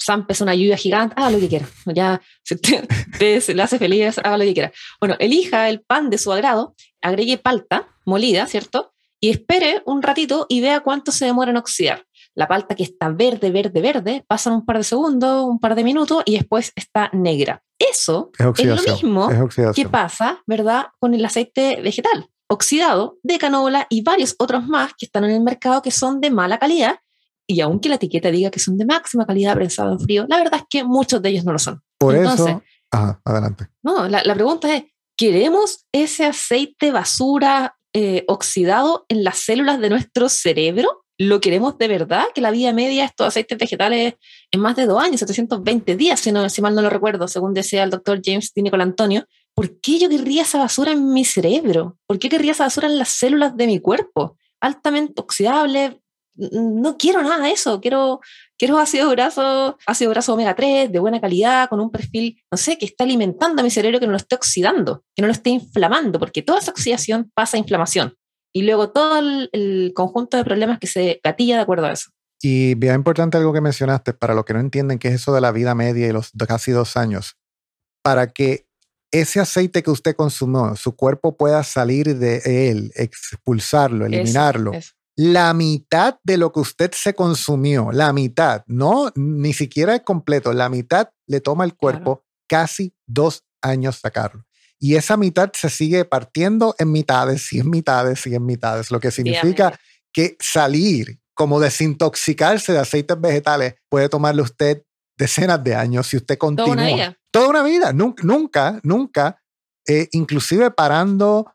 zampes 0.03 0.41
una 0.41 0.55
lluvia 0.55 0.77
gigante, 0.77 1.15
haga 1.17 1.31
lo 1.31 1.39
que 1.39 1.49
quiera. 1.49 1.67
Ya, 1.87 2.21
si 2.43 2.55
usted, 2.55 2.89
usted 3.39 3.55
le 3.55 3.63
hace 3.63 3.79
feliz, 3.79 4.19
haga 4.19 4.39
lo 4.39 4.45
que 4.45 4.55
quiera. 4.55 4.73
Bueno, 5.01 5.17
elija 5.19 5.69
el 5.69 5.83
pan 5.83 6.11
de 6.11 6.19
su 6.19 6.33
agrado, 6.33 6.75
agregue 7.01 7.39
palta 7.39 7.89
molida, 8.05 8.47
¿cierto? 8.47 8.93
Y 9.21 9.31
espere 9.31 9.83
un 9.85 10.03
ratito 10.03 10.47
y 10.49 10.61
vea 10.61 10.81
cuánto 10.81 11.13
se 11.13 11.27
demora 11.27 11.51
en 11.51 11.59
oxidar 11.59 12.07
la 12.35 12.49
palta 12.49 12.75
que 12.75 12.83
está 12.83 13.09
verde, 13.11 13.51
verde, 13.51 13.81
verde, 13.81 14.25
pasan 14.27 14.55
un 14.55 14.65
par 14.65 14.79
de 14.79 14.85
segundos, 14.85 15.45
un 15.45 15.59
par 15.59 15.75
de 15.75 15.85
minutos 15.85 16.23
y 16.25 16.37
después 16.37 16.73
está 16.77 17.11
negra. 17.13 17.63
Eso 17.79 18.31
es, 18.39 18.65
lo 18.65 18.77
mismo 18.77 19.29
que 19.75 19.89
pasa, 19.89 20.43
¿verdad?, 20.47 20.87
con 20.99 21.15
el 21.15 21.25
aceite 21.25 21.81
vegetal 21.83 22.31
oxidado 22.51 23.19
de 23.23 23.39
canola 23.39 23.87
y 23.89 24.03
varios 24.03 24.35
otros 24.39 24.67
más 24.67 24.93
que 24.99 25.07
están 25.07 25.25
en 25.25 25.31
el 25.31 25.41
mercado 25.41 25.83
que 25.83 25.93
son 25.93 26.21
de 26.21 26.31
mala 26.31 26.59
calidad. 26.59 26.99
Y 27.47 27.61
aunque 27.61 27.89
la 27.89 27.95
etiqueta 27.95 28.31
diga 28.31 28.51
que 28.51 28.61
son 28.61 28.77
de 28.77 28.85
máxima 28.85 29.25
calidad 29.25 29.55
prensado 29.55 29.93
en 29.93 30.01
frío, 30.01 30.27
la 30.29 30.39
verdad 30.39 30.61
es 30.61 30.67
que 30.69 30.85
muchos 30.85 31.23
de 31.23 31.31
ellos 31.31 31.45
no 31.45 31.53
lo 31.53 31.59
son. 31.59 31.81
Por 31.99 32.17
eso, 32.17 32.63
adelante. 32.91 33.69
No, 33.83 34.09
la, 34.09 34.35
pregunta 34.35 34.75
es, 34.75 34.85
¿queremos 35.17 35.87
ese 35.93 36.27
aceite 36.27 36.91
basura 36.91 37.77
eh, 37.93 38.25
oxidado 38.29 39.07
en 39.09 39.25
las 39.25 39.39
células 39.39 39.81
de 39.81 39.91
nuestro 39.91 40.29
cerebro? 40.29 41.05
¿Lo 41.19 41.41
queremos 41.41 41.79
de 41.79 41.87
verdad? 41.87 42.25
Que 42.35 42.41
la 42.41 42.51
vida 42.51 42.73
media 42.73 43.03
de 43.03 43.07
estos 43.07 43.29
aceites 43.29 43.59
vegetales 43.59 44.15
es 44.51 44.61
más 44.61 44.75
de 44.75 44.87
dos 44.87 45.03
años, 45.03 45.21
720 45.21 45.97
días, 45.97 46.19
si, 46.19 46.33
no, 46.33 46.49
si 46.49 46.63
mal 46.63 46.75
no 46.75 46.83
lo 46.83 46.91
recuerdo, 46.91 47.29
según 47.29 47.53
decía 47.53 47.85
el 47.85 47.91
doctor 47.91 48.21
James 48.25 48.53
T. 48.53 48.63
Antonio. 48.73 49.27
¿Por 49.55 49.81
qué 49.81 49.99
yo 49.99 50.09
querría 50.09 50.43
esa 50.43 50.59
basura 50.59 50.93
en 50.93 51.13
mi 51.13 51.25
cerebro? 51.25 51.99
¿Por 52.07 52.19
qué 52.19 52.29
querría 52.29 52.53
esa 52.53 52.65
basura 52.65 52.89
en 52.89 52.99
las 52.99 53.11
células 53.11 53.57
de 53.57 53.67
mi 53.67 53.79
cuerpo? 53.79 54.37
Altamente 54.61 55.21
oxidable. 55.21 56.01
No 56.35 56.97
quiero 56.97 57.23
nada 57.23 57.45
de 57.45 57.53
eso. 57.53 57.81
Quiero, 57.81 58.21
quiero 58.57 58.79
ácido 58.79 59.11
graso, 59.11 59.77
ácido 59.87 60.11
graso 60.11 60.35
omega 60.35 60.55
3 60.55 60.91
de 60.91 60.99
buena 60.99 61.21
calidad, 61.21 61.69
con 61.69 61.81
un 61.81 61.91
perfil, 61.91 62.43
no 62.51 62.57
sé, 62.57 62.79
que 62.79 62.87
está 62.87 63.05
alimentando 63.05 63.61
a 63.61 63.65
mi 63.65 63.71
cerebro, 63.71 64.01
que 64.01 64.07
no 64.07 64.13
lo 64.13 64.17
esté 64.17 64.37
oxidando, 64.37 65.05
que 65.15 65.23
no 65.23 65.27
lo 65.27 65.33
esté 65.33 65.51
inflamando, 65.51 66.19
porque 66.19 66.43
toda 66.43 66.61
esa 66.61 66.71
oxidación 66.71 67.31
pasa 67.35 67.57
a 67.57 67.61
inflamación 67.61 68.15
y 68.53 68.63
luego 68.63 68.91
todo 68.91 69.19
el, 69.53 69.93
conjunto 69.95 70.37
de 70.37 70.45
problemas 70.45 70.79
que 70.79 70.87
se 70.87 71.21
gatilla 71.23 71.57
de 71.57 71.63
acuerdo 71.63 71.87
a 71.87 71.93
eso. 71.93 72.11
Y 72.43 72.75
bien 72.75 72.95
importante 72.95 73.37
algo 73.37 73.53
que 73.53 73.61
mencionaste, 73.61 74.15
para 74.15 74.35
los 74.35 74.45
que 74.45 74.55
no 74.55 74.61
entienden 74.61 74.99
qué 74.99 75.09
es 75.09 75.15
eso 75.15 75.35
de 75.35 75.41
la 75.41 75.53
vida 75.53 75.75
media 75.75 76.09
y 76.09 76.13
los 76.13 76.33
casi 76.49 76.73
dos 76.73 76.97
años, 76.97 77.37
para 78.03 78.29
que 78.29 78.67
ese 79.11 79.41
aceite 79.41 79.83
que 79.83 79.91
usted 79.91 80.15
consumió, 80.15 80.77
su 80.77 80.95
cuerpo 80.95 81.37
pueda 81.37 81.63
salir 81.65 82.17
de 82.17 82.71
él, 82.71 82.93
expulsarlo, 82.95 84.07
eliminarlo. 84.07 84.73
La 85.17 85.53
mitad 85.53 86.19
de 86.23 86.37
lo 86.37 86.53
que 86.53 86.61
usted 86.61 86.93
se 86.93 87.15
consumió, 87.15 87.91
la 87.93 88.13
mitad, 88.13 88.63
no, 88.67 89.13
ni 89.17 89.53
siquiera 89.53 89.95
es 89.95 90.03
completo, 90.03 90.53
la 90.53 90.69
mitad 90.69 91.11
le 91.27 91.41
toma 91.41 91.65
el 91.65 91.75
cuerpo 91.75 92.25
casi 92.49 92.95
dos 93.07 93.45
años 93.61 93.97
sacarlo. 93.97 94.45
Y 94.79 94.95
esa 94.95 95.17
mitad 95.17 95.51
se 95.53 95.69
sigue 95.69 96.07
partiendo 96.07 96.75
en 96.79 96.91
mitades 96.91 97.53
y 97.53 97.59
en 97.59 97.69
mitades 97.69 98.27
y 98.27 98.35
en 98.35 98.47
mitades, 98.47 98.91
lo 98.91 98.99
que 98.99 99.11
significa 99.11 99.79
que 100.13 100.37
salir, 100.41 101.21
como 101.35 101.61
desintoxicarse 101.61 102.73
de 102.73 102.79
aceites 102.79 103.21
vegetales, 103.21 103.75
puede 103.89 104.09
tomarle 104.09 104.43
usted 104.43 104.85
decenas 105.21 105.63
de 105.63 105.75
años 105.75 106.07
si 106.09 106.17
usted 106.17 106.39
continúa. 106.39 106.75
Toda 106.75 106.83
una 106.83 106.95
vida. 106.95 107.19
Toda 107.31 107.49
una 107.49 107.63
vida. 107.63 107.93
Nunca, 107.93 108.81
nunca, 108.83 109.41
eh, 109.87 110.09
inclusive 110.13 110.71
parando 110.71 111.53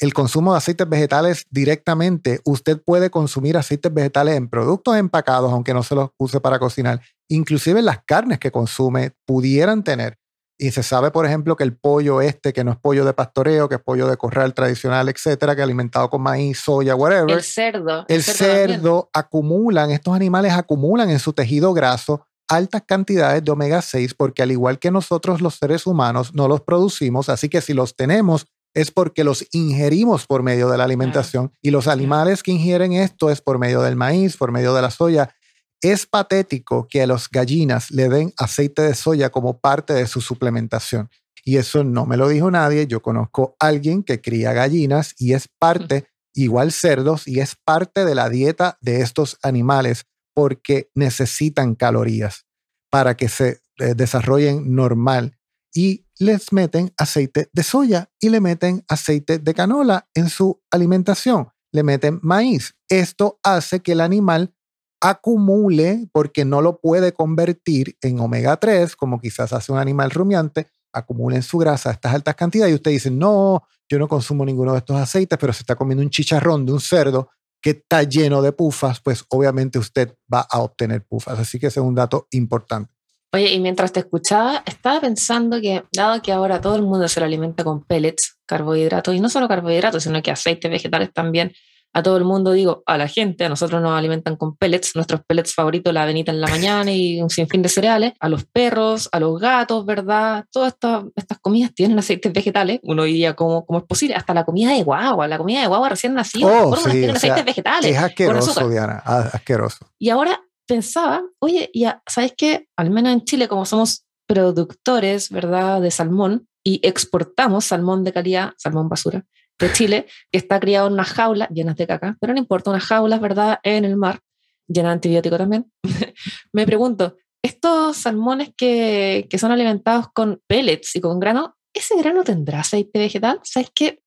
el 0.00 0.12
consumo 0.12 0.50
de 0.52 0.58
aceites 0.58 0.88
vegetales 0.88 1.46
directamente, 1.50 2.40
usted 2.44 2.82
puede 2.84 3.10
consumir 3.10 3.56
aceites 3.56 3.94
vegetales 3.94 4.36
en 4.36 4.48
productos 4.48 4.96
empacados, 4.96 5.52
aunque 5.52 5.72
no 5.72 5.84
se 5.84 5.94
los 5.94 6.10
use 6.18 6.40
para 6.40 6.58
cocinar. 6.58 7.00
Inclusive 7.28 7.80
las 7.80 8.00
carnes 8.04 8.40
que 8.40 8.50
consume 8.50 9.12
pudieran 9.24 9.84
tener 9.84 10.18
y 10.58 10.70
se 10.72 10.82
sabe, 10.82 11.10
por 11.10 11.26
ejemplo, 11.26 11.56
que 11.56 11.64
el 11.64 11.76
pollo 11.76 12.20
este, 12.20 12.52
que 12.52 12.64
no 12.64 12.72
es 12.72 12.78
pollo 12.78 13.04
de 13.04 13.12
pastoreo, 13.12 13.68
que 13.68 13.76
es 13.76 13.80
pollo 13.80 14.08
de 14.08 14.16
corral 14.16 14.54
tradicional, 14.54 15.08
etcétera, 15.08 15.54
que 15.54 15.62
alimentado 15.62 16.10
con 16.10 16.22
maíz, 16.22 16.58
soya, 16.58 16.94
whatever. 16.94 17.30
El 17.30 17.42
cerdo. 17.42 18.04
El, 18.08 18.22
cerdo, 18.22 19.10
acumulan, 19.12 19.90
estos 19.90 20.14
animales 20.14 20.52
acumulan 20.52 21.10
en 21.10 21.18
su 21.18 21.32
tejido 21.32 21.72
graso 21.72 22.26
altas 22.48 22.82
cantidades 22.86 23.44
de 23.44 23.50
omega 23.50 23.82
6 23.82 24.14
porque 24.14 24.42
al 24.42 24.52
igual 24.52 24.78
que 24.78 24.90
nosotros 24.90 25.40
los 25.40 25.56
seres 25.56 25.86
humanos 25.86 26.34
no 26.34 26.48
los 26.48 26.60
producimos, 26.60 27.28
así 27.28 27.48
que 27.48 27.60
si 27.60 27.74
los 27.74 27.96
tenemos 27.96 28.46
es 28.74 28.90
porque 28.90 29.24
los 29.24 29.46
ingerimos 29.52 30.26
por 30.26 30.42
medio 30.42 30.68
de 30.68 30.76
la 30.76 30.84
alimentación. 30.84 31.52
Y 31.62 31.70
los 31.70 31.86
animales 31.86 32.42
que 32.42 32.50
ingieren 32.50 32.92
esto 32.92 33.30
es 33.30 33.40
por 33.40 33.58
medio 33.58 33.80
del 33.82 33.96
maíz, 33.96 34.36
por 34.36 34.50
medio 34.50 34.74
de 34.74 34.82
la 34.82 34.90
soya. 34.90 35.34
Es 35.80 36.06
patético 36.06 36.88
que 36.88 37.02
a 37.02 37.06
las 37.06 37.28
gallinas 37.30 37.90
le 37.92 38.08
den 38.08 38.32
aceite 38.36 38.82
de 38.82 38.94
soya 38.94 39.30
como 39.30 39.60
parte 39.60 39.92
de 39.92 40.06
su 40.06 40.20
suplementación. 40.20 41.08
Y 41.44 41.58
eso 41.58 41.84
no 41.84 42.04
me 42.04 42.16
lo 42.16 42.28
dijo 42.28 42.50
nadie. 42.50 42.86
Yo 42.86 43.00
conozco 43.00 43.54
a 43.60 43.68
alguien 43.68 44.02
que 44.02 44.20
cría 44.20 44.52
gallinas 44.52 45.14
y 45.18 45.34
es 45.34 45.48
parte, 45.58 46.06
igual 46.32 46.72
cerdos, 46.72 47.28
y 47.28 47.40
es 47.40 47.54
parte 47.54 48.04
de 48.04 48.14
la 48.16 48.28
dieta 48.28 48.78
de 48.80 49.02
estos 49.02 49.38
animales 49.42 50.06
porque 50.34 50.90
necesitan 50.94 51.74
calorías 51.74 52.46
para 52.90 53.16
que 53.16 53.28
se 53.28 53.60
eh, 53.78 53.94
desarrollen 53.94 54.74
normal. 54.74 55.38
Y 55.72 56.06
les 56.18 56.52
meten 56.52 56.92
aceite 56.96 57.48
de 57.52 57.62
soya 57.62 58.10
y 58.20 58.28
le 58.28 58.40
meten 58.40 58.84
aceite 58.88 59.38
de 59.38 59.54
canola 59.54 60.08
en 60.14 60.28
su 60.28 60.62
alimentación. 60.70 61.48
Le 61.72 61.82
meten 61.82 62.20
maíz. 62.22 62.74
Esto 62.88 63.40
hace 63.42 63.80
que 63.80 63.92
el 63.92 64.00
animal 64.00 64.54
acumule, 65.00 66.08
porque 66.12 66.44
no 66.44 66.62
lo 66.62 66.80
puede 66.80 67.12
convertir 67.12 67.96
en 68.00 68.20
omega 68.20 68.56
3, 68.56 68.94
como 68.96 69.20
quizás 69.20 69.52
hace 69.52 69.72
un 69.72 69.78
animal 69.78 70.10
rumiante, 70.10 70.68
acumule 70.92 71.36
en 71.36 71.42
su 71.42 71.58
grasa 71.58 71.90
estas 71.90 72.14
altas 72.14 72.36
cantidades 72.36 72.72
y 72.72 72.76
usted 72.76 72.92
dice, 72.92 73.10
no, 73.10 73.64
yo 73.88 73.98
no 73.98 74.08
consumo 74.08 74.44
ninguno 74.44 74.72
de 74.72 74.78
estos 74.78 74.96
aceites, 74.96 75.38
pero 75.38 75.52
se 75.52 75.60
está 75.60 75.74
comiendo 75.74 76.02
un 76.02 76.10
chicharrón 76.10 76.64
de 76.64 76.72
un 76.72 76.80
cerdo 76.80 77.28
que 77.64 77.70
está 77.70 78.02
lleno 78.02 78.42
de 78.42 78.52
pufas, 78.52 79.00
pues 79.00 79.24
obviamente 79.30 79.78
usted 79.78 80.14
va 80.32 80.46
a 80.50 80.60
obtener 80.60 81.02
pufas. 81.02 81.38
Así 81.38 81.58
que 81.58 81.68
es 81.68 81.76
un 81.78 81.94
dato 81.94 82.28
importante. 82.32 82.92
Oye, 83.32 83.54
y 83.54 83.58
mientras 83.58 83.90
te 83.90 84.00
escuchaba, 84.00 84.62
estaba 84.66 85.00
pensando 85.00 85.58
que, 85.62 85.82
dado 85.90 86.20
que 86.20 86.30
ahora 86.30 86.60
todo 86.60 86.76
el 86.76 86.82
mundo 86.82 87.08
se 87.08 87.20
lo 87.20 87.26
alimenta 87.26 87.64
con 87.64 87.82
pellets, 87.82 88.36
carbohidratos, 88.44 89.14
y 89.14 89.20
no 89.20 89.30
solo 89.30 89.48
carbohidratos, 89.48 90.02
sino 90.02 90.22
que 90.22 90.30
aceites 90.30 90.70
vegetales 90.70 91.10
también, 91.14 91.54
a 91.94 92.02
todo 92.02 92.16
el 92.16 92.24
mundo, 92.24 92.52
digo, 92.52 92.82
a 92.86 92.98
la 92.98 93.06
gente, 93.06 93.44
a 93.44 93.48
nosotros 93.48 93.80
nos 93.80 93.96
alimentan 93.96 94.36
con 94.36 94.56
pellets, 94.56 94.96
nuestros 94.96 95.22
pellets 95.26 95.54
favoritos, 95.54 95.94
la 95.94 96.02
avenita 96.02 96.32
en 96.32 96.40
la 96.40 96.48
mañana 96.48 96.92
y 96.92 97.22
un 97.22 97.30
sinfín 97.30 97.62
de 97.62 97.68
cereales, 97.68 98.12
a 98.18 98.28
los 98.28 98.44
perros, 98.44 99.08
a 99.12 99.20
los 99.20 99.40
gatos, 99.40 99.86
¿verdad? 99.86 100.44
Todas 100.50 100.72
estas, 100.72 101.04
estas 101.14 101.38
comidas 101.38 101.72
tienen 101.72 101.96
aceites 101.96 102.32
vegetales, 102.32 102.80
uno 102.82 103.04
diría, 103.04 103.34
¿cómo, 103.34 103.64
¿cómo 103.64 103.78
es 103.78 103.84
posible? 103.84 104.16
Hasta 104.16 104.34
la 104.34 104.44
comida 104.44 104.72
de 104.72 104.82
guagua, 104.82 105.28
la 105.28 105.38
comida 105.38 105.60
de 105.60 105.68
guagua 105.68 105.88
recién 105.88 106.14
nacida, 106.14 106.64
oh, 106.64 106.76
tienen 106.90 107.16
aceites 107.16 107.44
vegetales. 107.44 107.92
Es 107.92 107.98
asqueroso, 107.98 108.68
Diana, 108.68 109.00
ah, 109.06 109.30
asqueroso. 109.32 109.86
Y 109.96 110.10
ahora 110.10 110.42
pensaba, 110.66 111.22
oye, 111.38 111.70
ya, 111.72 112.02
¿sabes 112.08 112.34
qué? 112.36 112.66
Al 112.76 112.90
menos 112.90 113.12
en 113.12 113.24
Chile, 113.24 113.46
como 113.46 113.66
somos 113.66 114.04
productores, 114.26 115.30
¿verdad?, 115.30 115.80
de 115.80 115.92
salmón 115.92 116.48
y 116.64 116.80
exportamos 116.82 117.66
salmón 117.66 118.02
de 118.02 118.12
calidad, 118.12 118.52
salmón 118.56 118.88
basura, 118.88 119.24
de 119.58 119.72
Chile, 119.72 120.06
que 120.30 120.38
está 120.38 120.60
criado 120.60 120.88
en 120.88 120.94
unas 120.94 121.08
jaulas 121.08 121.48
llenas 121.50 121.76
de 121.76 121.86
caca, 121.86 122.16
pero 122.20 122.32
no 122.32 122.38
importa, 122.38 122.70
unas 122.70 122.84
jaulas, 122.84 123.20
¿verdad?, 123.20 123.58
en 123.62 123.84
el 123.84 123.96
mar, 123.96 124.20
llenas 124.66 124.90
de 124.90 124.94
antibióticos 124.94 125.38
también. 125.38 125.70
Me 126.52 126.66
pregunto, 126.66 127.16
estos 127.42 127.96
salmones 127.96 128.52
que, 128.56 129.26
que, 129.28 129.38
son 129.38 129.52
alimentados 129.52 130.06
con 130.12 130.40
pellets 130.46 130.96
y 130.96 131.00
con 131.00 131.20
grano, 131.20 131.56
¿ese 131.74 131.96
grano 131.96 132.24
tendrá 132.24 132.60
aceite 132.60 132.98
vegetal? 132.98 133.40
¿Sabes 133.42 133.70
qué? 133.74 134.00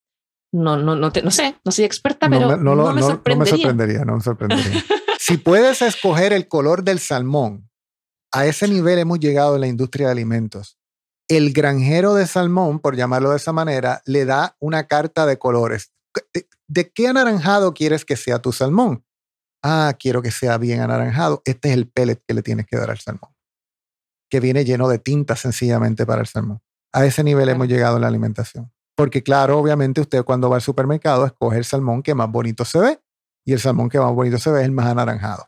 No, 0.51 0.77
no, 0.77 0.95
no, 0.95 1.11
no 1.11 1.31
sé, 1.31 1.55
no 1.63 1.71
soy 1.71 1.85
experta, 1.85 2.29
pero 2.29 2.57
no, 2.57 2.75
no, 2.75 2.93
me, 2.93 3.01
sorprendería. 3.01 4.05
No 4.05 4.15
me 4.15 4.21
sorprendería, 4.21 4.83
si 5.19 5.37
puedes 5.37 5.81
escoger 5.81 6.31
el 6.31 6.47
color 6.47 6.83
del 6.83 6.99
salmón, 6.99 7.69
a 8.31 8.45
ese 8.45 8.67
nivel 8.67 8.97
hemos 8.99 9.19
llegado 9.19 9.55
en 9.55 9.61
la 9.61 9.67
industria 9.67 10.07
de 10.07 10.13
alimentos. 10.13 10.76
El 11.27 11.51
granjero 11.51 12.13
de 12.13 12.25
salmón, 12.25 12.79
por 12.79 12.95
llamarlo 12.95 13.31
de 13.31 13.37
esa 13.37 13.51
manera, 13.51 14.01
le 14.05 14.25
da 14.25 14.55
una 14.59 14.87
carta 14.87 15.25
de 15.25 15.37
colores. 15.37 15.91
¿De, 16.67 16.91
qué 16.91 17.07
anaranjado 17.07 17.73
quieres 17.73 18.05
que 18.05 18.15
sea 18.15 18.39
tu 18.39 18.51
salmón? 18.51 19.03
Ah, 19.61 19.93
quiero 19.99 20.21
que 20.21 20.31
sea 20.31 20.57
bien 20.57 20.79
anaranjado. 20.79 21.41
Este 21.45 21.69
es 21.69 21.73
el 21.75 21.89
pellet 21.89 22.21
que 22.25 22.33
le 22.33 22.41
tienes 22.41 22.65
que 22.65 22.77
dar 22.77 22.89
al 22.89 22.99
salmón, 22.99 23.31
que 24.29 24.39
viene 24.39 24.63
lleno 24.63 24.87
de 24.87 24.99
tinta 24.99 25.35
sencillamente 25.35 26.05
para 26.05 26.21
el 26.21 26.27
salmón. 26.27 26.61
A 26.93 27.05
ese 27.05 27.23
nivel 27.23 27.49
hemos 27.49 27.67
llegado 27.67 27.97
en 27.97 28.03
la 28.03 28.07
alimentación. 28.07 28.71
Porque 28.95 29.21
claro, 29.21 29.59
obviamente 29.59 30.01
usted 30.01 30.23
cuando 30.23 30.49
va 30.49 30.55
al 30.55 30.61
supermercado 30.61 31.25
escoge 31.25 31.57
el 31.57 31.65
salmón 31.65 32.01
que 32.01 32.15
más 32.15 32.31
bonito 32.31 32.65
se 32.65 32.79
ve 32.79 32.99
y 33.45 33.53
el 33.53 33.59
salmón 33.59 33.89
que 33.89 33.99
más 33.99 34.11
bonito 34.13 34.39
se 34.39 34.49
ve 34.49 34.61
es 34.61 34.65
el 34.65 34.71
más 34.71 34.87
anaranjado. 34.87 35.47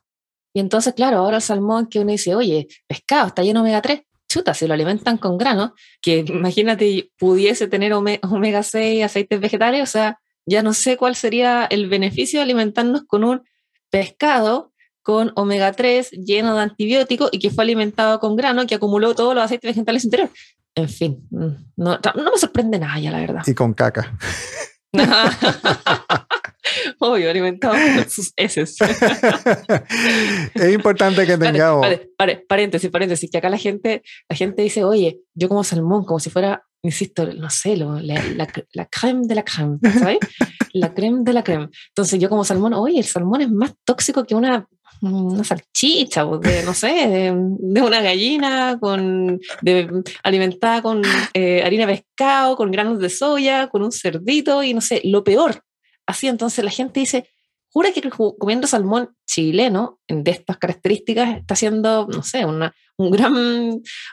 Y 0.53 0.59
entonces, 0.59 0.93
claro, 0.93 1.17
ahora 1.17 1.37
el 1.37 1.41
salmón 1.41 1.87
que 1.87 1.99
uno 1.99 2.11
dice, 2.11 2.35
oye, 2.35 2.67
pescado, 2.87 3.27
está 3.27 3.43
lleno 3.43 3.61
de 3.61 3.69
omega 3.69 3.81
3, 3.81 4.01
chuta, 4.29 4.53
si 4.53 4.67
lo 4.67 4.73
alimentan 4.73 5.17
con 5.17 5.37
grano, 5.37 5.73
que 6.01 6.19
imagínate 6.27 7.11
pudiese 7.17 7.67
tener 7.67 7.93
omega 7.93 8.63
6, 8.63 9.03
aceites 9.03 9.39
vegetales, 9.39 9.83
o 9.83 9.91
sea, 9.91 10.19
ya 10.45 10.63
no 10.63 10.73
sé 10.73 10.95
cuál 10.95 11.15
sería 11.15 11.65
el 11.65 11.89
beneficio 11.89 12.39
de 12.39 12.43
alimentarnos 12.43 13.03
con 13.05 13.23
un 13.23 13.41
pescado 13.89 14.71
con 15.01 15.31
omega 15.35 15.71
3 15.73 16.11
lleno 16.11 16.55
de 16.55 16.61
antibióticos 16.61 17.29
y 17.31 17.39
que 17.39 17.49
fue 17.49 17.63
alimentado 17.63 18.19
con 18.19 18.35
grano 18.35 18.65
que 18.67 18.75
acumuló 18.75 19.15
todos 19.15 19.33
los 19.33 19.43
aceites 19.43 19.69
vegetales 19.69 20.05
interiores 20.05 20.31
en 20.75 20.89
fin, 20.89 21.27
mm, 21.29 21.47
no, 21.77 21.99
no, 22.15 22.31
me 22.31 22.37
sorprende 22.37 22.79
nada 22.79 22.99
ya, 22.99 23.11
la 23.11 23.19
verdad. 23.19 23.43
Y 23.45 23.53
con 23.53 23.73
caca. 23.73 24.17
Obvio, 26.99 27.29
alimentado 27.29 27.73
con 27.73 28.09
sus 28.09 28.33
heces. 28.35 28.77
es 30.53 30.73
importante 30.73 31.25
que 31.25 31.37
tengamos. 31.37 31.87
paréntesis, 32.47 32.89
paréntesis, 32.89 33.29
que 33.31 33.37
acá 33.37 33.49
la 33.49 33.57
gente, 33.57 34.03
la 34.27 34.35
gente 34.35 34.61
dice, 34.61 34.83
oye, 34.83 35.19
yo 35.33 35.49
como 35.49 35.63
salmón, 35.63 36.05
como 36.05 36.19
si 36.19 36.29
fuera, 36.29 36.63
insisto, 36.83 37.25
no 37.33 37.49
sé, 37.49 37.77
lo, 37.77 37.99
la, 37.99 38.21
la, 38.35 38.47
la, 38.73 38.85
creme 38.85 39.21
de 39.25 39.35
la 39.35 39.43
creme, 39.43 39.77
¿sabes? 39.97 40.19
la 40.73 40.93
creme 40.93 41.23
de 41.23 41.33
la 41.33 41.43
creme. 41.43 41.69
Entonces 41.89 42.19
yo 42.19 42.29
como 42.29 42.43
salmón, 42.43 42.73
oye, 42.73 42.99
el 42.99 43.05
salmón 43.05 43.41
es 43.41 43.51
más 43.51 43.73
tóxico 43.85 44.25
que 44.25 44.35
una 44.35 44.67
una 45.01 45.43
salchicha, 45.43 46.25
de, 46.25 46.63
no 46.63 46.73
sé, 46.73 47.31
de, 47.59 47.81
una 47.81 48.01
gallina 48.01 48.77
con, 48.79 49.39
alimentada 50.23 50.81
con 50.81 51.01
eh, 51.33 51.63
harina 51.63 51.85
de 51.85 51.95
pescado, 51.95 52.55
con 52.55 52.71
granos 52.71 52.99
de 52.99 53.09
soya, 53.09 53.67
con 53.67 53.81
un 53.81 53.91
cerdito 53.91 54.63
y 54.63 54.73
no 54.73 54.81
sé, 54.81 55.01
lo 55.05 55.23
peor. 55.23 55.63
Así 56.05 56.27
entonces 56.27 56.65
la 56.65 56.71
gente 56.71 56.99
dice, 56.99 57.29
jura 57.71 57.91
que 57.91 58.01
comiendo 58.09 58.67
salmón 58.67 59.15
chileno 59.25 59.99
de 60.07 60.31
estas 60.31 60.57
características 60.57 61.37
está 61.37 61.53
haciendo, 61.53 62.07
no 62.07 62.23
sé, 62.23 62.45
una, 62.45 62.73
un 62.97 63.11
gran... 63.11 63.33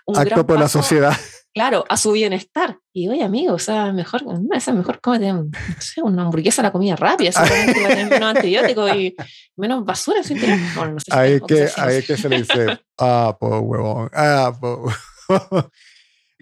Un 0.06 0.16
Acto 0.16 0.46
por 0.46 0.58
la 0.58 0.68
sociedad 0.68 1.16
claro, 1.56 1.86
a 1.88 1.96
su 1.96 2.12
bienestar. 2.12 2.78
Y 2.92 3.08
oye, 3.08 3.24
amigo, 3.24 3.54
o 3.54 3.58
sea, 3.58 3.90
mejor, 3.90 4.22
esa 4.54 4.74
mejor 4.74 5.00
cómete, 5.00 5.32
no 5.32 5.48
sé, 5.78 6.02
una 6.02 6.24
hamburguesa 6.24 6.60
la 6.60 6.70
comida 6.70 6.96
rápida, 6.96 7.32
seguramente 7.32 7.80
va 7.80 7.86
a 7.86 7.88
tener 7.88 8.10
menos 8.10 8.36
antibióticos 8.36 8.94
y 8.94 9.16
menos 9.56 9.82
basura 9.86 10.20
en 10.28 10.92
no 10.92 11.00
sé 11.00 11.06
ahí, 11.12 11.40
que, 11.40 11.66
ahí 11.78 12.02
que 12.02 12.18
se 12.18 12.28
le 12.28 12.42
dice, 12.42 12.78
ah, 12.98 13.34
po, 13.40 13.60
huevón, 13.60 14.10
ah, 14.12 14.52
po. 14.60 14.86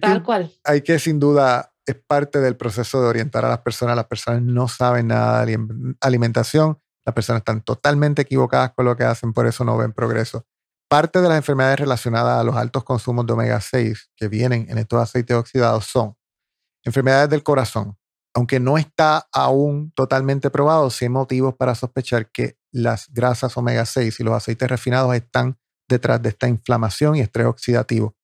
Tal 0.01 0.25
cual. 0.25 0.53
Hay 0.65 0.83
que, 0.83 0.99
sin 0.99 1.21
duda, 1.21 1.73
es 1.87 1.95
parte 1.95 2.41
del 2.41 2.57
proceso 2.57 3.01
de 3.01 3.07
orientar 3.07 3.45
a 3.45 3.49
las 3.51 3.61
personas. 3.61 3.95
Las 3.95 4.07
personas 4.07 4.43
no 4.43 4.67
saben 4.67 5.07
nada 5.07 5.47
de 5.47 5.57
alimentación, 6.01 6.81
las 7.07 7.15
personas 7.15 7.43
están 7.43 7.63
totalmente 7.63 8.23
equivocadas 8.23 8.73
con 8.75 8.85
lo 8.85 8.97
que 8.97 9.05
hacen, 9.05 9.33
por 9.33 9.47
eso 9.47 9.65
no 9.65 9.77
ven 9.77 9.93
progreso. 9.93 10.45
Parte 10.95 11.21
de 11.21 11.29
las 11.29 11.39
enfermedades 11.39 11.81
relacionadas 11.81 12.39
a 12.39 12.45
los 12.45 12.55
altos 12.55 12.85
consumos 12.85 13.27
de 13.27 13.33
omega 13.33 13.61
6 13.61 14.11
que 14.15 14.29
vienen 14.29 14.67
en 14.71 14.79
estos 14.79 15.03
aceites 15.03 15.37
oxidados 15.37 15.87
son 15.87 16.17
enfermedades 16.85 17.29
del 17.31 17.43
corazón. 17.43 17.99
Aunque 18.33 18.61
no 18.61 18.79
está 18.79 19.27
aún 19.33 19.91
totalmente 19.97 20.51
probado, 20.51 20.91
sí 20.91 21.07
hay 21.07 21.09
motivos 21.09 21.57
para 21.57 21.75
sospechar 21.75 22.31
que 22.31 22.59
las 22.71 23.13
grasas 23.13 23.57
omega 23.57 23.85
6 23.85 24.21
y 24.21 24.23
los 24.23 24.35
aceites 24.35 24.69
refinados 24.69 25.13
están 25.17 25.59
detrás 25.89 26.23
de 26.23 26.29
esta 26.29 26.47
inflamación 26.47 27.17
y 27.17 27.23
estrés 27.23 27.49
oxidativo. 27.49 28.15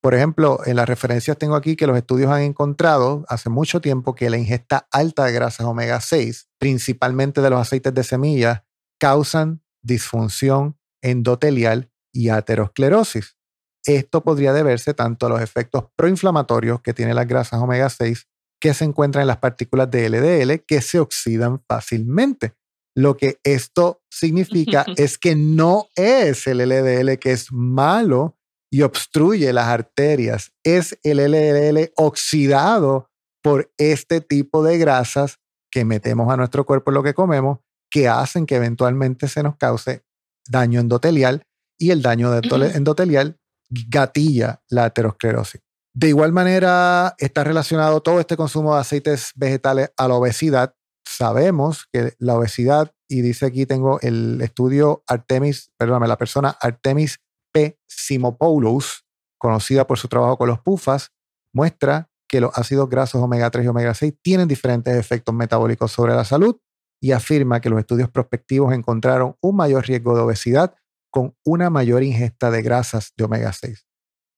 Por 0.00 0.14
ejemplo, 0.14 0.60
en 0.66 0.76
las 0.76 0.88
referencias 0.88 1.36
tengo 1.36 1.56
aquí 1.56 1.74
que 1.74 1.88
los 1.88 1.96
estudios 1.96 2.30
han 2.30 2.42
encontrado 2.42 3.24
hace 3.26 3.50
mucho 3.50 3.80
tiempo 3.80 4.14
que 4.14 4.30
la 4.30 4.38
ingesta 4.38 4.86
alta 4.92 5.24
de 5.24 5.32
grasas 5.32 5.66
omega 5.66 6.00
6, 6.00 6.48
principalmente 6.60 7.40
de 7.40 7.50
los 7.50 7.60
aceites 7.60 7.92
de 7.92 8.04
semillas, 8.04 8.62
causan 9.00 9.64
disfunción 9.82 10.78
endotelial 11.02 11.90
y 12.12 12.28
aterosclerosis. 12.28 13.36
Esto 13.84 14.22
podría 14.22 14.52
deberse 14.52 14.94
tanto 14.94 15.26
a 15.26 15.28
los 15.30 15.40
efectos 15.40 15.84
proinflamatorios 15.96 16.82
que 16.82 16.92
tienen 16.92 17.16
las 17.16 17.26
grasas 17.26 17.60
omega 17.60 17.88
6 17.88 18.28
que 18.60 18.74
se 18.74 18.84
encuentran 18.84 19.22
en 19.22 19.28
las 19.28 19.38
partículas 19.38 19.90
de 19.90 20.08
LDL 20.10 20.64
que 20.66 20.82
se 20.82 21.00
oxidan 21.00 21.62
fácilmente. 21.66 22.54
Lo 22.94 23.16
que 23.16 23.38
esto 23.42 24.02
significa 24.10 24.84
es 24.96 25.16
que 25.16 25.34
no 25.34 25.86
es 25.96 26.46
el 26.46 26.58
LDL 26.58 27.18
que 27.18 27.32
es 27.32 27.50
malo 27.52 28.36
y 28.70 28.82
obstruye 28.82 29.52
las 29.52 29.66
arterias, 29.66 30.52
es 30.62 30.98
el 31.02 31.18
LDL 31.18 31.92
oxidado 31.96 33.10
por 33.42 33.72
este 33.78 34.20
tipo 34.20 34.62
de 34.62 34.78
grasas 34.78 35.38
que 35.72 35.84
metemos 35.84 36.30
a 36.32 36.36
nuestro 36.36 36.66
cuerpo 36.66 36.90
en 36.90 36.94
lo 36.96 37.02
que 37.02 37.14
comemos, 37.14 37.58
que 37.90 38.08
hacen 38.08 38.46
que 38.46 38.56
eventualmente 38.56 39.26
se 39.26 39.42
nos 39.42 39.56
cause 39.56 40.04
daño 40.48 40.80
endotelial 40.80 41.46
y 41.80 41.90
el 41.90 42.02
daño 42.02 42.32
endotelial 42.34 43.40
gatilla 43.70 44.62
la 44.68 44.84
aterosclerosis. 44.84 45.62
De 45.92 46.08
igual 46.08 46.32
manera, 46.32 47.14
está 47.18 47.42
relacionado 47.42 48.00
todo 48.00 48.20
este 48.20 48.36
consumo 48.36 48.74
de 48.74 48.80
aceites 48.80 49.32
vegetales 49.34 49.90
a 49.96 50.06
la 50.06 50.14
obesidad. 50.14 50.74
Sabemos 51.04 51.86
que 51.92 52.14
la 52.18 52.36
obesidad, 52.36 52.92
y 53.08 53.22
dice 53.22 53.46
aquí 53.46 53.66
tengo 53.66 53.98
el 54.02 54.40
estudio 54.42 55.02
Artemis, 55.08 55.72
perdóname, 55.76 56.06
la 56.06 56.18
persona 56.18 56.56
Artemis 56.60 57.18
P. 57.52 57.78
Simopoulos, 57.88 59.04
conocida 59.38 59.86
por 59.86 59.98
su 59.98 60.06
trabajo 60.06 60.36
con 60.36 60.48
los 60.48 60.60
PUFAS, 60.60 61.10
muestra 61.52 62.10
que 62.28 62.40
los 62.40 62.56
ácidos 62.56 62.88
grasos 62.88 63.20
omega 63.20 63.50
3 63.50 63.64
y 63.64 63.68
omega 63.68 63.94
6 63.94 64.14
tienen 64.22 64.46
diferentes 64.46 64.94
efectos 64.94 65.34
metabólicos 65.34 65.90
sobre 65.90 66.14
la 66.14 66.24
salud 66.24 66.56
y 67.02 67.12
afirma 67.12 67.60
que 67.60 67.70
los 67.70 67.80
estudios 67.80 68.10
prospectivos 68.10 68.72
encontraron 68.74 69.34
un 69.40 69.56
mayor 69.56 69.86
riesgo 69.86 70.14
de 70.14 70.20
obesidad 70.20 70.74
con 71.10 71.36
una 71.44 71.70
mayor 71.70 72.02
ingesta 72.02 72.50
de 72.50 72.62
grasas 72.62 73.12
de 73.16 73.24
omega 73.24 73.52
6. 73.52 73.86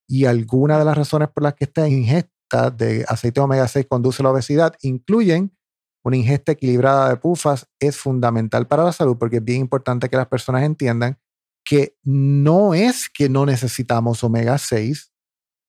Y 0.08 0.24
algunas 0.24 0.78
de 0.78 0.84
las 0.84 0.96
razones 0.96 1.28
por 1.28 1.42
las 1.42 1.54
que 1.54 1.64
esta 1.64 1.88
ingesta 1.88 2.70
de 2.70 3.04
aceite 3.08 3.40
de 3.40 3.44
omega 3.44 3.68
6 3.68 3.86
conduce 3.88 4.22
a 4.22 4.24
la 4.24 4.30
obesidad 4.30 4.74
incluyen 4.82 5.56
una 6.04 6.16
ingesta 6.16 6.52
equilibrada 6.52 7.08
de 7.08 7.16
pufas 7.16 7.68
es 7.78 7.96
fundamental 7.96 8.66
para 8.66 8.84
la 8.84 8.92
salud 8.92 9.16
porque 9.18 9.36
es 9.36 9.44
bien 9.44 9.60
importante 9.60 10.08
que 10.08 10.16
las 10.16 10.26
personas 10.26 10.64
entiendan 10.64 11.18
que 11.64 11.96
no 12.02 12.74
es 12.74 13.08
que 13.08 13.28
no 13.28 13.46
necesitamos 13.46 14.24
omega 14.24 14.58
6, 14.58 15.12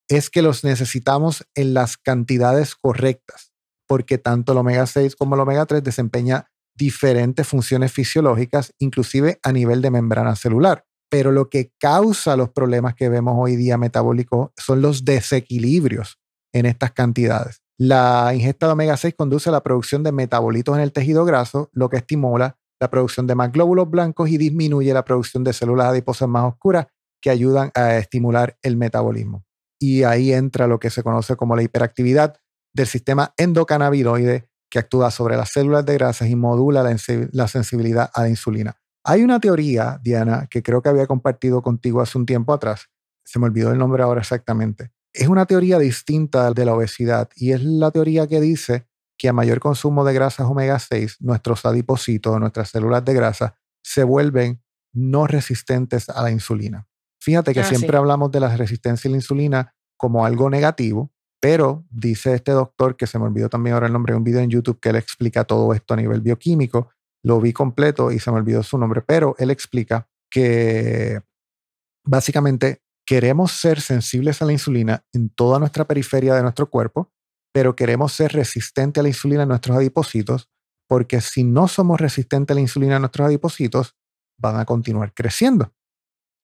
es 0.09 0.29
que 0.31 0.41
los 0.41 0.63
necesitamos 0.63 1.47
en 1.53 1.75
las 1.75 1.97
cantidades 1.97 2.75
correctas, 2.75 3.53
porque 3.87 4.17
tanto 4.17 4.53
el 4.53 4.57
omega 4.57 4.87
6 4.87 5.15
como 5.15 5.35
el 5.35 5.41
omega 5.41 5.67
3 5.67 5.83
desempeña 5.83 6.51
diferentes 6.75 7.47
funciones 7.47 7.91
fisiológicas, 7.91 8.73
inclusive 8.79 9.39
a 9.43 9.51
nivel 9.51 9.83
de 9.83 9.91
membrana 9.91 10.35
celular 10.35 10.85
pero 11.13 11.31
lo 11.31 11.47
que 11.47 11.71
causa 11.79 12.35
los 12.35 12.49
problemas 12.49 12.95
que 12.95 13.07
vemos 13.07 13.35
hoy 13.37 13.55
día 13.55 13.77
metabólicos 13.77 14.49
son 14.57 14.81
los 14.81 15.05
desequilibrios 15.05 16.19
en 16.51 16.65
estas 16.65 16.91
cantidades. 16.91 17.61
La 17.77 18.31
ingesta 18.33 18.65
de 18.65 18.73
omega 18.73 18.97
6 18.97 19.13
conduce 19.15 19.49
a 19.49 19.51
la 19.51 19.61
producción 19.61 20.01
de 20.01 20.11
metabolitos 20.11 20.75
en 20.75 20.81
el 20.81 20.91
tejido 20.91 21.23
graso, 21.23 21.69
lo 21.71 21.87
que 21.87 21.97
estimula 21.97 22.57
la 22.79 22.89
producción 22.89 23.27
de 23.27 23.35
más 23.35 23.51
glóbulos 23.51 23.91
blancos 23.91 24.27
y 24.29 24.39
disminuye 24.39 24.91
la 24.91 25.05
producción 25.05 25.43
de 25.43 25.53
células 25.53 25.89
adiposas 25.89 26.27
más 26.27 26.45
oscuras 26.45 26.87
que 27.21 27.29
ayudan 27.29 27.69
a 27.75 27.95
estimular 27.97 28.57
el 28.63 28.75
metabolismo. 28.75 29.45
Y 29.79 30.01
ahí 30.01 30.33
entra 30.33 30.65
lo 30.65 30.79
que 30.79 30.89
se 30.89 31.03
conoce 31.03 31.35
como 31.35 31.55
la 31.55 31.61
hiperactividad 31.61 32.37
del 32.73 32.87
sistema 32.87 33.35
endocannabinoide 33.37 34.49
que 34.67 34.79
actúa 34.79 35.11
sobre 35.11 35.37
las 35.37 35.51
células 35.51 35.85
de 35.85 35.93
grasas 35.93 36.27
y 36.27 36.35
modula 36.35 36.81
la, 36.81 37.47
sensibilidad 37.47 38.09
a 38.15 38.23
la 38.23 38.29
insulina. 38.29 38.77
Hay 39.03 39.21
una 39.21 39.39
teoría, 39.39 39.99
Diana, 40.01 40.47
que 40.49 40.63
creo 40.63 40.81
que 40.81 40.89
había 40.89 41.07
compartido 41.07 41.61
contigo 41.61 42.01
hace 42.01 42.17
un 42.17 42.25
tiempo 42.25 42.53
atrás. 42.53 42.89
Se 43.25 43.37
me 43.37 43.45
olvidó 43.45 43.71
el 43.71 43.77
nombre 43.77 44.01
ahora 44.03 44.21
exactamente. 44.21 44.91
Es 45.11 45.27
una 45.27 45.45
teoría 45.45 45.77
distinta 45.77 46.51
de 46.51 46.65
la 46.65 46.73
obesidad 46.73 47.29
y 47.35 47.51
es 47.51 47.63
la 47.63 47.91
teoría 47.91 48.27
que 48.27 48.39
dice 48.39 48.87
que 49.17 49.29
a 49.29 49.33
mayor 49.33 49.59
consumo 49.59 50.03
de 50.05 50.13
grasas 50.13 50.47
omega 50.47 50.79
6, 50.79 51.17
nuestros 51.19 51.65
adipocitos, 51.65 52.39
nuestras 52.39 52.69
células 52.69 53.05
de 53.05 53.13
grasa, 53.13 53.55
se 53.83 54.03
vuelven 54.03 54.63
no 54.93 55.27
resistentes 55.27 56.09
a 56.09 56.21
la 56.23 56.31
insulina. 56.31 56.87
Fíjate 57.19 57.53
que 57.53 57.61
ah, 57.61 57.65
siempre 57.65 57.97
hablamos 57.97 58.31
de 58.31 58.39
la 58.39 58.55
resistencia 58.55 59.09
a 59.09 59.11
la 59.11 59.17
insulina 59.17 59.75
como 59.97 60.25
algo 60.25 60.49
negativo, 60.49 61.11
pero 61.39 61.85
dice 61.89 62.33
este 62.33 62.51
doctor, 62.51 62.95
que 62.95 63.07
se 63.07 63.19
me 63.19 63.25
olvidó 63.25 63.49
también 63.49 63.73
ahora 63.73 63.87
el 63.87 63.93
nombre 63.93 64.13
de 64.13 64.17
un 64.17 64.23
video 64.23 64.41
en 64.41 64.49
YouTube 64.49 64.79
que 64.79 64.89
él 64.89 64.95
explica 64.95 65.43
todo 65.43 65.73
esto 65.73 65.93
a 65.93 65.97
nivel 65.97 66.21
bioquímico, 66.21 66.89
lo 67.23 67.39
vi 67.39 67.53
completo 67.53 68.11
y 68.11 68.19
se 68.19 68.31
me 68.31 68.37
olvidó 68.37 68.63
su 68.63 68.77
nombre, 68.77 69.01
pero 69.01 69.35
él 69.39 69.49
explica 69.49 70.07
que 70.29 71.21
básicamente 72.05 72.81
queremos 73.05 73.51
ser 73.51 73.81
sensibles 73.81 74.41
a 74.41 74.45
la 74.45 74.53
insulina 74.53 75.05
en 75.13 75.29
toda 75.29 75.59
nuestra 75.59 75.85
periferia 75.85 76.35
de 76.35 76.41
nuestro 76.41 76.69
cuerpo, 76.69 77.11
pero 77.53 77.75
queremos 77.75 78.13
ser 78.13 78.33
resistentes 78.33 78.99
a 78.99 79.03
la 79.03 79.09
insulina 79.09 79.43
en 79.43 79.49
nuestros 79.49 79.77
adipocitos, 79.77 80.49
porque 80.87 81.21
si 81.21 81.43
no 81.43 81.67
somos 81.67 81.99
resistentes 81.99 82.53
a 82.53 82.55
la 82.55 82.61
insulina 82.61 82.95
en 82.95 83.01
nuestros 83.01 83.27
adipocitos, 83.27 83.95
van 84.39 84.57
a 84.57 84.65
continuar 84.65 85.13
creciendo 85.13 85.73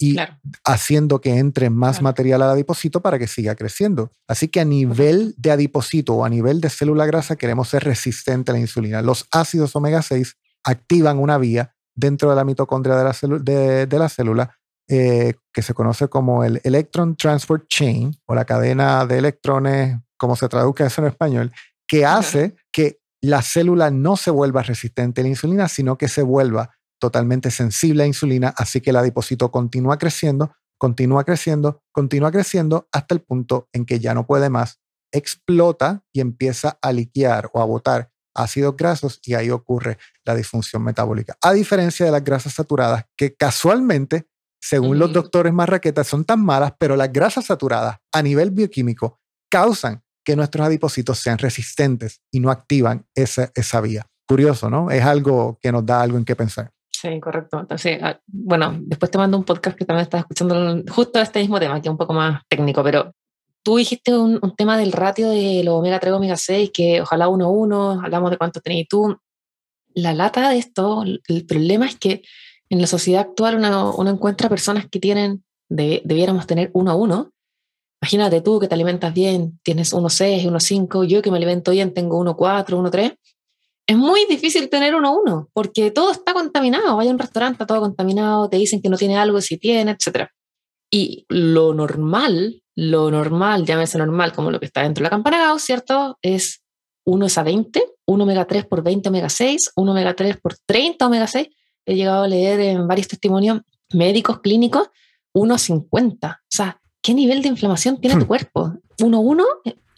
y 0.02 0.16
haciendo 0.64 1.20
que 1.20 1.38
entre 1.38 1.70
más 1.70 2.02
material 2.02 2.42
al 2.42 2.52
adipocito 2.52 3.02
para 3.02 3.20
que 3.20 3.28
siga 3.28 3.56
creciendo. 3.56 4.14
Así 4.30 4.48
que 4.48 4.62
a 4.62 4.66
nivel 4.66 5.36
de 5.38 5.52
adipocito 5.52 6.14
o 6.14 6.26
a 6.26 6.30
nivel 6.30 6.62
de 6.62 6.70
célula 6.70 7.06
grasa 7.06 7.36
queremos 7.36 7.68
ser 7.68 7.84
resistentes 7.84 8.54
a 8.54 8.56
la 8.56 8.62
insulina. 8.62 9.02
Los 9.02 9.28
ácidos 9.32 9.76
omega 9.76 10.02
6 10.02 10.38
activan 10.64 11.20
una 11.20 11.38
vía 11.38 11.76
dentro 11.96 12.30
de 12.30 12.36
la 12.36 12.46
mitocondria 12.46 12.96
de 12.96 13.04
la, 13.04 13.86
de, 13.86 14.00
la 14.00 14.10
célula 14.10 14.56
eh, 14.88 15.34
que 15.54 15.62
se 15.62 15.74
conoce 15.74 16.08
como 16.08 16.44
el 16.44 16.62
Electron 16.64 17.16
Transport 17.16 17.68
Chain 17.68 18.16
o 18.26 18.36
la 18.36 18.46
cadena 18.46 19.06
de 19.06 19.18
electrones, 19.18 19.98
como 20.18 20.36
se 20.36 20.48
traduzca 20.48 20.86
eso 20.86 21.02
en 21.02 21.08
español, 21.08 21.52
que 21.88 22.06
hace 22.06 22.56
que 22.72 23.00
la 23.22 23.42
célula 23.42 23.92
no 23.92 24.16
se 24.16 24.32
vuelva 24.32 24.64
resistente 24.64 25.22
a 25.22 25.24
la 25.24 25.30
insulina, 25.30 25.68
sino 25.68 25.98
que 25.98 26.08
se 26.08 26.22
vuelva 26.22 26.72
totalmente 27.00 27.52
sensible 27.52 28.04
a 28.04 28.08
insulina, 28.08 28.54
así 28.58 28.82
que 28.82 28.92
el 28.92 28.98
adipocito 28.98 29.52
continúa 29.52 29.98
creciendo, 29.98 30.54
continúa 30.78 31.24
creciendo, 31.24 31.82
continúa 31.92 32.32
creciendo 32.32 32.88
hasta 32.92 33.16
el 33.16 33.22
punto 33.22 33.70
en 33.74 33.86
que 33.86 34.00
ya 34.00 34.14
no 34.14 34.26
puede 34.26 34.50
más, 34.50 34.80
explota 35.12 36.04
y 36.14 36.22
empieza 36.22 36.78
a 36.82 36.92
liquear 36.92 37.50
o 37.54 37.62
a 37.62 37.66
botar 37.66 38.12
ácidos 38.36 38.76
grasos 38.78 39.20
y 39.24 39.34
ahí 39.34 39.50
ocurre 39.50 39.98
la 40.26 40.36
disfunción 40.36 40.84
metabólica. 40.84 41.38
A 41.42 41.54
diferencia 41.54 42.06
de 42.06 42.12
las 42.12 42.24
grasas 42.24 42.54
saturadas, 42.54 43.06
que 43.16 43.36
casualmente, 43.36 44.28
según 44.62 45.00
los 45.00 45.14
doctores 45.14 45.54
marraquetas, 45.54 46.08
son 46.08 46.26
tan 46.26 46.44
malas, 46.44 46.74
pero 46.78 46.96
las 46.96 47.12
grasas 47.12 47.46
saturadas 47.46 47.98
a 48.12 48.22
nivel 48.22 48.52
bioquímico 48.52 49.20
causan 49.50 50.04
que 50.24 50.36
nuestros 50.36 50.66
adipocitos 50.66 51.18
sean 51.20 51.38
resistentes 51.38 52.22
y 52.32 52.40
no 52.40 52.52
activan 52.52 53.06
esa, 53.16 53.52
esa 53.56 53.82
vía. 53.82 54.06
Curioso, 54.28 54.70
¿no? 54.70 54.92
Es 54.92 55.04
algo 55.04 55.58
que 55.62 55.72
nos 55.72 55.86
da 55.86 56.02
algo 56.02 56.18
en 56.18 56.26
qué 56.26 56.36
pensar. 56.36 56.72
Sí, 57.02 57.20
correcto. 57.20 57.62
Entonces, 57.62 57.98
ah, 58.04 58.20
bueno, 58.28 58.78
después 58.82 59.10
te 59.10 59.18
mando 59.18 59.38
un 59.38 59.46
podcast 59.46 59.78
que 59.78 59.86
también 59.86 60.04
estás 60.04 60.20
escuchando 60.22 60.84
justo 60.92 61.20
este 61.20 61.40
mismo 61.40 61.60
tema, 61.60 61.82
que 61.82 61.88
es 61.88 61.92
un 61.92 61.98
poco 61.98 62.14
más 62.14 62.42
técnico, 62.50 62.84
pero 62.84 63.14
tú 63.70 63.78
dijiste 63.78 64.18
un, 64.18 64.40
tema 64.58 64.80
del 64.80 64.92
ratio 64.92 65.30
de 65.30 65.64
los 65.64 65.76
omega 65.76 66.00
3 66.00 66.14
omega 66.14 66.36
6, 66.36 66.72
que 66.74 67.02
ojalá 67.02 67.28
uno 67.28 67.46
a 67.46 67.50
uno, 67.52 68.02
hablamos 68.04 68.32
de 68.32 68.38
cuánto 68.40 68.62
tenéis 68.62 68.88
tú. 68.88 69.16
La 69.94 70.12
lata 70.16 70.50
de 70.50 70.58
esto, 70.58 71.04
el 71.04 71.46
problema 71.46 71.86
es 71.86 71.96
que 71.96 72.24
en 72.70 72.82
la 72.82 72.88
sociedad 72.88 73.22
actual 73.22 73.58
uno, 73.58 73.94
uno 73.96 74.10
encuentra 74.10 74.50
personas 74.50 74.88
que 74.90 75.00
tienen, 75.00 75.44
debiéramos 75.68 76.48
tener 76.48 76.72
uno 76.74 76.90
a 76.90 76.96
uno. 76.96 77.32
Imagínate 78.02 78.42
tú 78.42 78.60
que 78.60 78.68
te 78.68 78.74
alimentas 78.74 79.14
bien, 79.14 79.60
tienes 79.62 79.94
1,6, 79.94 80.50
1,5, 80.50 81.06
yo 81.06 81.22
que 81.22 81.30
me 81.30 81.38
alimento 81.38 81.70
bien 81.70 81.94
tengo 81.94 82.20
1,4, 82.26 82.66
1,3 82.70 83.18
es 83.86 83.98
muy 83.98 84.26
difícil 84.28 84.68
tener 84.70 84.96
uno 84.96 85.10
a 85.10 85.12
uno, 85.12 85.50
porque 85.54 85.92
todo 85.92 86.12
está 86.12 86.34
contaminado. 86.34 86.98
Vaya 86.98 87.12
a 87.12 87.14
un 87.14 87.20
restaurante, 87.20 87.54
está 87.54 87.68
todo 87.68 87.82
contaminado, 87.82 88.50
te 88.50 88.58
dicen 88.58 88.82
que 88.82 88.90
no 88.90 88.98
tiene 88.98 89.18
algo, 89.18 89.42
si 89.42 89.58
tiene, 89.58 89.92
etc. 89.92 90.28
Y 90.92 91.26
lo 91.30 91.74
normal, 91.74 92.64
lo 92.76 93.12
normal, 93.12 93.66
llámese 93.66 93.98
normal, 93.98 94.34
como 94.34 94.52
lo 94.52 94.60
que 94.60 94.66
está 94.66 94.84
dentro 94.84 95.02
de 95.02 95.06
la 95.06 95.10
campana 95.10 95.40
Gauss, 95.40 95.64
¿cierto? 95.64 96.18
Es 96.22 96.64
1 97.06 97.26
es 97.26 97.38
a 97.38 97.44
20, 97.44 97.84
1 98.06 98.24
omega 98.24 98.46
3 98.46 98.66
por 98.66 98.84
20 98.84 99.10
omega 99.10 99.30
6, 99.30 99.72
1 99.76 99.92
omega 99.92 100.16
3 100.16 100.38
por 100.38 100.56
30 100.66 101.06
omega 101.06 101.28
6. 101.28 101.48
He 101.86 101.96
llegado 101.96 102.24
a 102.24 102.28
leer 102.28 102.60
en 102.60 102.88
varios 102.88 103.08
testimonios 103.08 103.62
médicos, 103.94 104.40
clínicos, 104.42 104.90
1 105.34 105.54
a 105.54 105.58
50. 105.58 106.42
O 106.42 106.46
sea, 106.48 106.82
¿qué 107.02 107.14
nivel 107.14 107.42
de 107.42 107.50
inflamación 107.50 108.00
tiene 108.00 108.20
tu 108.20 108.28
cuerpo? 108.28 108.74
1-1 109.00 109.44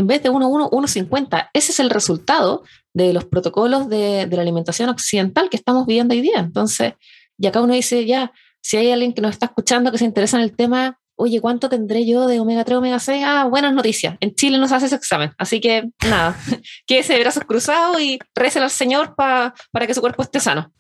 en 0.02 0.08
vez 0.08 0.24
de 0.24 0.32
1-1, 0.32 0.70
1-50. 0.72 1.50
Ese 1.54 1.72
es 1.72 1.80
el 1.80 1.90
resultado 1.90 2.64
de 2.94 3.14
los 3.14 3.26
protocolos 3.26 3.88
de, 3.88 4.28
la 4.32 4.42
alimentación 4.42 4.90
occidental 4.90 5.50
que 5.50 5.58
estamos 5.58 5.86
viviendo 5.86 6.14
hoy 6.14 6.22
día. 6.22 6.40
Entonces, 6.40 6.94
y 7.38 7.48
acá 7.48 7.62
uno 7.62 7.74
dice, 7.74 8.06
ya, 8.06 8.32
si 8.62 8.78
hay 8.78 8.92
alguien 8.92 9.14
que 9.14 9.22
nos 9.22 9.32
está 9.32 9.48
escuchando 9.48 9.92
que 9.92 9.98
se 9.98 10.06
interesa 10.06 10.38
en 10.38 10.44
el 10.44 10.56
tema, 10.56 11.00
oye, 11.16 11.42
¿cuánto 11.42 11.70
tendré 11.70 12.06
yo 12.06 12.28
de 12.28 12.40
omega 12.40 12.64
3, 12.64 12.78
omega 12.78 13.00
6? 13.00 13.24
Ah, 13.26 13.46
buenas 13.46 13.74
noticias. 13.74 14.18
En 14.20 14.34
Chile 14.34 14.58
no 14.58 14.68
se 14.68 14.76
hace 14.76 14.88
ese 14.88 14.96
examen. 14.96 15.32
Así 15.38 15.60
que 15.60 15.90
nada, 16.08 16.36
quédese 16.88 17.14
de 17.14 17.20
brazos 17.20 17.44
cruzados 17.46 18.00
y 18.02 18.20
recen 18.36 18.64
al 18.64 18.70
Señor 18.70 19.16
para 19.16 19.54
que 19.88 19.94
su 19.94 20.02
cuerpo 20.02 20.24
esté 20.24 20.40
sano. 20.40 20.74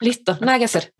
Listo, 0.00 0.38
nada 0.40 0.58
que 0.58 0.64
hacer. 0.64 0.94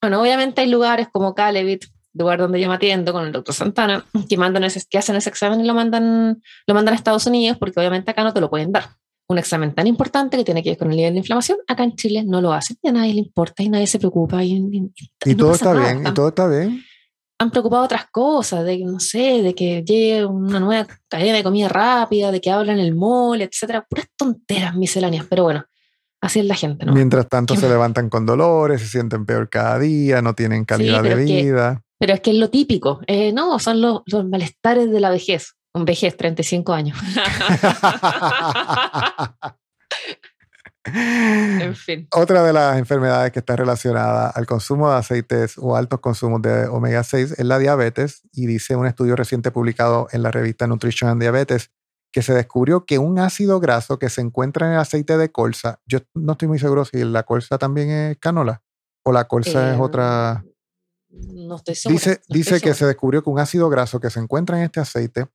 Bueno, 0.00 0.20
obviamente 0.20 0.60
hay 0.60 0.68
lugares 0.68 1.08
como 1.12 1.34
Calevit, 1.34 1.84
lugar 2.14 2.38
donde 2.38 2.60
yo 2.60 2.68
me 2.68 2.76
atiendo 2.76 3.12
con 3.12 3.26
el 3.26 3.32
doctor 3.32 3.54
Santana, 3.54 4.04
que, 4.28 4.36
mandan 4.36 4.64
ese, 4.64 4.82
que 4.88 4.98
hacen 4.98 5.16
ese 5.16 5.30
examen 5.30 5.60
y 5.60 5.66
lo 5.66 5.74
mandan, 5.74 6.42
lo 6.66 6.74
mandan 6.74 6.94
a 6.94 6.96
Estados 6.96 7.26
Unidos 7.26 7.58
porque 7.58 7.78
obviamente 7.80 8.10
acá 8.10 8.22
no 8.24 8.32
te 8.32 8.40
lo 8.40 8.50
pueden 8.50 8.72
dar 8.72 8.90
un 9.28 9.38
examen 9.38 9.74
tan 9.74 9.86
importante 9.86 10.36
que 10.38 10.44
tiene 10.44 10.62
que 10.62 10.70
ver 10.70 10.78
con 10.78 10.90
el 10.90 10.96
nivel 10.96 11.12
de 11.12 11.18
inflamación, 11.18 11.58
acá 11.66 11.84
en 11.84 11.94
Chile 11.96 12.24
no 12.24 12.40
lo 12.40 12.52
hacen 12.52 12.78
y 12.82 12.88
a 12.88 12.92
nadie 12.92 13.12
le 13.12 13.20
importa 13.20 13.62
y 13.62 13.68
nadie 13.68 13.86
se 13.86 13.98
preocupa. 13.98 14.42
Y, 14.42 14.90
y, 15.24 15.34
todo 15.34 15.52
está 15.52 15.74
bien, 15.74 16.06
y 16.06 16.14
todo 16.14 16.28
está 16.28 16.48
bien. 16.48 16.82
Han 17.38 17.50
preocupado 17.50 17.84
otras 17.84 18.06
cosas, 18.10 18.64
de 18.64 18.78
no 18.78 18.98
sé, 18.98 19.42
de 19.42 19.54
que 19.54 19.84
llegue 19.84 20.24
una 20.24 20.58
nueva 20.58 20.86
cadena 21.08 21.36
de 21.36 21.44
comida 21.44 21.68
rápida, 21.68 22.32
de 22.32 22.40
que 22.40 22.50
hablan 22.50 22.78
el 22.78 22.94
mole, 22.94 23.44
etcétera, 23.44 23.86
puras 23.88 24.06
tonteras 24.16 24.74
misceláneas, 24.74 25.26
pero 25.28 25.44
bueno, 25.44 25.64
así 26.20 26.40
es 26.40 26.46
la 26.46 26.54
gente, 26.54 26.86
¿no? 26.86 26.94
Mientras 26.94 27.28
tanto 27.28 27.54
se 27.54 27.68
levantan 27.68 28.08
con 28.08 28.24
dolores, 28.24 28.80
se 28.80 28.88
sienten 28.88 29.26
peor 29.26 29.48
cada 29.50 29.78
día, 29.78 30.22
no 30.22 30.34
tienen 30.34 30.64
calidad 30.64 31.02
de 31.02 31.14
vida. 31.14 31.82
pero 31.98 32.14
es 32.14 32.20
que 32.20 32.30
es 32.30 32.36
lo 32.38 32.48
típico, 32.48 33.00
eh, 33.06 33.32
no, 33.32 33.58
son 33.58 33.82
los, 33.82 34.00
los 34.06 34.26
malestares 34.26 34.90
de 34.90 35.00
la 35.00 35.10
vejez. 35.10 35.57
Un 35.74 35.84
vejez, 35.84 36.16
35 36.16 36.72
años. 36.72 36.98
en 40.92 41.74
fin. 41.74 42.08
Otra 42.12 42.42
de 42.42 42.52
las 42.52 42.78
enfermedades 42.78 43.32
que 43.32 43.40
está 43.40 43.56
relacionada 43.56 44.30
al 44.30 44.46
consumo 44.46 44.90
de 44.90 44.96
aceites 44.96 45.56
o 45.58 45.76
altos 45.76 46.00
consumos 46.00 46.42
de 46.42 46.66
omega 46.66 47.02
6 47.02 47.38
es 47.38 47.44
la 47.44 47.58
diabetes 47.58 48.22
y 48.32 48.46
dice 48.46 48.76
un 48.76 48.86
estudio 48.86 49.16
reciente 49.16 49.50
publicado 49.50 50.08
en 50.12 50.22
la 50.22 50.30
revista 50.30 50.66
Nutrition 50.66 51.10
and 51.10 51.20
Diabetes 51.20 51.70
que 52.10 52.22
se 52.22 52.32
descubrió 52.32 52.86
que 52.86 52.98
un 52.98 53.18
ácido 53.18 53.60
graso 53.60 53.98
que 53.98 54.08
se 54.08 54.22
encuentra 54.22 54.66
en 54.66 54.72
el 54.74 54.78
aceite 54.78 55.18
de 55.18 55.30
colza, 55.30 55.80
yo 55.86 55.98
no 56.14 56.32
estoy 56.32 56.48
muy 56.48 56.58
seguro 56.58 56.84
si 56.84 57.04
la 57.04 57.24
colza 57.24 57.58
también 57.58 57.90
es 57.90 58.18
canola 58.18 58.62
o 59.04 59.12
la 59.12 59.26
colza 59.26 59.70
es 59.70 59.74
em, 59.74 59.80
otra... 59.80 60.44
No 61.10 61.56
estoy 61.56 61.74
seguro. 61.74 61.98
Dice, 61.98 62.20
dice 62.28 62.60
que 62.60 62.74
se 62.74 62.86
descubrió 62.86 63.22
que 63.22 63.30
un 63.30 63.38
ácido 63.38 63.68
graso 63.68 64.00
que 64.00 64.10
se 64.10 64.20
encuentra 64.20 64.58
en 64.58 64.64
este 64.64 64.80
aceite 64.80 65.28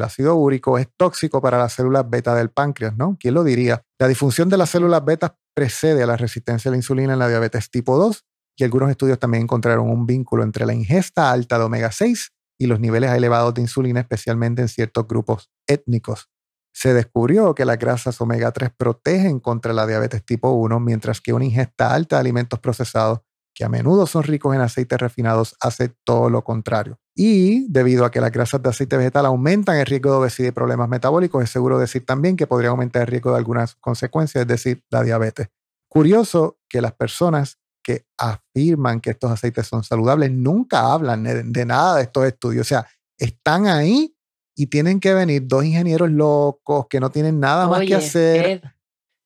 el 0.00 0.04
ácido 0.04 0.34
úrico 0.36 0.78
es 0.78 0.88
tóxico 0.96 1.40
para 1.40 1.58
las 1.58 1.72
células 1.72 2.08
beta 2.08 2.34
del 2.34 2.50
páncreas, 2.50 2.96
¿no? 2.96 3.16
¿Quién 3.18 3.34
lo 3.34 3.44
diría? 3.44 3.82
La 3.98 4.08
disfunción 4.08 4.48
de 4.48 4.56
las 4.56 4.70
células 4.70 5.04
beta 5.04 5.36
precede 5.54 6.02
a 6.02 6.06
la 6.06 6.16
resistencia 6.16 6.68
a 6.68 6.72
la 6.72 6.76
insulina 6.76 7.14
en 7.14 7.18
la 7.18 7.28
diabetes 7.28 7.70
tipo 7.70 7.96
2 7.96 8.24
y 8.58 8.64
algunos 8.64 8.90
estudios 8.90 9.18
también 9.18 9.44
encontraron 9.44 9.90
un 9.90 10.06
vínculo 10.06 10.42
entre 10.42 10.66
la 10.66 10.74
ingesta 10.74 11.30
alta 11.30 11.58
de 11.58 11.64
omega 11.64 11.92
6 11.92 12.32
y 12.58 12.66
los 12.66 12.80
niveles 12.80 13.10
elevados 13.12 13.54
de 13.54 13.60
insulina, 13.60 14.00
especialmente 14.00 14.62
en 14.62 14.68
ciertos 14.68 15.06
grupos 15.06 15.50
étnicos. 15.66 16.30
Se 16.72 16.94
descubrió 16.94 17.54
que 17.54 17.64
las 17.64 17.78
grasas 17.78 18.20
omega 18.20 18.52
3 18.52 18.70
protegen 18.76 19.40
contra 19.40 19.72
la 19.72 19.86
diabetes 19.86 20.24
tipo 20.24 20.50
1, 20.50 20.80
mientras 20.80 21.20
que 21.20 21.32
una 21.32 21.44
ingesta 21.44 21.94
alta 21.94 22.16
de 22.16 22.20
alimentos 22.20 22.58
procesados 22.60 23.20
que 23.54 23.64
a 23.64 23.68
menudo 23.70 24.06
son 24.06 24.22
ricos 24.22 24.54
en 24.54 24.60
aceites 24.60 24.98
refinados, 24.98 25.56
hace 25.60 25.88
todo 26.04 26.28
lo 26.28 26.44
contrario. 26.44 26.98
Y 27.18 27.66
debido 27.70 28.04
a 28.04 28.10
que 28.10 28.20
las 28.20 28.30
grasas 28.30 28.62
de 28.62 28.68
aceite 28.68 28.98
vegetal 28.98 29.24
aumentan 29.24 29.78
el 29.78 29.86
riesgo 29.86 30.10
de 30.10 30.16
obesidad 30.18 30.48
y 30.48 30.52
problemas 30.52 30.90
metabólicos, 30.90 31.42
es 31.42 31.48
seguro 31.48 31.78
decir 31.78 32.04
también 32.04 32.36
que 32.36 32.46
podría 32.46 32.68
aumentar 32.68 33.02
el 33.02 33.08
riesgo 33.08 33.30
de 33.30 33.38
algunas 33.38 33.74
consecuencias, 33.76 34.42
es 34.42 34.46
decir, 34.46 34.84
la 34.90 35.02
diabetes. 35.02 35.48
Curioso 35.88 36.58
que 36.68 36.82
las 36.82 36.92
personas 36.92 37.58
que 37.82 38.04
afirman 38.18 39.00
que 39.00 39.10
estos 39.10 39.30
aceites 39.30 39.66
son 39.66 39.82
saludables 39.82 40.30
nunca 40.30 40.92
hablan 40.92 41.22
de, 41.22 41.64
nada 41.64 41.96
de 41.96 42.02
estos 42.02 42.26
estudios. 42.26 42.66
O 42.66 42.68
sea, 42.68 42.86
están 43.16 43.66
ahí 43.66 44.14
y 44.54 44.66
tienen 44.66 45.00
que 45.00 45.14
venir 45.14 45.46
dos 45.46 45.64
ingenieros 45.64 46.10
locos 46.10 46.86
que 46.90 47.00
no 47.00 47.10
tienen 47.10 47.40
nada 47.40 47.66
más 47.66 47.80
que 47.86 47.94
hacer 47.94 48.75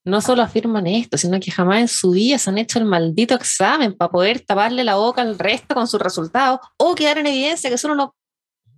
no 0.04 0.20
solo 0.20 0.42
afirman 0.42 0.86
esto, 0.86 1.18
sino 1.18 1.38
que 1.40 1.50
jamás 1.50 1.80
en 1.80 1.88
su 1.88 2.12
vida 2.12 2.38
se 2.38 2.50
han 2.50 2.58
hecho 2.58 2.78
el 2.78 2.84
maldito 2.84 3.34
examen 3.34 3.96
para 3.96 4.10
poder 4.10 4.40
taparle 4.40 4.84
la 4.84 4.96
boca 4.96 5.22
al 5.22 5.38
resto 5.38 5.74
con 5.74 5.86
sus 5.86 6.00
resultados 6.00 6.60
o 6.78 6.94
quedar 6.94 7.18
en 7.18 7.26
evidencia 7.26 7.68
que 7.68 7.78
son 7.78 7.92
unos 7.92 8.10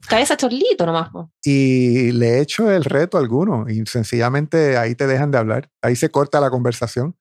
cabeza 0.08 0.36
chorlito 0.36 0.84
nomás. 0.84 1.10
Y 1.44 2.12
le 2.12 2.30
he 2.30 2.40
hecho 2.40 2.70
el 2.70 2.84
reto 2.84 3.16
a 3.16 3.20
alguno 3.20 3.66
y 3.68 3.86
sencillamente 3.86 4.76
ahí 4.76 4.94
te 4.94 5.06
dejan 5.06 5.30
de 5.30 5.38
hablar, 5.38 5.70
ahí 5.80 5.96
se 5.96 6.10
corta 6.10 6.40
la 6.40 6.50
conversación. 6.50 7.16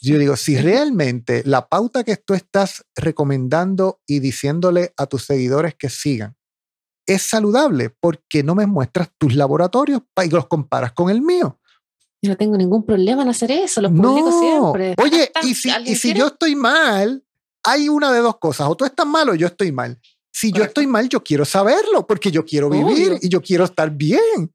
Yo 0.00 0.18
digo, 0.18 0.36
si 0.36 0.56
realmente 0.56 1.42
la 1.44 1.68
pauta 1.68 2.02
que 2.02 2.16
tú 2.16 2.34
estás 2.34 2.84
recomendando 2.96 4.00
y 4.06 4.18
diciéndole 4.18 4.92
a 4.96 5.06
tus 5.06 5.26
seguidores 5.26 5.74
que 5.76 5.90
sigan 5.90 6.36
es 7.06 7.22
saludable, 7.22 7.90
¿por 7.90 8.22
qué 8.28 8.42
no 8.42 8.54
me 8.54 8.66
muestras 8.66 9.10
tus 9.18 9.34
laboratorios 9.34 10.02
y 10.24 10.30
los 10.30 10.46
comparas 10.46 10.92
con 10.92 11.10
el 11.10 11.20
mío? 11.20 11.60
Yo 12.22 12.30
no 12.30 12.36
tengo 12.36 12.56
ningún 12.56 12.86
problema 12.86 13.22
en 13.22 13.28
hacer 13.28 13.50
eso, 13.50 13.80
los 13.80 13.90
publico 13.90 14.30
no. 14.30 14.40
siempre. 14.40 14.94
Oye, 15.02 15.32
y 15.42 15.54
si, 15.54 15.70
y 15.84 15.96
si 15.96 16.14
yo 16.14 16.28
estoy 16.28 16.54
mal, 16.54 17.24
hay 17.64 17.88
una 17.88 18.12
de 18.12 18.20
dos 18.20 18.38
cosas, 18.38 18.68
o 18.68 18.76
tú 18.76 18.84
estás 18.84 19.06
mal 19.06 19.28
o 19.28 19.34
yo 19.34 19.48
estoy 19.48 19.72
mal. 19.72 20.00
Si 20.32 20.52
yo 20.52 20.62
estoy 20.64 20.86
mal, 20.86 21.08
yo 21.08 21.22
quiero 21.22 21.44
saberlo 21.44 22.06
porque 22.06 22.30
yo 22.30 22.44
quiero 22.44 22.70
vivir 22.70 23.18
y 23.20 23.28
yo 23.28 23.42
quiero 23.42 23.64
estar 23.64 23.90
bien. 23.90 24.52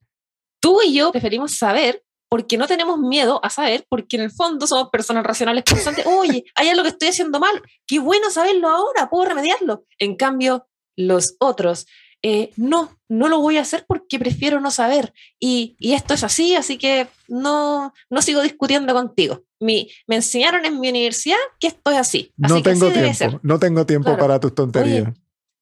Tú 0.60 0.80
y 0.82 0.94
yo 0.94 1.12
preferimos 1.12 1.56
saber 1.56 2.04
porque 2.30 2.58
no 2.58 2.68
tenemos 2.68 3.00
miedo 3.00 3.40
a 3.44 3.50
saber, 3.50 3.86
porque 3.90 4.18
en 4.18 4.24
el 4.24 4.32
fondo 4.32 4.66
somos 4.68 4.90
personas 4.90 5.24
racionales 5.26 5.64
constantes. 5.70 6.06
Oye, 6.08 6.46
hay 6.56 6.70
algo 6.70 6.84
que 6.84 6.90
estoy 6.90 7.10
haciendo 7.10 7.40
mal, 7.40 7.62
qué 7.86 8.00
bueno 8.00 8.30
saberlo 8.32 8.70
ahora, 8.70 9.10
puedo 9.10 9.30
remediarlo. 9.30 9.86
En 10.00 10.16
cambio, 10.16 10.68
los 10.98 11.36
otros 11.40 11.86
eh, 12.30 12.52
no, 12.58 13.00
no 13.08 13.30
lo 13.30 13.40
voy 13.40 13.56
a 13.56 13.62
hacer 13.62 13.86
porque 13.88 14.20
prefiero 14.20 14.60
no 14.60 14.70
saber. 14.70 15.14
Y, 15.40 15.78
esto 15.80 16.14
es 16.14 16.26
así, 16.26 16.56
así 16.56 16.78
que 16.78 17.08
no, 17.30 17.94
no 18.10 18.22
sigo 18.22 18.42
discutiendo 18.42 18.94
contigo. 18.94 19.46
Mi, 19.62 19.90
me 20.08 20.18
enseñaron 20.18 20.66
en 20.66 20.78
mi 20.82 20.90
universidad 20.90 21.38
que 21.58 21.68
esto 21.68 21.90
es 21.90 21.98
así. 21.98 22.34
no, 22.36 22.62
tengo 22.62 22.92
tiempo, 22.92 23.40
no 23.44 23.60
tengo 23.60 23.86
tiempo 23.86 24.18
para 24.18 24.42
tus 24.42 24.54
tonterías. 24.54 25.14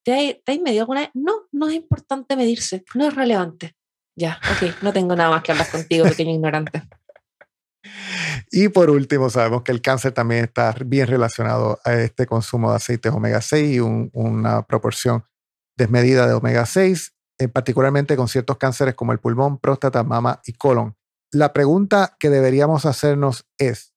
¿te, 0.04 0.12
hay, 0.12 0.42
¿Te 0.44 0.60
medido 0.60 0.82
alguna 0.82 1.02
vez? 1.02 1.12
No, 1.14 1.34
no 1.52 1.70
es 1.70 1.76
importante 1.76 2.36
medirse, 2.36 2.84
no 2.96 3.06
es 3.08 3.14
relevante. 3.14 3.76
Ya, 4.18 4.40
ok, 4.56 4.82
no 4.82 4.92
tengo 4.92 5.16
nada 5.16 5.30
más 5.30 5.44
que 5.44 5.52
hablar 5.52 5.70
contigo, 5.70 6.06
pequeño 6.10 6.32
ignorante. 6.32 6.82
Y 8.50 8.70
por 8.70 8.90
último, 8.90 9.30
sabemos 9.30 9.62
que 9.62 9.72
el 9.72 9.84
cáncer 9.84 10.14
también 10.14 10.46
está 10.46 10.76
bien 10.84 11.06
relacionado 11.06 11.80
a 11.84 11.94
este 11.94 12.26
consumo 12.26 12.72
de 12.72 12.78
aceites 12.78 13.12
omega 13.12 13.40
6 13.40 13.76
y 13.76 13.80
una 13.80 14.64
proporción 14.64 15.24
desmedida 15.76 16.28
de 16.28 16.34
omega 16.34 16.66
6, 16.66 17.14
eh, 17.38 17.48
particularmente 17.48 18.16
con 18.16 18.28
ciertos 18.28 18.58
cánceres 18.58 18.96
como 18.96 19.12
el 19.12 19.20
pulmón, 19.20 19.60
próstata, 19.60 20.04
mama 20.04 20.42
y 20.46 20.54
colon. 20.54 20.96
La 21.32 21.52
pregunta 21.52 22.16
que 22.18 22.30
deberíamos 22.30 22.86
hacernos 22.86 23.46
es, 23.58 23.94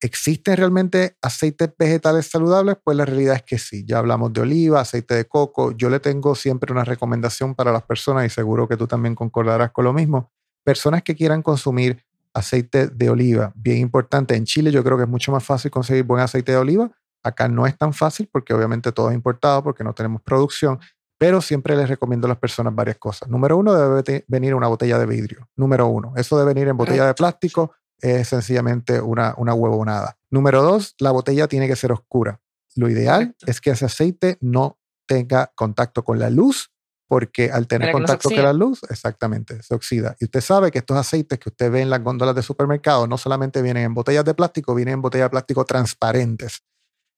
¿existen 0.00 0.56
realmente 0.56 1.16
aceites 1.22 1.70
vegetales 1.78 2.28
saludables? 2.28 2.76
Pues 2.82 2.96
la 2.96 3.04
realidad 3.04 3.36
es 3.36 3.42
que 3.42 3.58
sí. 3.58 3.84
Ya 3.86 3.98
hablamos 3.98 4.32
de 4.32 4.40
oliva, 4.40 4.80
aceite 4.80 5.14
de 5.14 5.26
coco. 5.26 5.72
Yo 5.72 5.90
le 5.90 6.00
tengo 6.00 6.34
siempre 6.34 6.72
una 6.72 6.84
recomendación 6.84 7.54
para 7.54 7.70
las 7.70 7.84
personas 7.84 8.26
y 8.26 8.30
seguro 8.30 8.66
que 8.66 8.76
tú 8.76 8.88
también 8.88 9.14
concordarás 9.14 9.70
con 9.70 9.84
lo 9.84 9.92
mismo. 9.92 10.32
Personas 10.64 11.02
que 11.02 11.14
quieran 11.14 11.42
consumir 11.42 12.04
aceite 12.34 12.88
de 12.88 13.10
oliva, 13.10 13.52
bien 13.54 13.78
importante. 13.78 14.34
En 14.34 14.44
Chile 14.44 14.72
yo 14.72 14.82
creo 14.82 14.96
que 14.96 15.04
es 15.04 15.08
mucho 15.08 15.30
más 15.30 15.44
fácil 15.44 15.70
conseguir 15.70 16.04
buen 16.04 16.22
aceite 16.22 16.52
de 16.52 16.58
oliva. 16.58 16.90
Acá 17.22 17.48
no 17.48 17.66
es 17.66 17.76
tan 17.76 17.92
fácil 17.92 18.28
porque 18.32 18.52
obviamente 18.54 18.90
todo 18.90 19.10
es 19.10 19.14
importado 19.14 19.62
porque 19.62 19.84
no 19.84 19.92
tenemos 19.92 20.22
producción, 20.22 20.80
pero 21.22 21.40
siempre 21.40 21.76
les 21.76 21.88
recomiendo 21.88 22.26
a 22.26 22.30
las 22.30 22.38
personas 22.38 22.74
varias 22.74 22.98
cosas. 22.98 23.28
Número 23.28 23.56
uno, 23.56 23.74
debe 23.74 24.24
venir 24.26 24.56
una 24.56 24.66
botella 24.66 24.98
de 24.98 25.06
vidrio. 25.06 25.48
Número 25.54 25.86
uno, 25.86 26.14
eso 26.16 26.36
de 26.36 26.44
venir 26.44 26.66
en 26.66 26.76
botella 26.76 27.06
de 27.06 27.14
plástico 27.14 27.76
es 28.00 28.26
sencillamente 28.26 29.00
una, 29.00 29.32
una 29.36 29.54
huevonada. 29.54 30.18
Número 30.30 30.64
dos, 30.64 30.96
la 30.98 31.12
botella 31.12 31.46
tiene 31.46 31.68
que 31.68 31.76
ser 31.76 31.92
oscura. 31.92 32.40
Lo 32.74 32.88
ideal 32.88 33.36
es 33.46 33.60
que 33.60 33.70
ese 33.70 33.84
aceite 33.84 34.36
no 34.40 34.80
tenga 35.06 35.52
contacto 35.54 36.02
con 36.02 36.18
la 36.18 36.28
luz, 36.28 36.72
porque 37.06 37.52
al 37.52 37.68
tener 37.68 37.92
contacto 37.92 38.28
con 38.28 38.42
la 38.42 38.52
luz, 38.52 38.80
exactamente, 38.90 39.62
se 39.62 39.76
oxida. 39.76 40.16
Y 40.18 40.24
usted 40.24 40.40
sabe 40.40 40.72
que 40.72 40.78
estos 40.78 40.96
aceites 40.96 41.38
que 41.38 41.50
usted 41.50 41.70
ve 41.70 41.82
en 41.82 41.90
las 41.90 42.02
góndolas 42.02 42.34
de 42.34 42.42
supermercado 42.42 43.06
no 43.06 43.16
solamente 43.16 43.62
vienen 43.62 43.84
en 43.84 43.94
botellas 43.94 44.24
de 44.24 44.34
plástico, 44.34 44.74
vienen 44.74 44.94
en 44.94 45.02
botellas 45.02 45.26
de 45.26 45.30
plástico 45.30 45.64
transparentes. 45.64 46.64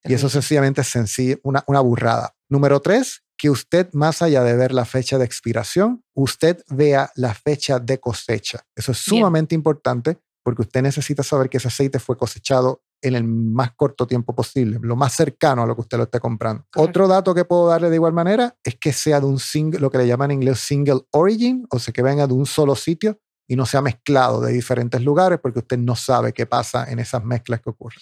Y 0.03 0.13
eso 0.13 0.29
sencillamente 0.29 0.81
es 0.81 0.89
sencillo, 0.89 1.39
una, 1.41 1.63
una 1.65 1.79
burrada. 1.79 2.35
Número 2.47 2.79
tres, 2.79 3.24
que 3.37 3.49
usted, 3.49 3.89
más 3.93 4.21
allá 4.21 4.43
de 4.43 4.55
ver 4.55 4.71
la 4.71 4.85
fecha 4.85 5.17
de 5.17 5.25
expiración, 5.25 6.03
usted 6.13 6.63
vea 6.69 7.11
la 7.15 7.33
fecha 7.33 7.79
de 7.79 7.99
cosecha. 7.99 8.65
Eso 8.75 8.91
es 8.91 8.97
sumamente 8.99 9.55
importante 9.55 10.19
porque 10.43 10.61
usted 10.61 10.83
necesita 10.83 11.23
saber 11.23 11.49
que 11.49 11.57
ese 11.57 11.69
aceite 11.69 11.97
fue 11.99 12.17
cosechado 12.17 12.83
en 13.01 13.15
el 13.15 13.23
más 13.23 13.71
corto 13.75 14.05
tiempo 14.05 14.35
posible, 14.35 14.79
lo 14.81 14.95
más 14.95 15.13
cercano 15.13 15.63
a 15.63 15.65
lo 15.65 15.75
que 15.75 15.81
usted 15.81 15.97
lo 15.97 16.03
esté 16.03 16.19
comprando. 16.19 16.65
Otro 16.75 17.07
dato 17.07 17.33
que 17.33 17.45
puedo 17.45 17.67
darle 17.67 17.89
de 17.89 17.95
igual 17.95 18.13
manera 18.13 18.55
es 18.63 18.75
que 18.75 18.93
sea 18.93 19.19
de 19.19 19.25
un 19.25 19.39
single, 19.39 19.79
lo 19.79 19.89
que 19.89 19.97
le 19.97 20.07
llaman 20.07 20.31
en 20.31 20.41
inglés 20.41 20.59
single 20.59 21.01
origin, 21.11 21.65
o 21.71 21.79
sea, 21.79 21.93
que 21.93 22.03
venga 22.03 22.27
de 22.27 22.33
un 22.33 22.45
solo 22.45 22.75
sitio 22.75 23.19
y 23.47 23.55
no 23.55 23.65
sea 23.65 23.81
mezclado 23.81 24.39
de 24.41 24.53
diferentes 24.53 25.01
lugares 25.01 25.39
porque 25.41 25.59
usted 25.59 25.77
no 25.77 25.95
sabe 25.95 26.31
qué 26.31 26.45
pasa 26.45 26.89
en 26.91 26.99
esas 26.99 27.23
mezclas 27.23 27.61
que 27.61 27.71
ocurren. 27.71 27.99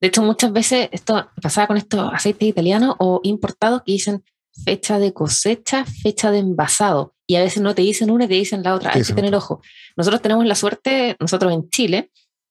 De 0.00 0.08
hecho, 0.08 0.22
muchas 0.22 0.52
veces 0.52 0.88
esto 0.92 1.28
pasaba 1.40 1.68
con 1.68 1.76
estos 1.76 2.12
aceites 2.12 2.48
italianos 2.48 2.96
o 2.98 3.20
importados 3.22 3.82
que 3.86 3.92
dicen 3.92 4.24
fecha 4.64 4.98
de 4.98 5.12
cosecha, 5.12 5.84
fecha 5.84 6.30
de 6.30 6.38
envasado. 6.38 7.14
Y 7.26 7.36
a 7.36 7.42
veces 7.42 7.62
no 7.62 7.74
te 7.74 7.82
dicen 7.82 8.10
una 8.10 8.24
y 8.24 8.28
te 8.28 8.34
dicen 8.34 8.62
la 8.62 8.74
otra. 8.74 8.92
Hay 8.94 9.02
que 9.02 9.14
tener 9.14 9.34
ojo. 9.34 9.62
Nosotros 9.96 10.20
tenemos 10.20 10.44
la 10.46 10.54
suerte, 10.54 11.16
nosotros 11.18 11.52
en 11.52 11.68
Chile, 11.70 12.10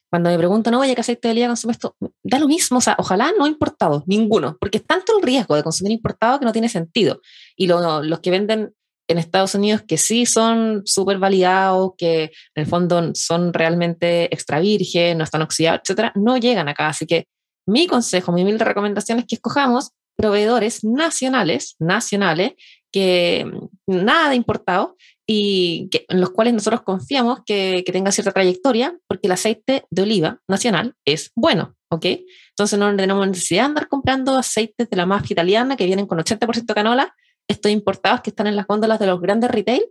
cuando 0.09 0.29
me 0.29 0.37
preguntan, 0.37 0.73
oye, 0.73 0.93
¿qué 0.93 1.01
aceite 1.01 1.29
de 1.29 1.31
oliva 1.33 1.47
consume 1.47 1.71
esto? 1.71 1.95
Da 2.21 2.37
lo 2.37 2.47
mismo, 2.47 2.79
o 2.79 2.81
sea, 2.81 2.95
ojalá 2.99 3.31
no 3.37 3.47
importado, 3.47 4.03
ninguno, 4.07 4.57
porque 4.59 4.79
es 4.79 4.85
tanto 4.85 5.17
el 5.17 5.23
riesgo 5.23 5.55
de 5.55 5.63
consumir 5.63 5.93
importado 5.93 6.37
que 6.37 6.45
no 6.45 6.51
tiene 6.51 6.67
sentido. 6.67 7.21
Y 7.55 7.67
los 7.67 8.19
que 8.19 8.29
venden 8.29 8.73
en 9.07 9.17
Estados 9.17 9.55
Unidos 9.55 9.83
que 9.87 9.97
sí 9.97 10.25
son 10.25 10.81
súper 10.85 11.17
validados, 11.17 11.91
que 11.97 12.23
en 12.23 12.63
el 12.63 12.65
fondo 12.65 13.11
son 13.13 13.53
realmente 13.53 14.25
extra 14.33 14.59
virgen, 14.59 15.17
no 15.17 15.23
están 15.23 15.43
oxidados, 15.43 15.81
etcétera, 15.83 16.11
no 16.15 16.37
llegan 16.37 16.67
acá. 16.67 16.89
Así 16.89 17.05
que 17.05 17.27
mi 17.65 17.87
consejo, 17.87 18.31
mi 18.31 18.41
humilde 18.41 18.65
recomendación 18.65 19.19
es 19.19 19.25
que 19.25 19.35
escojamos 19.35 19.91
proveedores 20.21 20.83
nacionales, 20.83 21.75
nacionales, 21.79 22.53
que 22.91 23.49
nada 23.87 24.29
de 24.29 24.35
importado 24.35 24.95
y 25.25 25.89
en 26.09 26.19
los 26.19 26.31
cuales 26.31 26.53
nosotros 26.53 26.81
confiamos 26.81 27.39
que, 27.45 27.83
que 27.85 27.91
tenga 27.91 28.11
cierta 28.11 28.31
trayectoria, 28.31 28.97
porque 29.07 29.27
el 29.27 29.31
aceite 29.31 29.85
de 29.89 30.01
oliva 30.01 30.39
nacional 30.47 30.95
es 31.05 31.31
bueno, 31.35 31.75
¿ok? 31.89 32.05
Entonces 32.49 32.77
no 32.77 32.95
tenemos 32.95 33.27
necesidad 33.27 33.61
de 33.63 33.67
andar 33.67 33.87
comprando 33.87 34.37
aceites 34.37 34.89
de 34.89 34.97
la 34.97 35.05
mafia 35.05 35.33
italiana 35.33 35.75
que 35.75 35.85
vienen 35.85 36.05
con 36.05 36.19
80% 36.19 36.73
canola, 36.73 37.15
estos 37.47 37.71
importados 37.71 38.21
que 38.21 38.29
están 38.29 38.47
en 38.47 38.55
las 38.55 38.67
góndolas 38.67 38.99
de 38.99 39.07
los 39.07 39.19
grandes 39.21 39.49
retail, 39.49 39.85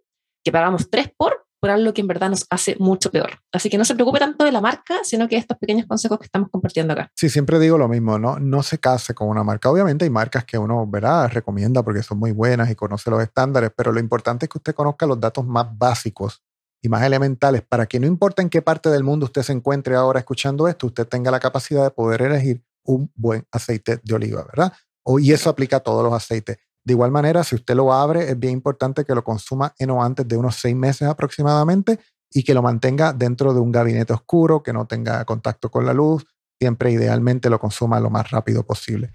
que 0.44 0.52
pagamos 0.52 0.88
3 0.90 1.10
por, 1.16 1.39
por 1.60 1.70
algo 1.70 1.92
que 1.92 2.00
en 2.00 2.06
verdad 2.06 2.30
nos 2.30 2.46
hace 2.50 2.76
mucho 2.78 3.10
peor. 3.10 3.30
Así 3.52 3.68
que 3.68 3.78
no 3.78 3.84
se 3.84 3.94
preocupe 3.94 4.18
tanto 4.18 4.44
de 4.44 4.52
la 4.52 4.60
marca, 4.60 5.00
sino 5.02 5.28
que 5.28 5.36
estos 5.36 5.58
pequeños 5.58 5.86
consejos 5.86 6.18
que 6.18 6.24
estamos 6.24 6.48
compartiendo 6.50 6.94
acá. 6.94 7.10
Sí, 7.14 7.28
siempre 7.28 7.58
digo 7.58 7.76
lo 7.76 7.88
mismo, 7.88 8.18
no, 8.18 8.38
no 8.38 8.62
se 8.62 8.78
case 8.78 9.14
con 9.14 9.28
una 9.28 9.44
marca. 9.44 9.70
Obviamente 9.70 10.04
hay 10.04 10.10
marcas 10.10 10.44
que 10.44 10.56
uno 10.58 10.86
verá, 10.86 11.28
recomienda 11.28 11.82
porque 11.82 12.02
son 12.02 12.18
muy 12.18 12.32
buenas 12.32 12.70
y 12.70 12.74
conoce 12.74 13.10
los 13.10 13.22
estándares, 13.22 13.70
pero 13.76 13.92
lo 13.92 14.00
importante 14.00 14.46
es 14.46 14.50
que 14.50 14.58
usted 14.58 14.74
conozca 14.74 15.06
los 15.06 15.20
datos 15.20 15.46
más 15.46 15.66
básicos 15.76 16.42
y 16.82 16.88
más 16.88 17.02
elementales 17.02 17.62
para 17.62 17.86
que 17.86 18.00
no 18.00 18.06
importa 18.06 18.40
en 18.40 18.48
qué 18.48 18.62
parte 18.62 18.88
del 18.88 19.04
mundo 19.04 19.26
usted 19.26 19.42
se 19.42 19.52
encuentre 19.52 19.94
ahora 19.94 20.20
escuchando 20.20 20.66
esto, 20.66 20.86
usted 20.86 21.06
tenga 21.06 21.30
la 21.30 21.40
capacidad 21.40 21.84
de 21.84 21.90
poder 21.90 22.22
elegir 22.22 22.64
un 22.84 23.12
buen 23.14 23.46
aceite 23.52 24.00
de 24.02 24.14
oliva, 24.14 24.44
¿verdad? 24.44 24.72
Y 25.18 25.32
eso 25.32 25.50
aplica 25.50 25.76
a 25.76 25.80
todos 25.80 26.02
los 26.02 26.12
aceites. 26.12 26.58
De 26.84 26.94
igual 26.94 27.10
manera, 27.10 27.44
si 27.44 27.54
usted 27.54 27.74
lo 27.74 27.92
abre, 27.92 28.30
es 28.30 28.38
bien 28.38 28.54
importante 28.54 29.04
que 29.04 29.14
lo 29.14 29.22
consuma 29.22 29.74
en 29.78 29.90
o 29.90 30.02
antes 30.02 30.26
de 30.26 30.36
unos 30.36 30.56
seis 30.56 30.74
meses 30.74 31.08
aproximadamente 31.08 32.00
y 32.32 32.42
que 32.42 32.54
lo 32.54 32.62
mantenga 32.62 33.12
dentro 33.12 33.52
de 33.52 33.60
un 33.60 33.72
gabinete 33.72 34.12
oscuro, 34.12 34.62
que 34.62 34.72
no 34.72 34.86
tenga 34.86 35.24
contacto 35.24 35.70
con 35.70 35.84
la 35.84 35.92
luz. 35.92 36.26
Siempre 36.58 36.92
idealmente 36.92 37.50
lo 37.50 37.58
consuma 37.58 38.00
lo 38.00 38.10
más 38.10 38.30
rápido 38.30 38.64
posible. 38.64 39.14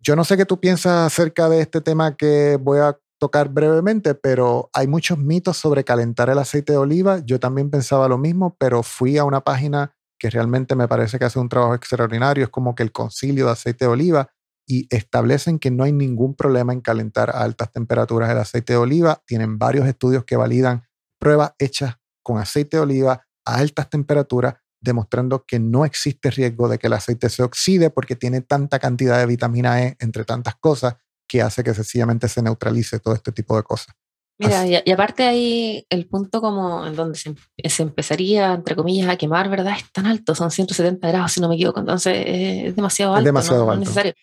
Yo 0.00 0.16
no 0.16 0.24
sé 0.24 0.36
qué 0.36 0.44
tú 0.44 0.60
piensas 0.60 1.06
acerca 1.06 1.48
de 1.48 1.60
este 1.60 1.80
tema 1.80 2.16
que 2.16 2.58
voy 2.60 2.78
a 2.78 2.98
tocar 3.18 3.48
brevemente, 3.48 4.14
pero 4.14 4.70
hay 4.72 4.86
muchos 4.86 5.18
mitos 5.18 5.56
sobre 5.56 5.84
calentar 5.84 6.30
el 6.30 6.38
aceite 6.38 6.72
de 6.72 6.78
oliva. 6.78 7.20
Yo 7.24 7.40
también 7.40 7.70
pensaba 7.70 8.08
lo 8.08 8.16
mismo, 8.16 8.56
pero 8.58 8.82
fui 8.82 9.18
a 9.18 9.24
una 9.24 9.40
página 9.40 9.92
que 10.18 10.30
realmente 10.30 10.74
me 10.74 10.88
parece 10.88 11.18
que 11.18 11.24
hace 11.24 11.38
un 11.38 11.48
trabajo 11.48 11.74
extraordinario. 11.74 12.44
Es 12.44 12.50
como 12.50 12.74
que 12.74 12.82
el 12.82 12.92
concilio 12.92 13.46
de 13.46 13.52
aceite 13.52 13.84
de 13.84 13.90
oliva 13.90 14.30
y 14.68 14.86
establecen 14.94 15.58
que 15.58 15.70
no 15.70 15.82
hay 15.82 15.92
ningún 15.92 16.34
problema 16.34 16.74
en 16.74 16.82
calentar 16.82 17.30
a 17.30 17.42
altas 17.42 17.72
temperaturas 17.72 18.30
el 18.30 18.36
aceite 18.36 18.74
de 18.74 18.78
oliva. 18.78 19.22
Tienen 19.26 19.58
varios 19.58 19.88
estudios 19.88 20.24
que 20.24 20.36
validan 20.36 20.84
pruebas 21.18 21.54
hechas 21.58 21.96
con 22.22 22.38
aceite 22.38 22.76
de 22.76 22.82
oliva 22.82 23.26
a 23.46 23.54
altas 23.56 23.88
temperaturas, 23.88 24.56
demostrando 24.80 25.46
que 25.46 25.58
no 25.58 25.86
existe 25.86 26.30
riesgo 26.30 26.68
de 26.68 26.78
que 26.78 26.88
el 26.88 26.92
aceite 26.92 27.30
se 27.30 27.42
oxide 27.42 27.88
porque 27.88 28.14
tiene 28.14 28.42
tanta 28.42 28.78
cantidad 28.78 29.18
de 29.18 29.24
vitamina 29.24 29.82
E, 29.82 29.96
entre 30.00 30.26
tantas 30.26 30.56
cosas, 30.56 30.96
que 31.26 31.40
hace 31.40 31.64
que 31.64 31.72
sencillamente 31.72 32.28
se 32.28 32.42
neutralice 32.42 33.00
todo 33.00 33.14
este 33.14 33.32
tipo 33.32 33.56
de 33.56 33.62
cosas. 33.62 33.94
Mira, 34.38 34.66
y, 34.66 34.92
aparte 34.92 35.24
ahí 35.24 35.84
el 35.90 36.06
punto 36.06 36.40
como 36.40 36.86
en 36.86 36.94
donde 36.94 37.18
se, 37.18 37.82
empezaría, 37.82 38.52
entre 38.52 38.76
comillas, 38.76 39.08
a 39.08 39.16
quemar, 39.16 39.48
¿verdad? 39.48 39.74
Es 39.76 39.90
tan 39.90 40.06
alto, 40.06 40.34
son 40.34 40.50
170 40.50 41.08
grados, 41.08 41.32
si 41.32 41.40
no 41.40 41.48
me 41.48 41.56
equivoco, 41.56 41.80
entonces 41.80 42.22
es 42.26 42.76
demasiado 42.76 43.14
alto. 43.14 43.22
Es 43.22 43.24
demasiado 43.24 43.68
alto. 43.68 43.80
necesario. 43.80 44.14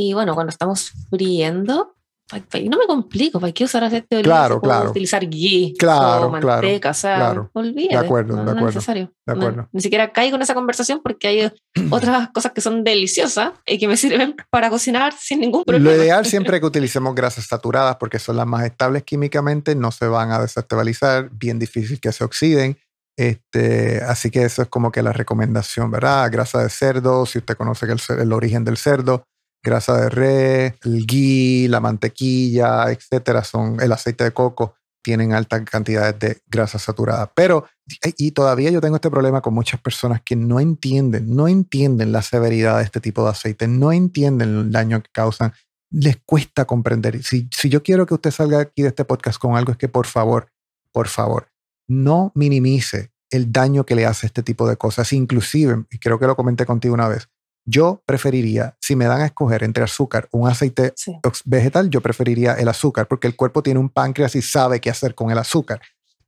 Y 0.00 0.12
bueno, 0.14 0.34
cuando 0.34 0.50
estamos 0.50 0.92
friendo, 1.10 1.96
no 2.70 2.78
me 2.78 2.86
complico, 2.86 3.40
¿para 3.40 3.52
qué 3.52 3.64
usar 3.64 3.82
aceite 3.82 4.06
de 4.14 4.20
oliva? 4.20 4.36
Claro, 4.36 4.60
claro. 4.60 4.90
utilizar 4.90 5.26
ghee 5.26 5.74
claro, 5.76 6.26
o 6.26 6.30
manteca, 6.30 6.90
o 6.90 6.94
sea, 6.94 7.16
claro. 7.16 7.50
olvídate. 7.52 7.96
De 7.96 8.04
acuerdo, 8.04 8.36
no, 8.36 8.38
de 8.40 8.44
no 8.44 8.50
acuerdo. 8.52 8.68
es 8.68 8.74
necesario. 8.76 9.12
De 9.26 9.34
No, 9.34 9.40
acuerdo. 9.40 9.68
ni 9.72 9.80
siquiera 9.80 10.12
caigo 10.12 10.36
en 10.36 10.42
esa 10.42 10.54
conversación 10.54 11.00
porque 11.02 11.26
hay 11.26 11.52
otras 11.90 12.28
cosas 12.28 12.52
que 12.52 12.60
son 12.60 12.84
deliciosas 12.84 13.54
y 13.66 13.78
que 13.78 13.88
me 13.88 13.96
sirven 13.96 14.36
para 14.50 14.70
cocinar 14.70 15.14
sin 15.18 15.40
ningún 15.40 15.64
problema. 15.64 15.90
Lo 15.90 15.96
ideal 15.96 16.24
siempre 16.26 16.58
es 16.58 16.60
que 16.60 16.66
utilicemos 16.66 17.12
grasas 17.16 17.44
saturadas 17.46 17.96
porque 17.96 18.20
son 18.20 18.36
las 18.36 18.46
más 18.46 18.64
estables 18.64 19.02
químicamente, 19.02 19.74
no 19.74 19.90
se 19.90 20.06
van 20.06 20.30
a 20.30 20.40
desestabilizar, 20.40 21.30
bien 21.32 21.58
difícil 21.58 21.98
que 21.98 22.12
se 22.12 22.22
oxiden. 22.22 22.78
Este, 23.16 24.00
así 24.06 24.30
que 24.30 24.44
eso 24.44 24.62
es 24.62 24.68
como 24.68 24.92
que 24.92 25.02
la 25.02 25.12
recomendación, 25.12 25.90
¿verdad? 25.90 26.30
Grasa 26.30 26.62
de 26.62 26.68
cerdo, 26.68 27.26
si 27.26 27.38
usted 27.38 27.56
conoce 27.56 27.86
el, 27.86 27.98
el 28.20 28.32
origen 28.32 28.64
del 28.64 28.76
cerdo, 28.76 29.24
grasa 29.68 30.00
de 30.00 30.08
res, 30.08 30.74
el 30.84 31.06
ghee, 31.06 31.68
la 31.68 31.80
mantequilla, 31.80 32.90
etcétera, 32.90 33.44
son 33.44 33.80
el 33.80 33.92
aceite 33.92 34.24
de 34.24 34.32
coco, 34.32 34.74
tienen 35.02 35.32
altas 35.32 35.62
cantidades 35.62 36.18
de 36.18 36.42
grasa 36.46 36.78
saturada. 36.78 37.30
Pero, 37.34 37.66
y 38.16 38.32
todavía 38.32 38.70
yo 38.70 38.80
tengo 38.80 38.96
este 38.96 39.10
problema 39.10 39.40
con 39.40 39.54
muchas 39.54 39.80
personas 39.80 40.20
que 40.22 40.36
no 40.36 40.60
entienden, 40.60 41.34
no 41.34 41.48
entienden 41.48 42.12
la 42.12 42.22
severidad 42.22 42.78
de 42.78 42.84
este 42.84 43.00
tipo 43.00 43.24
de 43.24 43.30
aceite, 43.30 43.68
no 43.68 43.92
entienden 43.92 44.48
el 44.48 44.72
daño 44.72 45.02
que 45.02 45.10
causan, 45.12 45.52
les 45.90 46.18
cuesta 46.18 46.64
comprender. 46.64 47.22
Si, 47.22 47.48
si 47.50 47.68
yo 47.68 47.82
quiero 47.82 48.06
que 48.06 48.14
usted 48.14 48.30
salga 48.30 48.60
aquí 48.60 48.82
de 48.82 48.88
este 48.88 49.04
podcast 49.04 49.38
con 49.38 49.56
algo, 49.56 49.72
es 49.72 49.78
que 49.78 49.88
por 49.88 50.06
favor, 50.06 50.48
por 50.92 51.08
favor, 51.08 51.48
no 51.86 52.32
minimice 52.34 53.10
el 53.30 53.52
daño 53.52 53.84
que 53.84 53.94
le 53.94 54.06
hace 54.06 54.26
este 54.26 54.42
tipo 54.42 54.68
de 54.68 54.76
cosas. 54.76 55.12
Inclusive, 55.12 55.84
y 55.90 55.98
creo 55.98 56.18
que 56.18 56.26
lo 56.26 56.36
comenté 56.36 56.66
contigo 56.66 56.94
una 56.94 57.08
vez, 57.08 57.28
yo 57.68 58.02
preferiría, 58.06 58.76
si 58.80 58.96
me 58.96 59.04
dan 59.04 59.20
a 59.20 59.26
escoger 59.26 59.62
entre 59.62 59.84
azúcar 59.84 60.28
un 60.30 60.48
aceite 60.48 60.92
Sí. 60.96 61.12
vegetal, 61.44 61.90
yo 61.90 62.00
preferiría 62.00 62.54
el 62.54 62.68
azúcar, 62.68 63.06
porque 63.08 63.26
el 63.26 63.36
cuerpo 63.36 63.62
tiene 63.62 63.78
un 63.80 63.90
páncreas 63.90 64.34
y 64.36 64.42
sabe 64.42 64.80
qué 64.80 64.90
hacer 64.90 65.14
con 65.14 65.30
el 65.30 65.38
azúcar, 65.38 65.80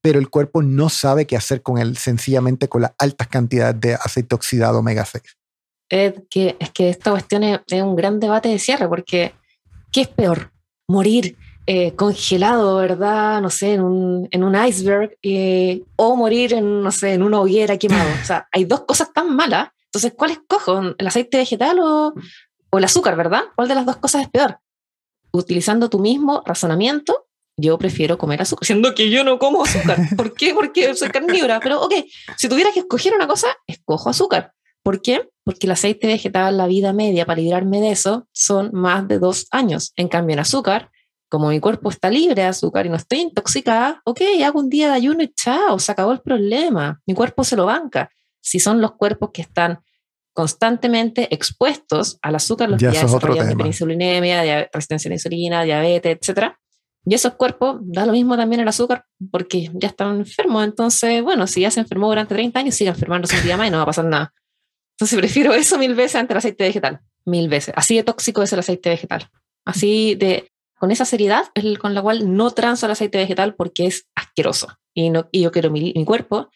pero 0.02 0.18
el 0.18 0.28
cuerpo 0.28 0.62
no 0.62 0.88
sabe 0.88 1.26
qué 1.26 1.36
hacer 1.36 1.62
con 1.62 1.78
él 1.78 1.96
sencillamente 1.96 2.68
con 2.68 2.82
las 2.82 2.92
altas 2.98 3.28
cantidades 3.28 3.80
de 3.80 3.94
aceite 3.94 4.34
oxidado 4.34 4.78
omega 4.80 5.04
6. 5.04 5.22
Ed, 5.88 6.14
que, 6.30 6.56
es 6.60 6.70
que 6.70 6.88
esta 6.90 7.10
cuestión 7.10 7.42
es, 7.42 7.60
es 7.66 7.82
un 7.82 7.96
gran 7.96 8.20
debate 8.20 8.48
de 8.48 8.58
cierre, 8.58 8.88
porque 8.88 9.32
¿qué 9.90 10.02
es 10.02 10.08
peor? 10.08 10.52
Morir 10.88 11.36
eh, 11.66 11.94
congelado, 11.94 12.76
¿verdad? 12.76 13.40
No 13.40 13.50
sé, 13.50 13.74
en 13.74 13.82
un, 13.82 14.28
en 14.30 14.44
un 14.44 14.54
iceberg, 14.66 15.16
eh, 15.22 15.82
o 15.96 16.16
morir 16.16 16.54
en, 16.54 16.82
no 16.82 16.90
sé, 16.90 17.14
en 17.14 17.22
una 17.22 17.40
hoguera 17.40 17.76
quemado. 17.76 18.08
O 18.20 18.24
sea, 18.24 18.48
hay 18.52 18.64
dos 18.64 18.80
cosas 18.82 19.12
tan 19.12 19.34
malas. 19.34 19.68
Entonces, 19.92 20.14
¿cuál 20.16 20.30
escojo? 20.30 20.94
¿El 20.96 21.06
aceite 21.06 21.36
vegetal 21.36 21.78
o, 21.80 22.14
o 22.70 22.78
el 22.78 22.84
azúcar, 22.84 23.16
verdad? 23.16 23.42
¿Cuál 23.56 23.68
de 23.68 23.74
las 23.74 23.86
dos 23.86 23.96
cosas 23.96 24.22
es 24.22 24.28
peor? 24.28 24.58
Utilizando 25.32 25.90
tu 25.90 25.98
mismo 25.98 26.42
razonamiento, 26.46 27.26
yo 27.56 27.76
prefiero 27.78 28.16
comer 28.16 28.42
azúcar, 28.42 28.66
siendo 28.66 28.94
que 28.94 29.10
yo 29.10 29.24
no 29.24 29.38
como 29.38 29.64
azúcar. 29.64 29.98
¿Por 30.16 30.34
qué? 30.34 30.54
Porque 30.54 30.94
soy 30.94 31.10
carnívora. 31.10 31.60
Pero, 31.60 31.82
ok, 31.82 31.92
si 32.36 32.48
tuviera 32.48 32.70
que 32.72 32.80
escoger 32.80 33.14
una 33.14 33.26
cosa, 33.26 33.48
escojo 33.66 34.10
azúcar. 34.10 34.52
¿Por 34.82 35.02
qué? 35.02 35.28
Porque 35.44 35.66
el 35.66 35.72
aceite 35.72 36.06
vegetal, 36.06 36.56
la 36.56 36.66
vida 36.66 36.92
media 36.92 37.26
para 37.26 37.40
librarme 37.40 37.80
de 37.80 37.90
eso, 37.90 38.28
son 38.32 38.70
más 38.72 39.06
de 39.08 39.18
dos 39.18 39.46
años. 39.50 39.92
En 39.96 40.08
cambio, 40.08 40.34
en 40.34 40.40
azúcar, 40.40 40.90
como 41.28 41.48
mi 41.48 41.60
cuerpo 41.60 41.90
está 41.90 42.10
libre 42.10 42.42
de 42.42 42.48
azúcar 42.48 42.86
y 42.86 42.88
no 42.88 42.96
estoy 42.96 43.20
intoxicada, 43.20 44.00
ok, 44.04 44.20
hago 44.44 44.58
un 44.58 44.70
día 44.70 44.88
de 44.88 44.94
ayuno 44.94 45.22
y 45.22 45.32
chao, 45.34 45.78
se 45.78 45.92
acabó 45.92 46.12
el 46.12 46.20
problema. 46.20 47.00
Mi 47.06 47.14
cuerpo 47.14 47.44
se 47.44 47.56
lo 47.56 47.66
banca. 47.66 48.10
Si 48.40 48.58
son 48.60 48.80
los 48.80 48.92
cuerpos 48.92 49.30
que 49.32 49.42
están 49.42 49.80
constantemente 50.32 51.32
expuestos 51.34 52.18
al 52.22 52.34
azúcar, 52.36 52.70
los 52.70 52.80
Ya 52.80 52.90
que 52.90 52.94
ya 52.96 53.02
desarrollan 53.02 53.46
dia- 53.46 54.68
resistencia 54.72 55.08
a 55.08 55.10
la 55.10 55.14
insulina, 55.16 55.62
diabetes, 55.64 56.18
etcétera. 56.20 56.58
Y 57.04 57.14
esos 57.14 57.34
cuerpos, 57.34 57.78
da 57.82 58.04
lo 58.06 58.12
mismo 58.12 58.36
también 58.36 58.60
el 58.60 58.68
azúcar, 58.68 59.04
porque 59.30 59.70
ya 59.74 59.88
están 59.88 60.18
enfermos. 60.18 60.64
Entonces, 60.64 61.22
bueno, 61.22 61.46
si 61.46 61.62
ya 61.62 61.70
se 61.70 61.80
enfermó 61.80 62.08
durante 62.08 62.34
30 62.34 62.60
años, 62.60 62.74
sigue 62.74 62.90
enfermándose 62.90 63.36
un 63.38 63.42
día 63.42 63.56
más 63.56 63.68
y 63.68 63.70
no 63.70 63.78
va 63.78 63.84
a 63.84 63.86
pasar 63.86 64.04
nada. 64.04 64.32
Entonces 64.96 65.18
prefiero 65.48 65.52
eso 65.54 65.78
mil 65.78 65.94
veces 65.94 66.16
ante 66.16 66.34
el 66.34 66.38
aceite 66.38 66.64
vegetal. 66.64 67.00
Mil 67.24 67.48
veces. 67.48 67.74
Así 67.76 67.96
de 67.96 68.02
tóxico 68.04 68.42
es 68.42 68.52
el 68.52 68.58
aceite 68.60 68.90
vegetal. 68.90 69.28
Así 69.64 70.14
de, 70.14 70.50
con 70.78 70.90
esa 70.90 71.04
seriedad 71.04 71.44
es 71.54 71.64
el- 71.64 71.78
con 71.78 71.94
la 71.94 72.02
cual 72.02 72.34
no 72.36 72.50
transo 72.50 72.86
el 72.86 72.92
aceite 72.92 73.18
vegetal 73.18 73.54
porque 73.54 73.86
es 73.86 74.06
asqueroso. 74.14 74.68
Y, 74.94 75.10
no, 75.10 75.28
y 75.32 75.42
yo 75.42 75.52
quiero 75.52 75.70
mi, 75.70 75.92
mi 75.94 76.04
cuerpo, 76.04 76.50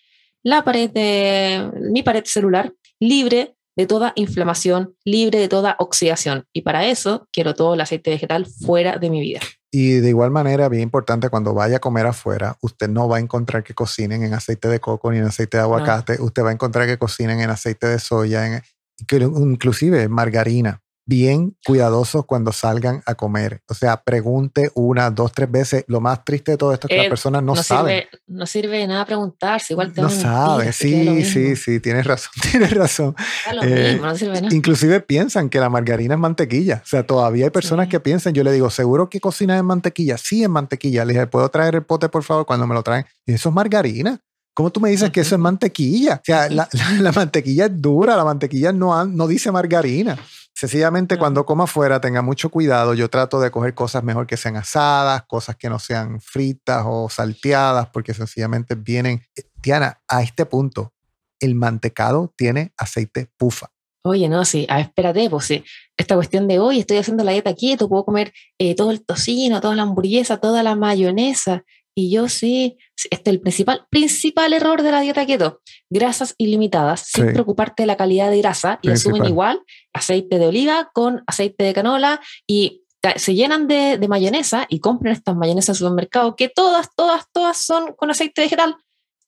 la 0.45 0.63
pared 0.63 0.91
de, 0.91 1.71
mi 1.91 2.03
pared 2.03 2.25
celular 2.25 2.73
libre 3.01 3.57
de 3.77 3.87
toda 3.87 4.13
inflamación, 4.15 4.95
libre 5.05 5.41
de 5.41 5.49
toda 5.49 5.75
oxidación. 5.81 6.47
Y 6.53 6.63
para 6.63 6.87
eso 6.87 7.27
quiero 7.33 7.55
todo 7.55 7.75
el 7.75 7.81
aceite 7.81 8.11
vegetal 8.11 8.47
fuera 8.47 8.99
de 8.99 9.11
mi 9.11 9.21
vida. 9.21 9.41
Y 9.73 9.95
de 9.95 10.11
igual 10.11 10.31
manera, 10.31 10.69
bien 10.69 10.85
importante, 10.85 11.29
cuando 11.31 11.53
vaya 11.53 11.79
a 11.79 11.81
comer 11.81 12.07
afuera, 12.07 12.57
usted 12.61 12.89
no 12.89 13.09
va 13.09 13.17
a 13.17 13.21
encontrar 13.21 13.65
que 13.65 13.75
cocinen 13.75 14.23
en 14.23 14.33
aceite 14.33 14.69
de 14.69 14.79
coco 14.79 15.11
ni 15.11 15.19
en 15.19 15.25
aceite 15.25 15.57
de 15.57 15.65
aguacate. 15.65 16.23
Usted 16.23 16.45
va 16.45 16.51
a 16.51 16.53
encontrar 16.53 16.87
que 16.87 16.99
cocinen 16.99 17.41
en 17.41 17.51
aceite 17.51 17.89
de 17.89 17.99
soya, 17.99 18.47
en, 18.47 18.63
inclusive 19.11 20.09
margarina. 20.09 20.84
Bien 21.07 21.55
cuidadosos 21.67 22.25
cuando 22.25 22.51
salgan 22.53 23.03
a 23.05 23.15
comer. 23.15 23.61
O 23.69 23.75
sea, 23.75 24.03
pregunte 24.03 24.71
una, 24.75 25.11
dos, 25.11 25.33
tres 25.33 25.51
veces. 25.51 25.85
Lo 25.87 26.01
más 26.01 26.25
triste 26.25 26.53
de 26.53 26.57
todo 26.57 26.73
esto 26.73 26.87
es 26.87 26.89
que 26.89 26.95
Eh, 26.97 26.99
las 27.03 27.09
personas 27.09 27.43
no, 27.43 27.55
saben. 27.57 27.99
Sirve, 28.05 28.09
no 28.27 28.47
sirve 28.47 28.79
de 28.79 28.87
nada 28.87 29.05
preguntarse, 29.05 29.75
igual 29.75 29.93
te 29.93 30.01
No 30.01 30.09
saben. 30.09 30.67
lo 30.69 30.73
Sí, 30.73 31.25
sí, 31.25 31.57
sí, 31.57 31.81
tienes 31.81 32.07
razón, 32.07 32.31
tienes 32.51 32.71
razón. 32.73 33.15
Eh, 33.63 33.93
mismo, 33.93 34.07
no 34.07 34.17
sirve 34.17 34.41
nada. 34.41 34.55
Inclusive 34.55 35.01
piensan 35.01 35.51
que 35.51 35.61
la 35.61 35.69
margarina 35.69 36.15
es 36.15 36.21
mantequilla. 36.21 36.81
O 36.83 36.87
sea, 36.89 37.07
todavía 37.07 37.45
hay 37.45 37.51
personas 37.51 37.85
Sí. 37.87 37.91
que 37.91 38.01
piensan, 38.01 38.33
yo 38.33 38.43
le 38.43 38.53
digo, 38.53 38.71
¿seguro 38.71 39.11
que 39.11 39.21
cocinas 39.21 39.61
en 39.61 39.67
mantequilla? 39.67 40.17
Sí, 40.17 40.43
en 40.43 40.53
mantequilla. 40.53 41.05
Le 41.05 41.13
dije, 41.13 41.27
¿puedo 41.27 41.49
traer 41.51 41.75
el 41.75 41.83
pote, 41.85 42.09
por 42.09 42.23
favor, 42.23 42.47
cuando 42.47 42.67
me 42.67 42.75
lo 42.75 42.83
traen? 42.83 43.05
Y 43.27 43.35
eso 43.35 43.51
es 43.51 43.55
margarina. 43.55 44.21
¿Cómo 44.57 44.71
tú 44.71 44.81
me 44.81 44.89
dices 44.89 45.11
que 45.11 45.21
eso 45.21 45.35
es 45.35 45.41
mantequilla? 45.41 46.15
O 46.15 46.21
sea, 46.25 46.49
la, 46.49 46.67
la- 46.73 46.91
la 47.03 47.13
mantequilla 47.13 47.67
es 47.67 47.73
dura, 47.83 48.17
la 48.17 48.25
mantequilla 48.25 48.73
no, 48.73 49.05
no 49.05 49.27
dice 49.27 49.51
margarina. 49.53 50.17
Sencillamente, 50.55 51.19
cuando 51.19 51.45
coma 51.45 51.65
afuera, 51.65 52.01
tenga 52.01 52.23
mucho 52.23 52.49
cuidado. 52.49 52.95
Yo 52.95 53.11
trato 53.11 53.41
de 53.41 53.51
coger 53.51 53.75
cosas 53.75 54.05
mejor 54.05 54.29
que 54.29 54.37
sean 54.37 54.57
asadas, 54.57 55.25
cosas 55.27 55.57
que 55.57 55.69
no 55.69 55.81
sean 55.81 56.21
fritas 56.21 56.85
o 56.87 57.09
salteadas, 57.11 57.89
porque 57.89 58.15
sencillamente 58.15 58.77
vienen. 58.77 59.21
Diana, 59.61 60.01
a 60.07 60.23
este 60.23 60.47
punto, 60.47 60.93
el 61.41 61.57
mantecado 61.57 62.33
tiene 62.37 62.73
aceite 62.77 63.31
pufa. 63.37 63.71
Oye, 64.07 64.29
no, 64.29 64.45
sí, 64.45 64.67
a 64.69 64.77
ver, 64.77 64.87
espérate, 64.87 65.29
pues 65.29 65.47
sí. 65.47 65.65
Esta 65.97 66.15
cuestión 66.15 66.47
de 66.47 66.59
hoy 66.61 66.79
estoy 66.79 66.99
haciendo 66.99 67.25
la 67.25 67.33
dieta 67.33 67.55
keto, 67.55 67.89
puedo 67.89 68.05
comer 68.05 68.33
eh, 68.59 68.77
todo 68.77 68.91
el 68.91 69.05
tocino, 69.05 69.61
toda 69.61 69.75
la 69.75 69.83
hamburguesa, 69.83 70.37
toda 70.37 70.63
la 70.63 70.77
mayonesa. 70.77 71.65
Y 71.97 72.11
yo 72.11 72.29
sí, 72.29 72.77
este 73.11 73.31
es 73.31 73.35
el 73.35 73.41
principal, 73.41 73.87
principal 73.89 74.53
error 74.53 74.83
de 74.83 74.91
la 74.91 75.01
dieta 75.01 75.25
keto. 75.27 75.61
Grasas 75.91 76.35
ilimitadas, 76.39 77.03
sin 77.07 77.27
Sí. 77.29 77.33
preocuparte 77.33 77.85
de 77.85 77.87
la 77.87 77.97
calidad 77.97 78.31
de 78.31 78.39
grasa, 78.39 78.81
y 78.83 78.91
asumen 78.91 79.25
igual 79.27 79.63
aceite 79.93 80.39
de 80.39 80.47
oliva 80.49 80.91
con 80.93 81.23
aceite 81.27 81.65
de 81.65 81.73
canola 81.73 82.21
y 82.49 82.83
se 83.17 83.35
llenan 83.35 83.69
de, 83.69 83.99
de 83.99 84.09
mayonesa 84.09 84.67
y 84.69 84.81
compran 84.81 85.13
estas 85.13 85.37
mayonesas 85.37 85.77
en 85.77 85.79
supermercado 85.81 86.37
que 86.37 86.49
todas, 86.49 86.89
todas, 86.97 87.27
todas 87.33 87.59
son 87.59 87.93
con 87.95 88.11
aceite 88.11 88.41
vegetal. 88.43 88.77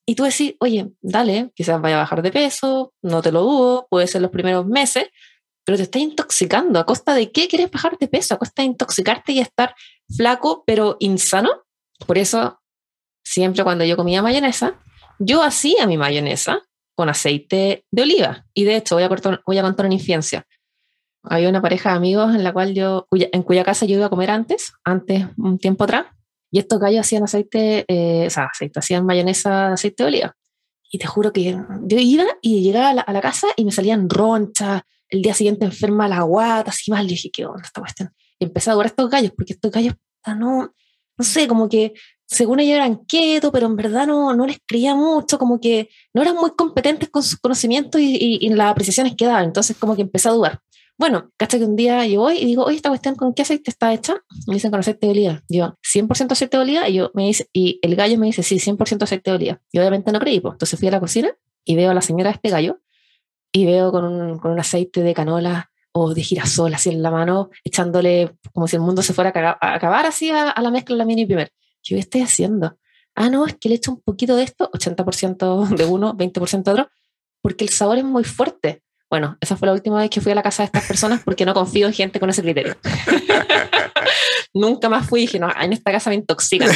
Y 0.05 0.15
tú 0.15 0.23
decís, 0.23 0.55
oye, 0.59 0.89
dale, 1.01 1.51
quizás 1.53 1.79
vaya 1.79 1.97
a 1.97 1.99
bajar 1.99 2.21
de 2.21 2.31
peso, 2.31 2.93
no 3.03 3.21
te 3.21 3.31
lo 3.31 3.43
dudo, 3.43 3.87
puede 3.89 4.07
ser 4.07 4.21
los 4.21 4.31
primeros 4.31 4.65
meses, 4.65 5.05
pero 5.63 5.77
te 5.77 5.83
estás 5.83 6.01
intoxicando. 6.01 6.79
¿A 6.79 6.85
costa 6.85 7.13
de 7.13 7.31
qué 7.31 7.47
quieres 7.47 7.69
bajar 7.69 7.97
de 7.97 8.07
peso? 8.07 8.33
¿A 8.33 8.37
costa 8.39 8.61
de 8.61 8.67
intoxicarte 8.67 9.33
y 9.33 9.39
estar 9.39 9.75
flaco 10.15 10.63
pero 10.65 10.97
insano? 10.99 11.49
Por 12.05 12.17
eso, 12.17 12.59
siempre 13.23 13.63
cuando 13.63 13.83
yo 13.85 13.97
comía 13.97 14.21
mayonesa, 14.21 14.75
yo 15.19 15.41
hacía 15.43 15.87
mi 15.87 15.97
mayonesa 15.97 16.61
con 16.95 17.09
aceite 17.09 17.85
de 17.91 18.01
oliva. 18.01 18.45
Y 18.53 18.63
de 18.63 18.75
hecho, 18.77 18.95
voy 18.95 19.03
a, 19.03 19.09
cortar- 19.09 19.41
voy 19.45 19.57
a 19.57 19.61
contar 19.63 19.85
una 19.85 19.95
infidencia. 19.95 20.45
Había 21.23 21.49
una 21.49 21.61
pareja 21.61 21.91
de 21.91 21.97
amigos 21.97 22.33
en 22.35 22.43
la 22.43 22.53
cual 22.53 22.73
yo, 22.73 23.07
cuya- 23.09 23.29
en 23.31 23.43
cuya 23.43 23.63
casa 23.63 23.85
yo 23.85 23.95
iba 23.97 24.05
a 24.05 24.09
comer 24.09 24.29
antes, 24.31 24.73
antes, 24.83 25.25
un 25.37 25.57
tiempo 25.57 25.83
atrás, 25.83 26.05
y 26.51 26.59
estos 26.59 26.79
gallos 26.79 27.01
hacían 27.01 27.23
aceite, 27.23 27.83
eh, 27.87 28.27
o 28.27 28.29
sea, 28.29 28.45
aceite, 28.45 28.79
hacían 28.79 29.05
mayonesa 29.05 29.67
de 29.67 29.73
aceite 29.73 30.03
de 30.03 30.07
oliva. 30.07 30.35
Y 30.89 30.99
te 30.99 31.05
juro 31.07 31.33
que 31.33 31.43
yo 31.83 31.97
iba 31.99 32.23
y 32.41 32.61
llegaba 32.61 32.89
a 32.89 32.93
la, 32.93 33.01
a 33.01 33.11
la 33.11 33.19
casa 33.21 33.47
y 33.57 33.65
me 33.65 33.71
salían 33.73 34.09
ronchas, 34.09 34.83
el 35.09 35.21
día 35.21 35.33
siguiente 35.33 35.65
enferma 35.65 36.07
la 36.07 36.21
guata, 36.21 36.69
así 36.71 36.89
mal. 36.91 37.05
Y 37.05 37.09
dije, 37.09 37.29
¿qué 37.31 37.45
onda 37.45 37.63
esta 37.65 37.81
cuestión? 37.81 38.13
Y 38.39 38.45
empecé 38.45 38.69
a 38.69 38.73
adorar 38.73 38.91
estos 38.91 39.09
gallos, 39.09 39.33
porque 39.35 39.53
estos 39.53 39.69
gallos, 39.71 39.95
no, 40.37 40.73
no 41.17 41.25
sé, 41.25 41.47
como 41.47 41.69
que 41.69 41.93
según 42.25 42.59
ellos 42.59 42.75
eran 42.75 42.95
quietos, 43.05 43.51
pero 43.51 43.67
en 43.67 43.75
verdad 43.75 44.05
no, 44.05 44.35
no 44.35 44.45
les 44.45 44.59
creía 44.65 44.95
mucho, 44.95 45.39
como 45.39 45.59
que 45.59 45.89
no 46.13 46.21
eran 46.21 46.35
muy 46.35 46.51
competentes 46.51 47.09
con 47.09 47.23
sus 47.23 47.39
conocimientos 47.39 48.01
y, 48.01 48.15
y, 48.15 48.45
y 48.45 48.49
las 48.49 48.71
apreciaciones 48.71 49.15
que 49.15 49.25
daban. 49.25 49.45
Entonces, 49.45 49.77
como 49.77 49.95
que 49.95 50.01
empecé 50.01 50.27
a 50.29 50.33
dudar. 50.33 50.61
Bueno, 50.97 51.31
cacha 51.37 51.59
que 51.59 51.65
un 51.65 51.75
día 51.75 52.05
yo 52.07 52.21
voy 52.21 52.37
y 52.37 52.45
digo, 52.45 52.63
oye, 52.63 52.75
esta 52.77 52.89
cuestión, 52.89 53.15
¿con 53.15 53.33
qué 53.33 53.43
aceite 53.43 53.69
está 53.69 53.93
hecha? 53.93 54.15
Me 54.47 54.55
dicen 54.55 54.71
con 54.71 54.79
aceite 54.79 55.05
de 55.05 55.11
oliva. 55.11 55.43
Yo, 55.47 55.77
100% 55.83 56.31
aceite 56.31 56.57
de 56.57 56.63
oliva. 56.63 56.89
Y, 56.89 56.95
yo 56.95 57.11
me 57.13 57.27
dice, 57.27 57.47
y 57.53 57.79
el 57.83 57.95
gallo 57.95 58.17
me 58.17 58.25
dice, 58.25 58.41
sí, 58.41 58.55
100% 58.55 59.03
aceite 59.03 59.29
de 59.29 59.35
oliva. 59.37 59.61
Y 59.71 59.77
obviamente 59.77 60.11
no 60.11 60.19
creí. 60.19 60.39
Pues. 60.39 60.53
Entonces 60.53 60.79
fui 60.79 60.87
a 60.87 60.91
la 60.91 60.99
cocina 60.99 61.29
y 61.63 61.75
veo 61.75 61.91
a 61.91 61.93
la 61.93 62.01
señora 62.01 62.31
de 62.31 62.35
este 62.35 62.49
gallo 62.49 62.79
y 63.51 63.65
veo 63.65 63.91
con 63.91 64.05
un, 64.05 64.39
con 64.39 64.51
un 64.51 64.59
aceite 64.59 65.01
de 65.03 65.13
canola 65.13 65.69
o 65.99 66.13
de 66.13 66.21
girasol 66.21 66.73
así 66.73 66.89
en 66.89 67.01
la 67.01 67.11
mano, 67.11 67.49
echándole 67.63 68.35
como 68.53 68.67
si 68.67 68.75
el 68.75 68.81
mundo 68.81 69.01
se 69.01 69.13
fuera 69.13 69.31
a, 69.59 69.75
acabar 69.75 70.05
así 70.05 70.29
a, 70.29 70.53
la 70.59 70.71
mezcla 70.71 70.93
de 70.93 70.99
la 70.99 71.05
mini 71.05 71.25
primer. 71.25 71.51
¿Qué 71.81 71.97
estoy 71.97 72.21
haciendo? 72.21 72.77
Ah, 73.15 73.29
no, 73.29 73.47
es 73.47 73.55
que 73.55 73.69
le 73.69 73.75
echo 73.75 73.91
un 73.91 74.01
poquito 74.01 74.35
de 74.35 74.43
esto, 74.43 74.69
80% 74.71 75.75
de 75.75 75.85
uno, 75.85 76.15
20% 76.15 76.63
de 76.63 76.71
otro, 76.71 76.89
porque 77.41 77.63
el 77.63 77.69
sabor 77.69 77.97
es 77.97 78.03
muy 78.03 78.23
fuerte. 78.23 78.83
Bueno, 79.09 79.37
esa 79.39 79.55
fue 79.55 79.67
la 79.67 79.73
última 79.73 79.97
vez 79.99 80.09
que 80.09 80.21
fui 80.21 80.33
a 80.33 80.35
la 80.35 80.43
casa 80.43 80.63
de 80.63 80.65
estas 80.67 80.85
personas 80.85 81.21
porque 81.23 81.45
no 81.45 81.53
confío 81.53 81.87
en 81.87 81.93
gente 81.93 82.19
con 82.19 82.29
ese 82.29 82.41
criterio. 82.41 82.75
Nunca 84.53 84.89
más 84.89 85.07
fui 85.07 85.21
y 85.21 85.23
dije, 85.23 85.39
no, 85.39 85.49
en 85.59 85.73
esta 85.73 85.91
casa 85.91 86.09
me 86.09 86.15
intoxican. 86.17 86.69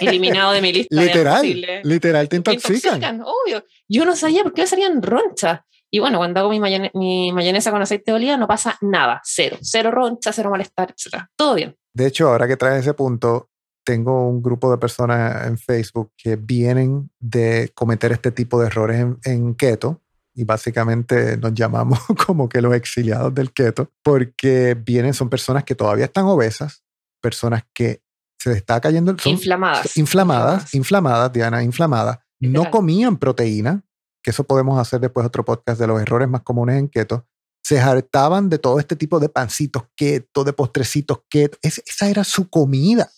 eliminado 0.00 0.52
de 0.52 0.60
mi 0.60 0.72
lista. 0.72 0.94
Literal, 0.94 1.82
literal, 1.82 2.28
te 2.28 2.36
intoxican. 2.36 2.70
Me 2.70 2.76
intoxican, 2.76 3.22
obvio. 3.22 3.64
Yo 3.88 4.04
no 4.04 4.14
sabía 4.14 4.42
por 4.42 4.52
qué 4.52 4.62
me 4.62 4.66
salían 4.66 5.02
ronchas. 5.02 5.60
Y 5.96 5.98
bueno, 5.98 6.18
cuando 6.18 6.40
hago 6.40 6.50
mi, 6.50 6.60
mi 6.92 7.32
mayonesa 7.32 7.70
con 7.70 7.80
aceite 7.80 8.10
de 8.10 8.16
oliva 8.16 8.36
no 8.36 8.46
pasa 8.46 8.76
nada, 8.82 9.22
cero. 9.24 9.56
Cero 9.62 9.90
roncha, 9.90 10.30
cero 10.30 10.50
malestar, 10.50 10.90
etc. 10.90 11.22
Todo 11.34 11.54
bien. 11.54 11.74
De 11.94 12.06
hecho, 12.06 12.28
ahora 12.28 12.46
que 12.46 12.58
traes 12.58 12.80
ese 12.80 12.92
punto, 12.92 13.48
tengo 13.82 14.28
un 14.28 14.42
grupo 14.42 14.70
de 14.70 14.76
personas 14.76 15.46
en 15.46 15.56
Facebook 15.56 16.12
que 16.14 16.36
vienen 16.36 17.10
de 17.18 17.72
cometer 17.74 18.12
este 18.12 18.30
tipo 18.30 18.60
de 18.60 18.66
errores 18.66 19.00
en, 19.00 19.18
en 19.24 19.54
keto 19.54 20.02
y 20.34 20.44
básicamente 20.44 21.38
nos 21.38 21.54
llamamos 21.54 21.98
como 22.26 22.46
que 22.46 22.60
los 22.60 22.74
exiliados 22.74 23.34
del 23.34 23.54
keto, 23.54 23.90
porque 24.02 24.76
vienen, 24.78 25.14
son 25.14 25.30
personas 25.30 25.64
que 25.64 25.74
todavía 25.74 26.04
están 26.04 26.26
obesas, 26.26 26.84
personas 27.22 27.64
que 27.72 28.02
se 28.38 28.50
les 28.50 28.58
está 28.58 28.82
cayendo... 28.82 29.16
Son 29.18 29.32
inflamadas. 29.32 29.96
Inflamadas, 29.96 30.74
inflamadas, 30.74 31.32
Diana, 31.32 31.62
inflamadas. 31.62 32.18
No 32.38 32.70
comían 32.70 33.16
proteína, 33.16 33.85
que 34.26 34.30
eso 34.32 34.42
podemos 34.42 34.76
hacer 34.80 34.98
después 34.98 35.24
otro 35.24 35.44
podcast 35.44 35.78
de 35.78 35.86
los 35.86 36.02
errores 36.02 36.28
más 36.28 36.42
comunes 36.42 36.80
en 36.80 36.88
keto. 36.88 37.28
Se 37.62 37.78
hartaban 37.78 38.48
de 38.48 38.58
todo 38.58 38.80
este 38.80 38.96
tipo 38.96 39.20
de 39.20 39.28
pancitos 39.28 39.84
keto, 39.94 40.42
de 40.42 40.52
postrecitos 40.52 41.20
keto. 41.30 41.56
esa 41.62 42.08
era 42.08 42.24
su 42.24 42.50
comida. 42.50 43.08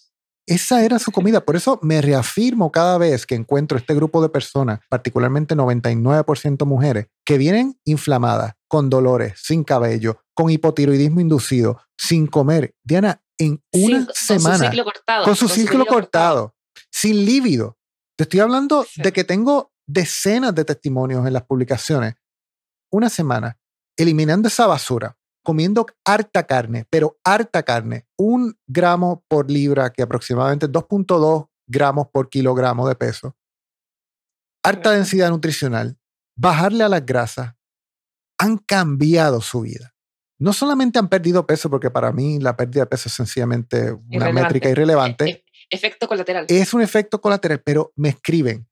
Esa 0.47 0.85
era 0.85 0.99
su 0.99 1.11
comida. 1.11 1.47
Por 1.47 1.57
eso 1.57 1.79
me 1.81 2.03
reafirmo 2.03 2.71
cada 2.71 2.99
vez 2.99 3.25
que 3.25 3.37
encuentro 3.37 3.79
este 3.79 3.95
grupo 3.95 4.21
de 4.21 4.29
personas, 4.29 4.81
particularmente 4.91 5.57
99% 5.57 6.67
mujeres, 6.67 7.07
que 7.25 7.39
vienen 7.39 7.81
inflamadas, 7.87 8.53
con 8.69 8.91
dolores, 8.91 9.41
sin 9.43 9.65
cabello, 9.65 10.21
con 10.35 10.51
hipotiroidismo 10.51 11.21
inducido, 11.21 11.81
sin 11.97 12.27
comer. 12.27 12.75
Diana, 12.85 13.23
en 13.39 13.63
una 13.73 14.09
semana. 14.13 14.59
Con 14.59 14.67
su 14.67 14.69
ciclo 14.69 14.85
cortado. 14.85 15.25
Con 15.25 15.37
su 15.37 15.49
ciclo, 15.49 15.87
cortado, 15.87 16.55
sin 16.93 17.25
lívido. 17.25 17.79
Te 18.15 18.25
estoy 18.25 18.41
hablando 18.41 18.85
de 18.97 19.13
que 19.15 19.25
tengo 19.25 19.73
decenas 19.89 20.55
de 20.55 20.64
testimonios 20.64 21.26
en 21.26 21.32
las 21.32 21.45
publicaciones. 21.45 22.14
Una 22.93 23.09
semana, 23.09 23.59
eliminando 23.97 24.47
esa 24.47 24.66
basura, 24.66 25.18
comiendo 25.43 25.86
harta 26.05 26.47
carne, 26.47 26.86
pero 26.91 27.18
harta 27.24 27.62
carne, 27.62 28.07
un 28.16 28.57
gramo 28.66 29.24
por 29.28 29.51
libra, 29.51 29.91
que 29.91 30.03
aproximadamente 30.03 30.68
2.2 30.68 31.49
gramos 31.66 32.09
por 32.12 32.28
kilogramo 32.28 32.86
de 32.86 32.95
peso, 32.95 33.36
harta 34.62 34.93
densidad 34.93 35.30
nutricional, 35.30 35.99
bajarle 36.36 36.84
a 36.84 36.89
las 36.89 37.05
grasas, 37.05 37.55
han 38.39 38.59
cambiado 38.59 39.41
su 39.41 39.62
vida. 39.62 39.95
No 40.39 40.53
solamente 40.53 40.99
han 40.99 41.09
perdido 41.09 41.47
peso, 41.47 41.68
porque 41.68 41.91
para 41.91 42.12
mí 42.12 42.39
la 42.39 42.57
pérdida 42.57 42.82
de 42.82 42.86
peso 42.86 43.09
es 43.09 43.14
sencillamente 43.14 43.93
una 43.93 44.30
métrica 44.30 44.68
irrelevante. 44.68 45.28
E-, 45.28 45.45
efecto 45.70 46.07
colateral. 46.07 46.47
Es 46.49 46.72
un 46.74 46.82
efecto 46.82 47.20
colateral, 47.20 47.61
pero 47.64 47.93
me 47.97 48.11
escriben, 48.11 48.68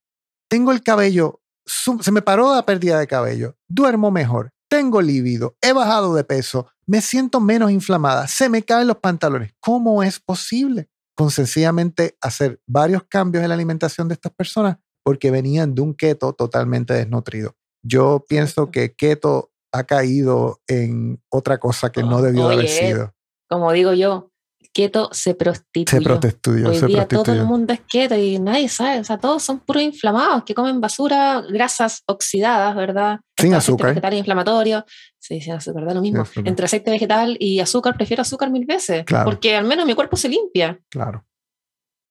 tengo 0.49 0.73
el 0.73 0.83
cabello, 0.83 1.41
se 1.65 2.13
me 2.13 2.23
paró 2.23 2.55
la 2.55 2.65
pérdida 2.65 2.99
de 2.99 3.07
cabello, 3.07 3.57
duermo 3.69 4.11
mejor, 4.11 4.53
tengo 4.69 5.01
lívido, 5.01 5.57
he 5.61 5.73
bajado 5.73 6.15
de 6.15 6.25
peso, 6.25 6.69
me 6.87 7.01
siento 7.01 7.41
menos 7.41 7.71
inflamada, 7.71 8.29
se 8.29 8.49
me 8.49 8.63
caen 8.63 8.89
los 8.89 8.99
pantalones. 8.99 9.53
¿Cómo 9.61 10.03
es 10.03 10.21
posible? 10.21 10.89
Con 11.17 11.31
sencillamente 11.31 12.17
hacer 12.21 12.61
varios 12.67 13.05
cambios 13.05 13.43
en 13.43 13.49
la 13.49 13.55
alimentación 13.55 14.09
de 14.09 14.15
estas 14.15 14.33
personas 14.33 14.79
porque 15.05 15.31
venían 15.31 15.75
de 15.75 15.83
un 15.83 15.95
keto 15.95 16.33
totalmente 16.33 16.93
desnutrido. 16.93 17.55
Yo 17.83 18.25
pienso 18.29 18.71
que 18.71 18.95
keto 18.95 19.53
ha 19.73 19.85
caído 19.85 20.61
en 20.67 21.23
otra 21.29 21.59
cosa 21.59 21.93
que 21.93 22.03
no 22.03 22.23
debió 22.23 22.49
haber 22.49 22.69
sido. 22.69 23.15
Como 23.49 23.71
digo 23.73 23.93
yo, 23.93 24.33
keto 24.77 25.09
se 25.11 25.35
prostituyó. 25.35 25.99
Se 25.99 26.05
prostituyó. 26.05 26.69
Hoy 26.69 26.81
día 26.83 27.09
todo 27.09 27.33
el 27.33 27.47
mundo 27.47 27.73
es 27.73 27.81
keto 27.81 28.15
y 28.15 28.39
nadie 28.39 28.69
sabe, 28.69 29.01
o 29.01 29.05
sea, 29.05 29.17
todos 29.17 29.43
son 29.43 29.61
puros 29.61 29.83
inflamados 29.83 30.45
que 30.45 30.55
comen 30.55 30.83
basura, 30.83 31.43
grasas 31.49 32.03
oxidadas, 32.07 32.77
¿verdad? 32.77 33.21
Sin 33.39 33.55
azúcar. 33.55 33.89
Vegetal 33.91 34.13
inflamatorio. 34.13 34.85
Sí, 35.19 35.41
sin 35.41 35.55
azúcar, 35.55 35.87
da 35.87 35.95
lo 35.95 36.03
mismo. 36.03 36.25
Entre 36.45 36.67
aceite 36.67 36.91
vegetal 36.91 37.39
y 37.41 37.61
azúcar, 37.61 37.97
prefiero 37.97 38.21
azúcar 38.21 38.51
mil 38.51 38.67
veces. 38.67 39.07
Porque 39.25 39.57
al 39.57 39.65
menos 39.65 39.87
mi 39.87 39.95
cuerpo 39.95 40.19
se 40.19 40.29
limpia. 40.29 40.79
Claro. 40.91 41.25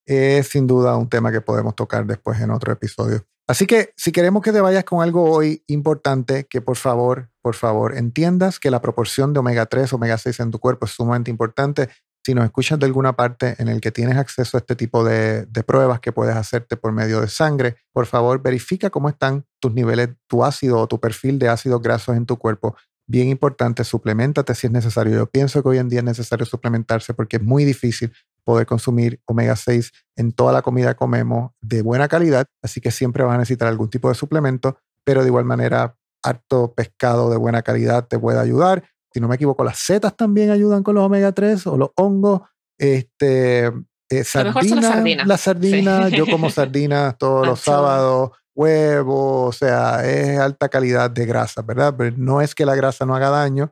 Es 0.03 0.47
sin 0.47 0.65
duda 0.65 0.97
un 0.97 1.07
tema 1.07 1.31
que 1.31 1.41
podemos 1.41 1.75
tocar 1.75 2.03
después 2.07 2.41
en 2.41 2.49
otro 2.49 2.73
episodio. 2.73 3.23
Así 3.47 3.67
que 3.67 3.91
si 3.95 4.11
queremos 4.11 4.41
que 4.41 4.51
te 4.51 4.59
vayas 4.59 4.85
con 4.85 5.03
algo 5.03 5.29
hoy 5.29 5.63
importante, 5.67 6.47
que 6.49 6.61
por 6.61 6.77
favor, 6.77 7.29
por 7.43 7.53
favor, 7.53 7.95
entiendas 7.95 8.59
que 8.59 8.71
la 8.71 8.81
proporción 8.81 9.33
de 9.33 9.39
omega 9.39 9.67
3, 9.67 9.93
omega 9.93 10.17
6 10.17 10.39
en 10.39 10.51
tu 10.51 10.57
cuerpo 10.57 10.87
es 10.87 10.93
sumamente 10.93 11.29
importante 11.29 11.89
si 12.25 12.33
nos 12.33 12.45
escuchas 12.45 12.79
de 12.79 12.87
alguna 12.87 13.15
parte 13.15 13.53
en 13.59 13.67
el 13.67 13.79
que 13.79 13.91
tienes 13.91 14.17
acceso 14.17 14.57
a 14.57 14.59
este 14.59 14.75
tipo 14.75 15.03
de, 15.03 15.45
pruebas 15.67 15.99
que 15.99 16.11
puedes 16.11 16.35
hacerte 16.35 16.75
por 16.75 16.91
medio 16.91 17.21
de 17.21 17.27
sangre, 17.27 17.75
por 17.93 18.07
favor 18.07 18.41
verifica 18.41 18.89
cómo 18.89 19.09
están 19.09 19.45
tus 19.59 19.71
niveles, 19.75 20.09
tu 20.25 20.43
ácido 20.43 20.79
o 20.79 20.87
tu 20.87 20.99
perfil 20.99 21.37
de 21.37 21.49
ácidos 21.49 21.83
grasos 21.83 22.17
en 22.17 22.25
tu 22.25 22.37
cuerpo. 22.37 22.75
Bien 23.05 23.29
importante, 23.29 23.83
suplementate 23.83 24.55
si 24.55 24.65
es 24.65 24.73
necesario. 24.73 25.15
Yo 25.15 25.27
pienso 25.27 25.61
que 25.61 25.69
hoy 25.69 25.77
en 25.77 25.87
día 25.87 25.99
es 25.99 26.05
necesario 26.05 26.47
suplementarse 26.47 27.13
porque 27.13 27.37
es 27.37 27.43
muy 27.43 27.63
difícil 27.63 28.11
poder 28.43 28.65
consumir 28.65 29.21
omega 29.25 29.55
6 29.55 29.91
en 30.15 30.31
toda 30.31 30.51
la 30.51 30.63
comida 30.63 30.93
que 30.93 30.97
comemos 30.97 31.51
de 31.61 31.83
buena 31.83 32.07
calidad, 32.07 32.47
así 32.63 32.81
que 32.81 32.89
siempre 32.89 33.23
vas 33.23 33.35
a 33.35 33.37
necesitar 33.37 33.67
algún 33.67 33.91
tipo 33.91 34.09
de 34.09 34.15
suplemento, 34.15 34.79
pero 35.03 35.21
de 35.21 35.27
igual 35.27 35.45
manera, 35.45 35.95
harto 36.23 36.73
pescado 36.73 37.29
de 37.29 37.37
buena 37.37 37.61
calidad 37.61 38.07
te 38.07 38.17
puede 38.17 38.39
ayudar 38.39 38.83
si 39.15 39.21
no 39.21 39.29
me 39.29 39.35
equivoco, 39.35 39.63
las 39.63 39.79
setas 39.79 40.13
también 40.17 40.49
ayudan 40.49 40.83
con 40.83 40.93
los 40.93 41.05
omega 41.05 41.31
3 41.31 41.67
o 41.67 41.77
los 41.77 41.91
hongos. 41.95 42.41
Este, 42.77 43.67
eh, 44.09 44.23
sardina, 44.25 45.25
la 45.25 45.37
sardina, 45.37 46.09
yo 46.09 46.25
como 46.25 46.49
sardinas 46.49 47.17
todos 47.17 47.47
los 47.47 47.61
sábados, 47.61 48.31
huevos, 48.53 49.55
o 49.55 49.57
sea, 49.57 50.05
es 50.05 50.37
alta 50.37 50.67
calidad 50.67 51.09
de 51.09 51.25
grasa, 51.25 51.61
¿verdad? 51.61 51.95
Pero 51.97 52.13
no 52.17 52.41
es 52.41 52.53
que 52.53 52.65
la 52.65 52.75
grasa 52.75 53.05
no 53.05 53.15
haga 53.15 53.29
daño, 53.29 53.71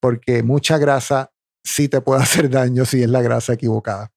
porque 0.00 0.44
mucha 0.44 0.78
grasa 0.78 1.32
sí 1.64 1.88
te 1.88 2.00
puede 2.00 2.22
hacer 2.22 2.48
daño 2.48 2.84
si 2.84 3.02
es 3.02 3.10
la 3.10 3.20
grasa 3.20 3.54
equivocada. 3.54 4.12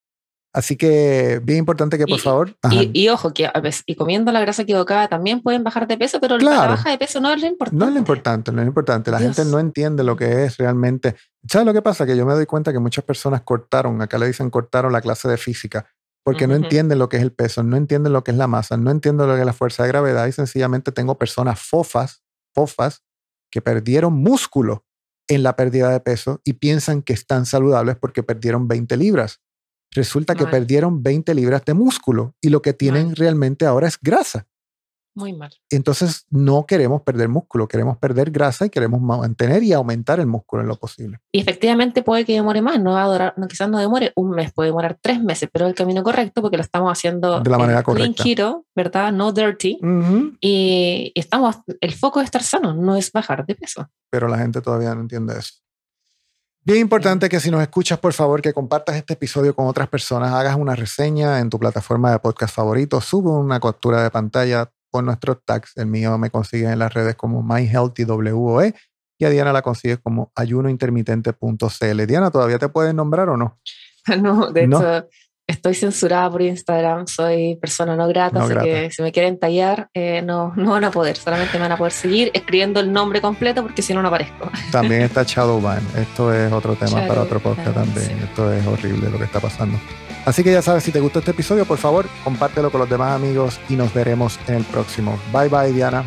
Así 0.53 0.75
que 0.75 1.39
bien 1.43 1.59
importante 1.59 1.97
que 1.97 2.05
por 2.05 2.19
favor. 2.19 2.55
Y, 2.71 3.07
ojo, 3.07 3.33
que 3.33 3.49
y 3.85 3.95
comiendo 3.95 4.33
la 4.33 4.41
grasa 4.41 4.63
equivocada 4.63 5.07
también 5.07 5.41
pueden 5.41 5.63
bajar 5.63 5.87
de 5.87 5.97
peso, 5.97 6.19
pero 6.19 6.37
la 6.37 6.67
baja 6.67 6.89
de 6.89 6.97
peso 6.97 7.21
no 7.21 7.31
es 7.31 7.41
lo 7.41 7.47
importante. 7.47 7.79
No 7.79 7.87
es 7.87 7.93
lo 7.93 7.99
importante, 7.99 8.51
no 8.51 8.59
es 8.59 8.65
lo 8.65 8.69
importante. 8.69 9.11
La 9.11 9.19
gente 9.19 9.45
no 9.45 9.59
entiende 9.59 10.03
lo 10.03 10.17
que 10.17 10.43
es 10.43 10.57
realmente. 10.57 11.15
¿Sabes 11.49 11.65
lo 11.65 11.73
que 11.73 11.81
pasa? 11.81 12.05
Que 12.05 12.17
yo 12.17 12.25
me 12.25 12.33
doy 12.33 12.45
cuenta 12.45 12.73
que 12.73 12.79
muchas 12.79 13.05
personas 13.05 13.41
cortaron, 13.41 14.01
acá 14.01 14.17
le 14.17 14.27
dicen 14.27 14.49
cortaron 14.49 14.91
la 14.91 14.99
clase 14.99 15.29
de 15.29 15.37
física, 15.37 15.87
porque 16.23 16.47
no 16.47 16.55
entienden 16.55 16.99
lo 16.99 17.07
que 17.07 17.17
es 17.17 17.23
el 17.23 17.31
peso, 17.31 17.63
no 17.63 17.77
entienden 17.77 18.11
lo 18.11 18.23
que 18.23 18.31
es 18.31 18.37
la 18.37 18.47
masa, 18.47 18.75
no 18.75 18.91
entienden 18.91 19.27
lo 19.27 19.35
que 19.35 19.39
es 19.39 19.45
la 19.45 19.53
fuerza 19.53 19.83
de 19.83 19.89
gravedad 19.89 20.27
y 20.27 20.33
sencillamente 20.33 20.91
tengo 20.91 21.17
personas 21.17 21.61
fofas, 21.61 22.23
fofas, 22.53 23.03
que 23.49 23.61
perdieron 23.61 24.13
músculo 24.13 24.85
en 25.29 25.43
la 25.43 25.55
pérdida 25.55 25.89
de 25.89 26.01
peso 26.01 26.41
y 26.43 26.53
piensan 26.53 27.01
que 27.01 27.13
están 27.13 27.45
saludables 27.45 27.95
porque 27.95 28.21
perdieron 28.21 28.67
20 28.67 28.97
libras 28.97 29.39
resulta 29.91 30.35
que 30.35 30.47
perdieron 30.47 31.03
20 31.03 31.33
libras 31.35 31.63
de 31.65 31.73
músculo 31.73 32.35
y 32.41 32.49
lo 32.49 32.61
que 32.61 32.73
tienen 32.73 33.15
realmente 33.15 33.65
ahora 33.65 33.87
es 33.87 33.97
grasa. 34.01 34.47
Muy 35.13 35.33
mal. 35.33 35.51
Entonces 35.69 36.25
no 36.29 36.65
queremos 36.65 37.01
perder 37.01 37.27
músculo, 37.27 37.67
queremos 37.67 37.97
perder 37.97 38.31
grasa 38.31 38.65
y 38.65 38.69
queremos 38.69 39.01
mantener 39.01 39.61
y 39.61 39.73
aumentar 39.73 40.21
el 40.21 40.27
músculo 40.27 40.61
en 40.61 40.69
lo 40.69 40.77
posible. 40.77 41.19
Y 41.33 41.41
efectivamente 41.41 42.01
puede 42.01 42.23
que 42.23 42.33
demore 42.33 42.61
más, 42.61 42.79
no 42.79 42.93
va 42.93 43.03
a 43.03 43.07
durar, 43.07 43.33
no, 43.35 43.47
quizás 43.49 43.69
no 43.69 43.77
demore 43.79 44.13
un 44.15 44.31
mes, 44.31 44.53
puede 44.53 44.69
demorar 44.69 44.97
tres 45.01 45.21
meses, 45.21 45.49
pero 45.51 45.65
es 45.65 45.71
el 45.71 45.75
camino 45.75 46.01
correcto 46.01 46.41
porque 46.41 46.55
lo 46.55 46.63
estamos 46.63 46.89
haciendo 46.91 47.41
de 47.41 47.49
la 47.49 47.57
manera 47.57 47.83
correcta. 47.83 48.23
Clean 48.23 48.61
¿verdad? 48.73 49.11
No 49.11 49.33
dirty. 49.33 49.79
y, 50.39 51.11
estamos, 51.13 51.57
el 51.81 51.93
foco 51.93 52.21
es 52.21 52.25
estar 52.25 52.43
sano, 52.43 52.73
no 52.73 52.95
es 52.95 53.11
bajar 53.11 53.45
de 53.45 53.55
peso. 53.55 53.89
Pero 54.09 54.29
la 54.29 54.37
gente 54.37 54.61
todavía 54.61 54.95
no 54.95 55.01
entiende 55.01 55.37
eso. 55.37 55.55
Bien 56.63 56.77
importante 56.77 57.27
que 57.27 57.39
si 57.39 57.49
nos 57.49 57.61
escuchas, 57.63 57.97
por 57.97 58.13
favor, 58.13 58.39
que 58.39 58.53
compartas 58.53 58.95
este 58.95 59.13
episodio 59.13 59.55
con 59.55 59.65
otras 59.65 59.87
personas, 59.87 60.31
hagas 60.31 60.55
una 60.55 60.75
reseña 60.75 61.39
en 61.39 61.49
tu 61.49 61.57
plataforma 61.57 62.11
de 62.11 62.19
podcast 62.19 62.53
favorito, 62.53 63.01
sube 63.01 63.31
una 63.31 63.59
captura 63.59 64.03
de 64.03 64.11
pantalla 64.11 64.71
con 64.91 65.05
nuestros 65.05 65.43
tags. 65.43 65.75
El 65.75 65.87
mío 65.87 66.15
me 66.19 66.29
consigues 66.29 66.69
en 66.69 66.77
las 66.77 66.93
redes 66.93 67.15
como 67.15 67.41
MyHealthyWOE 67.41 68.75
y 69.17 69.25
a 69.25 69.29
Diana 69.31 69.51
la 69.53 69.63
consigues 69.63 69.97
como 70.03 70.31
ayunointermitente.cl. 70.35 72.05
Diana, 72.05 72.29
¿todavía 72.29 72.59
te 72.59 72.69
puedes 72.69 72.93
nombrar 72.93 73.29
o 73.29 73.37
no? 73.37 73.59
No, 74.21 74.51
de 74.51 74.63
hecho, 74.63 75.07
Estoy 75.51 75.75
censurada 75.75 76.31
por 76.31 76.41
Instagram, 76.41 77.07
soy 77.07 77.57
persona 77.57 77.97
no 77.97 78.07
grata, 78.07 78.41
así 78.41 78.53
que 78.63 78.89
si 78.89 79.01
me 79.01 79.11
quieren 79.11 79.37
tallar, 79.37 79.89
eh, 79.93 80.21
no, 80.21 80.53
no 80.55 80.71
van 80.71 80.85
a 80.85 80.91
poder, 80.91 81.17
solamente 81.17 81.57
me 81.57 81.63
van 81.63 81.73
a 81.73 81.77
poder 81.77 81.91
seguir 81.91 82.31
escribiendo 82.33 82.79
el 82.79 82.93
nombre 82.93 83.19
completo 83.19 83.61
porque 83.61 83.81
si 83.81 83.93
no, 83.93 84.01
no 84.01 84.07
aparezco. 84.07 84.49
También 84.71 85.01
está 85.01 85.23
Shadowban, 85.27 85.85
esto 85.97 86.33
es 86.33 86.51
otro 86.53 86.75
tema 86.75 87.05
para 87.05 87.23
otro 87.23 87.41
podcast 87.41 87.73
también, 87.73 88.17
esto 88.23 88.51
es 88.53 88.65
horrible 88.65 89.09
lo 89.09 89.17
que 89.17 89.25
está 89.25 89.41
pasando. 89.41 89.77
Así 90.25 90.41
que 90.41 90.53
ya 90.53 90.61
sabes, 90.61 90.83
si 90.83 90.91
te 90.93 91.01
gustó 91.01 91.19
este 91.19 91.31
episodio, 91.31 91.65
por 91.65 91.77
favor, 91.77 92.05
compártelo 92.23 92.71
con 92.71 92.79
los 92.79 92.89
demás 92.89 93.13
amigos 93.13 93.59
y 93.67 93.75
nos 93.75 93.93
veremos 93.93 94.39
en 94.47 94.55
el 94.55 94.63
próximo. 94.63 95.19
Bye 95.33 95.49
bye, 95.49 95.73
Diana. 95.73 96.05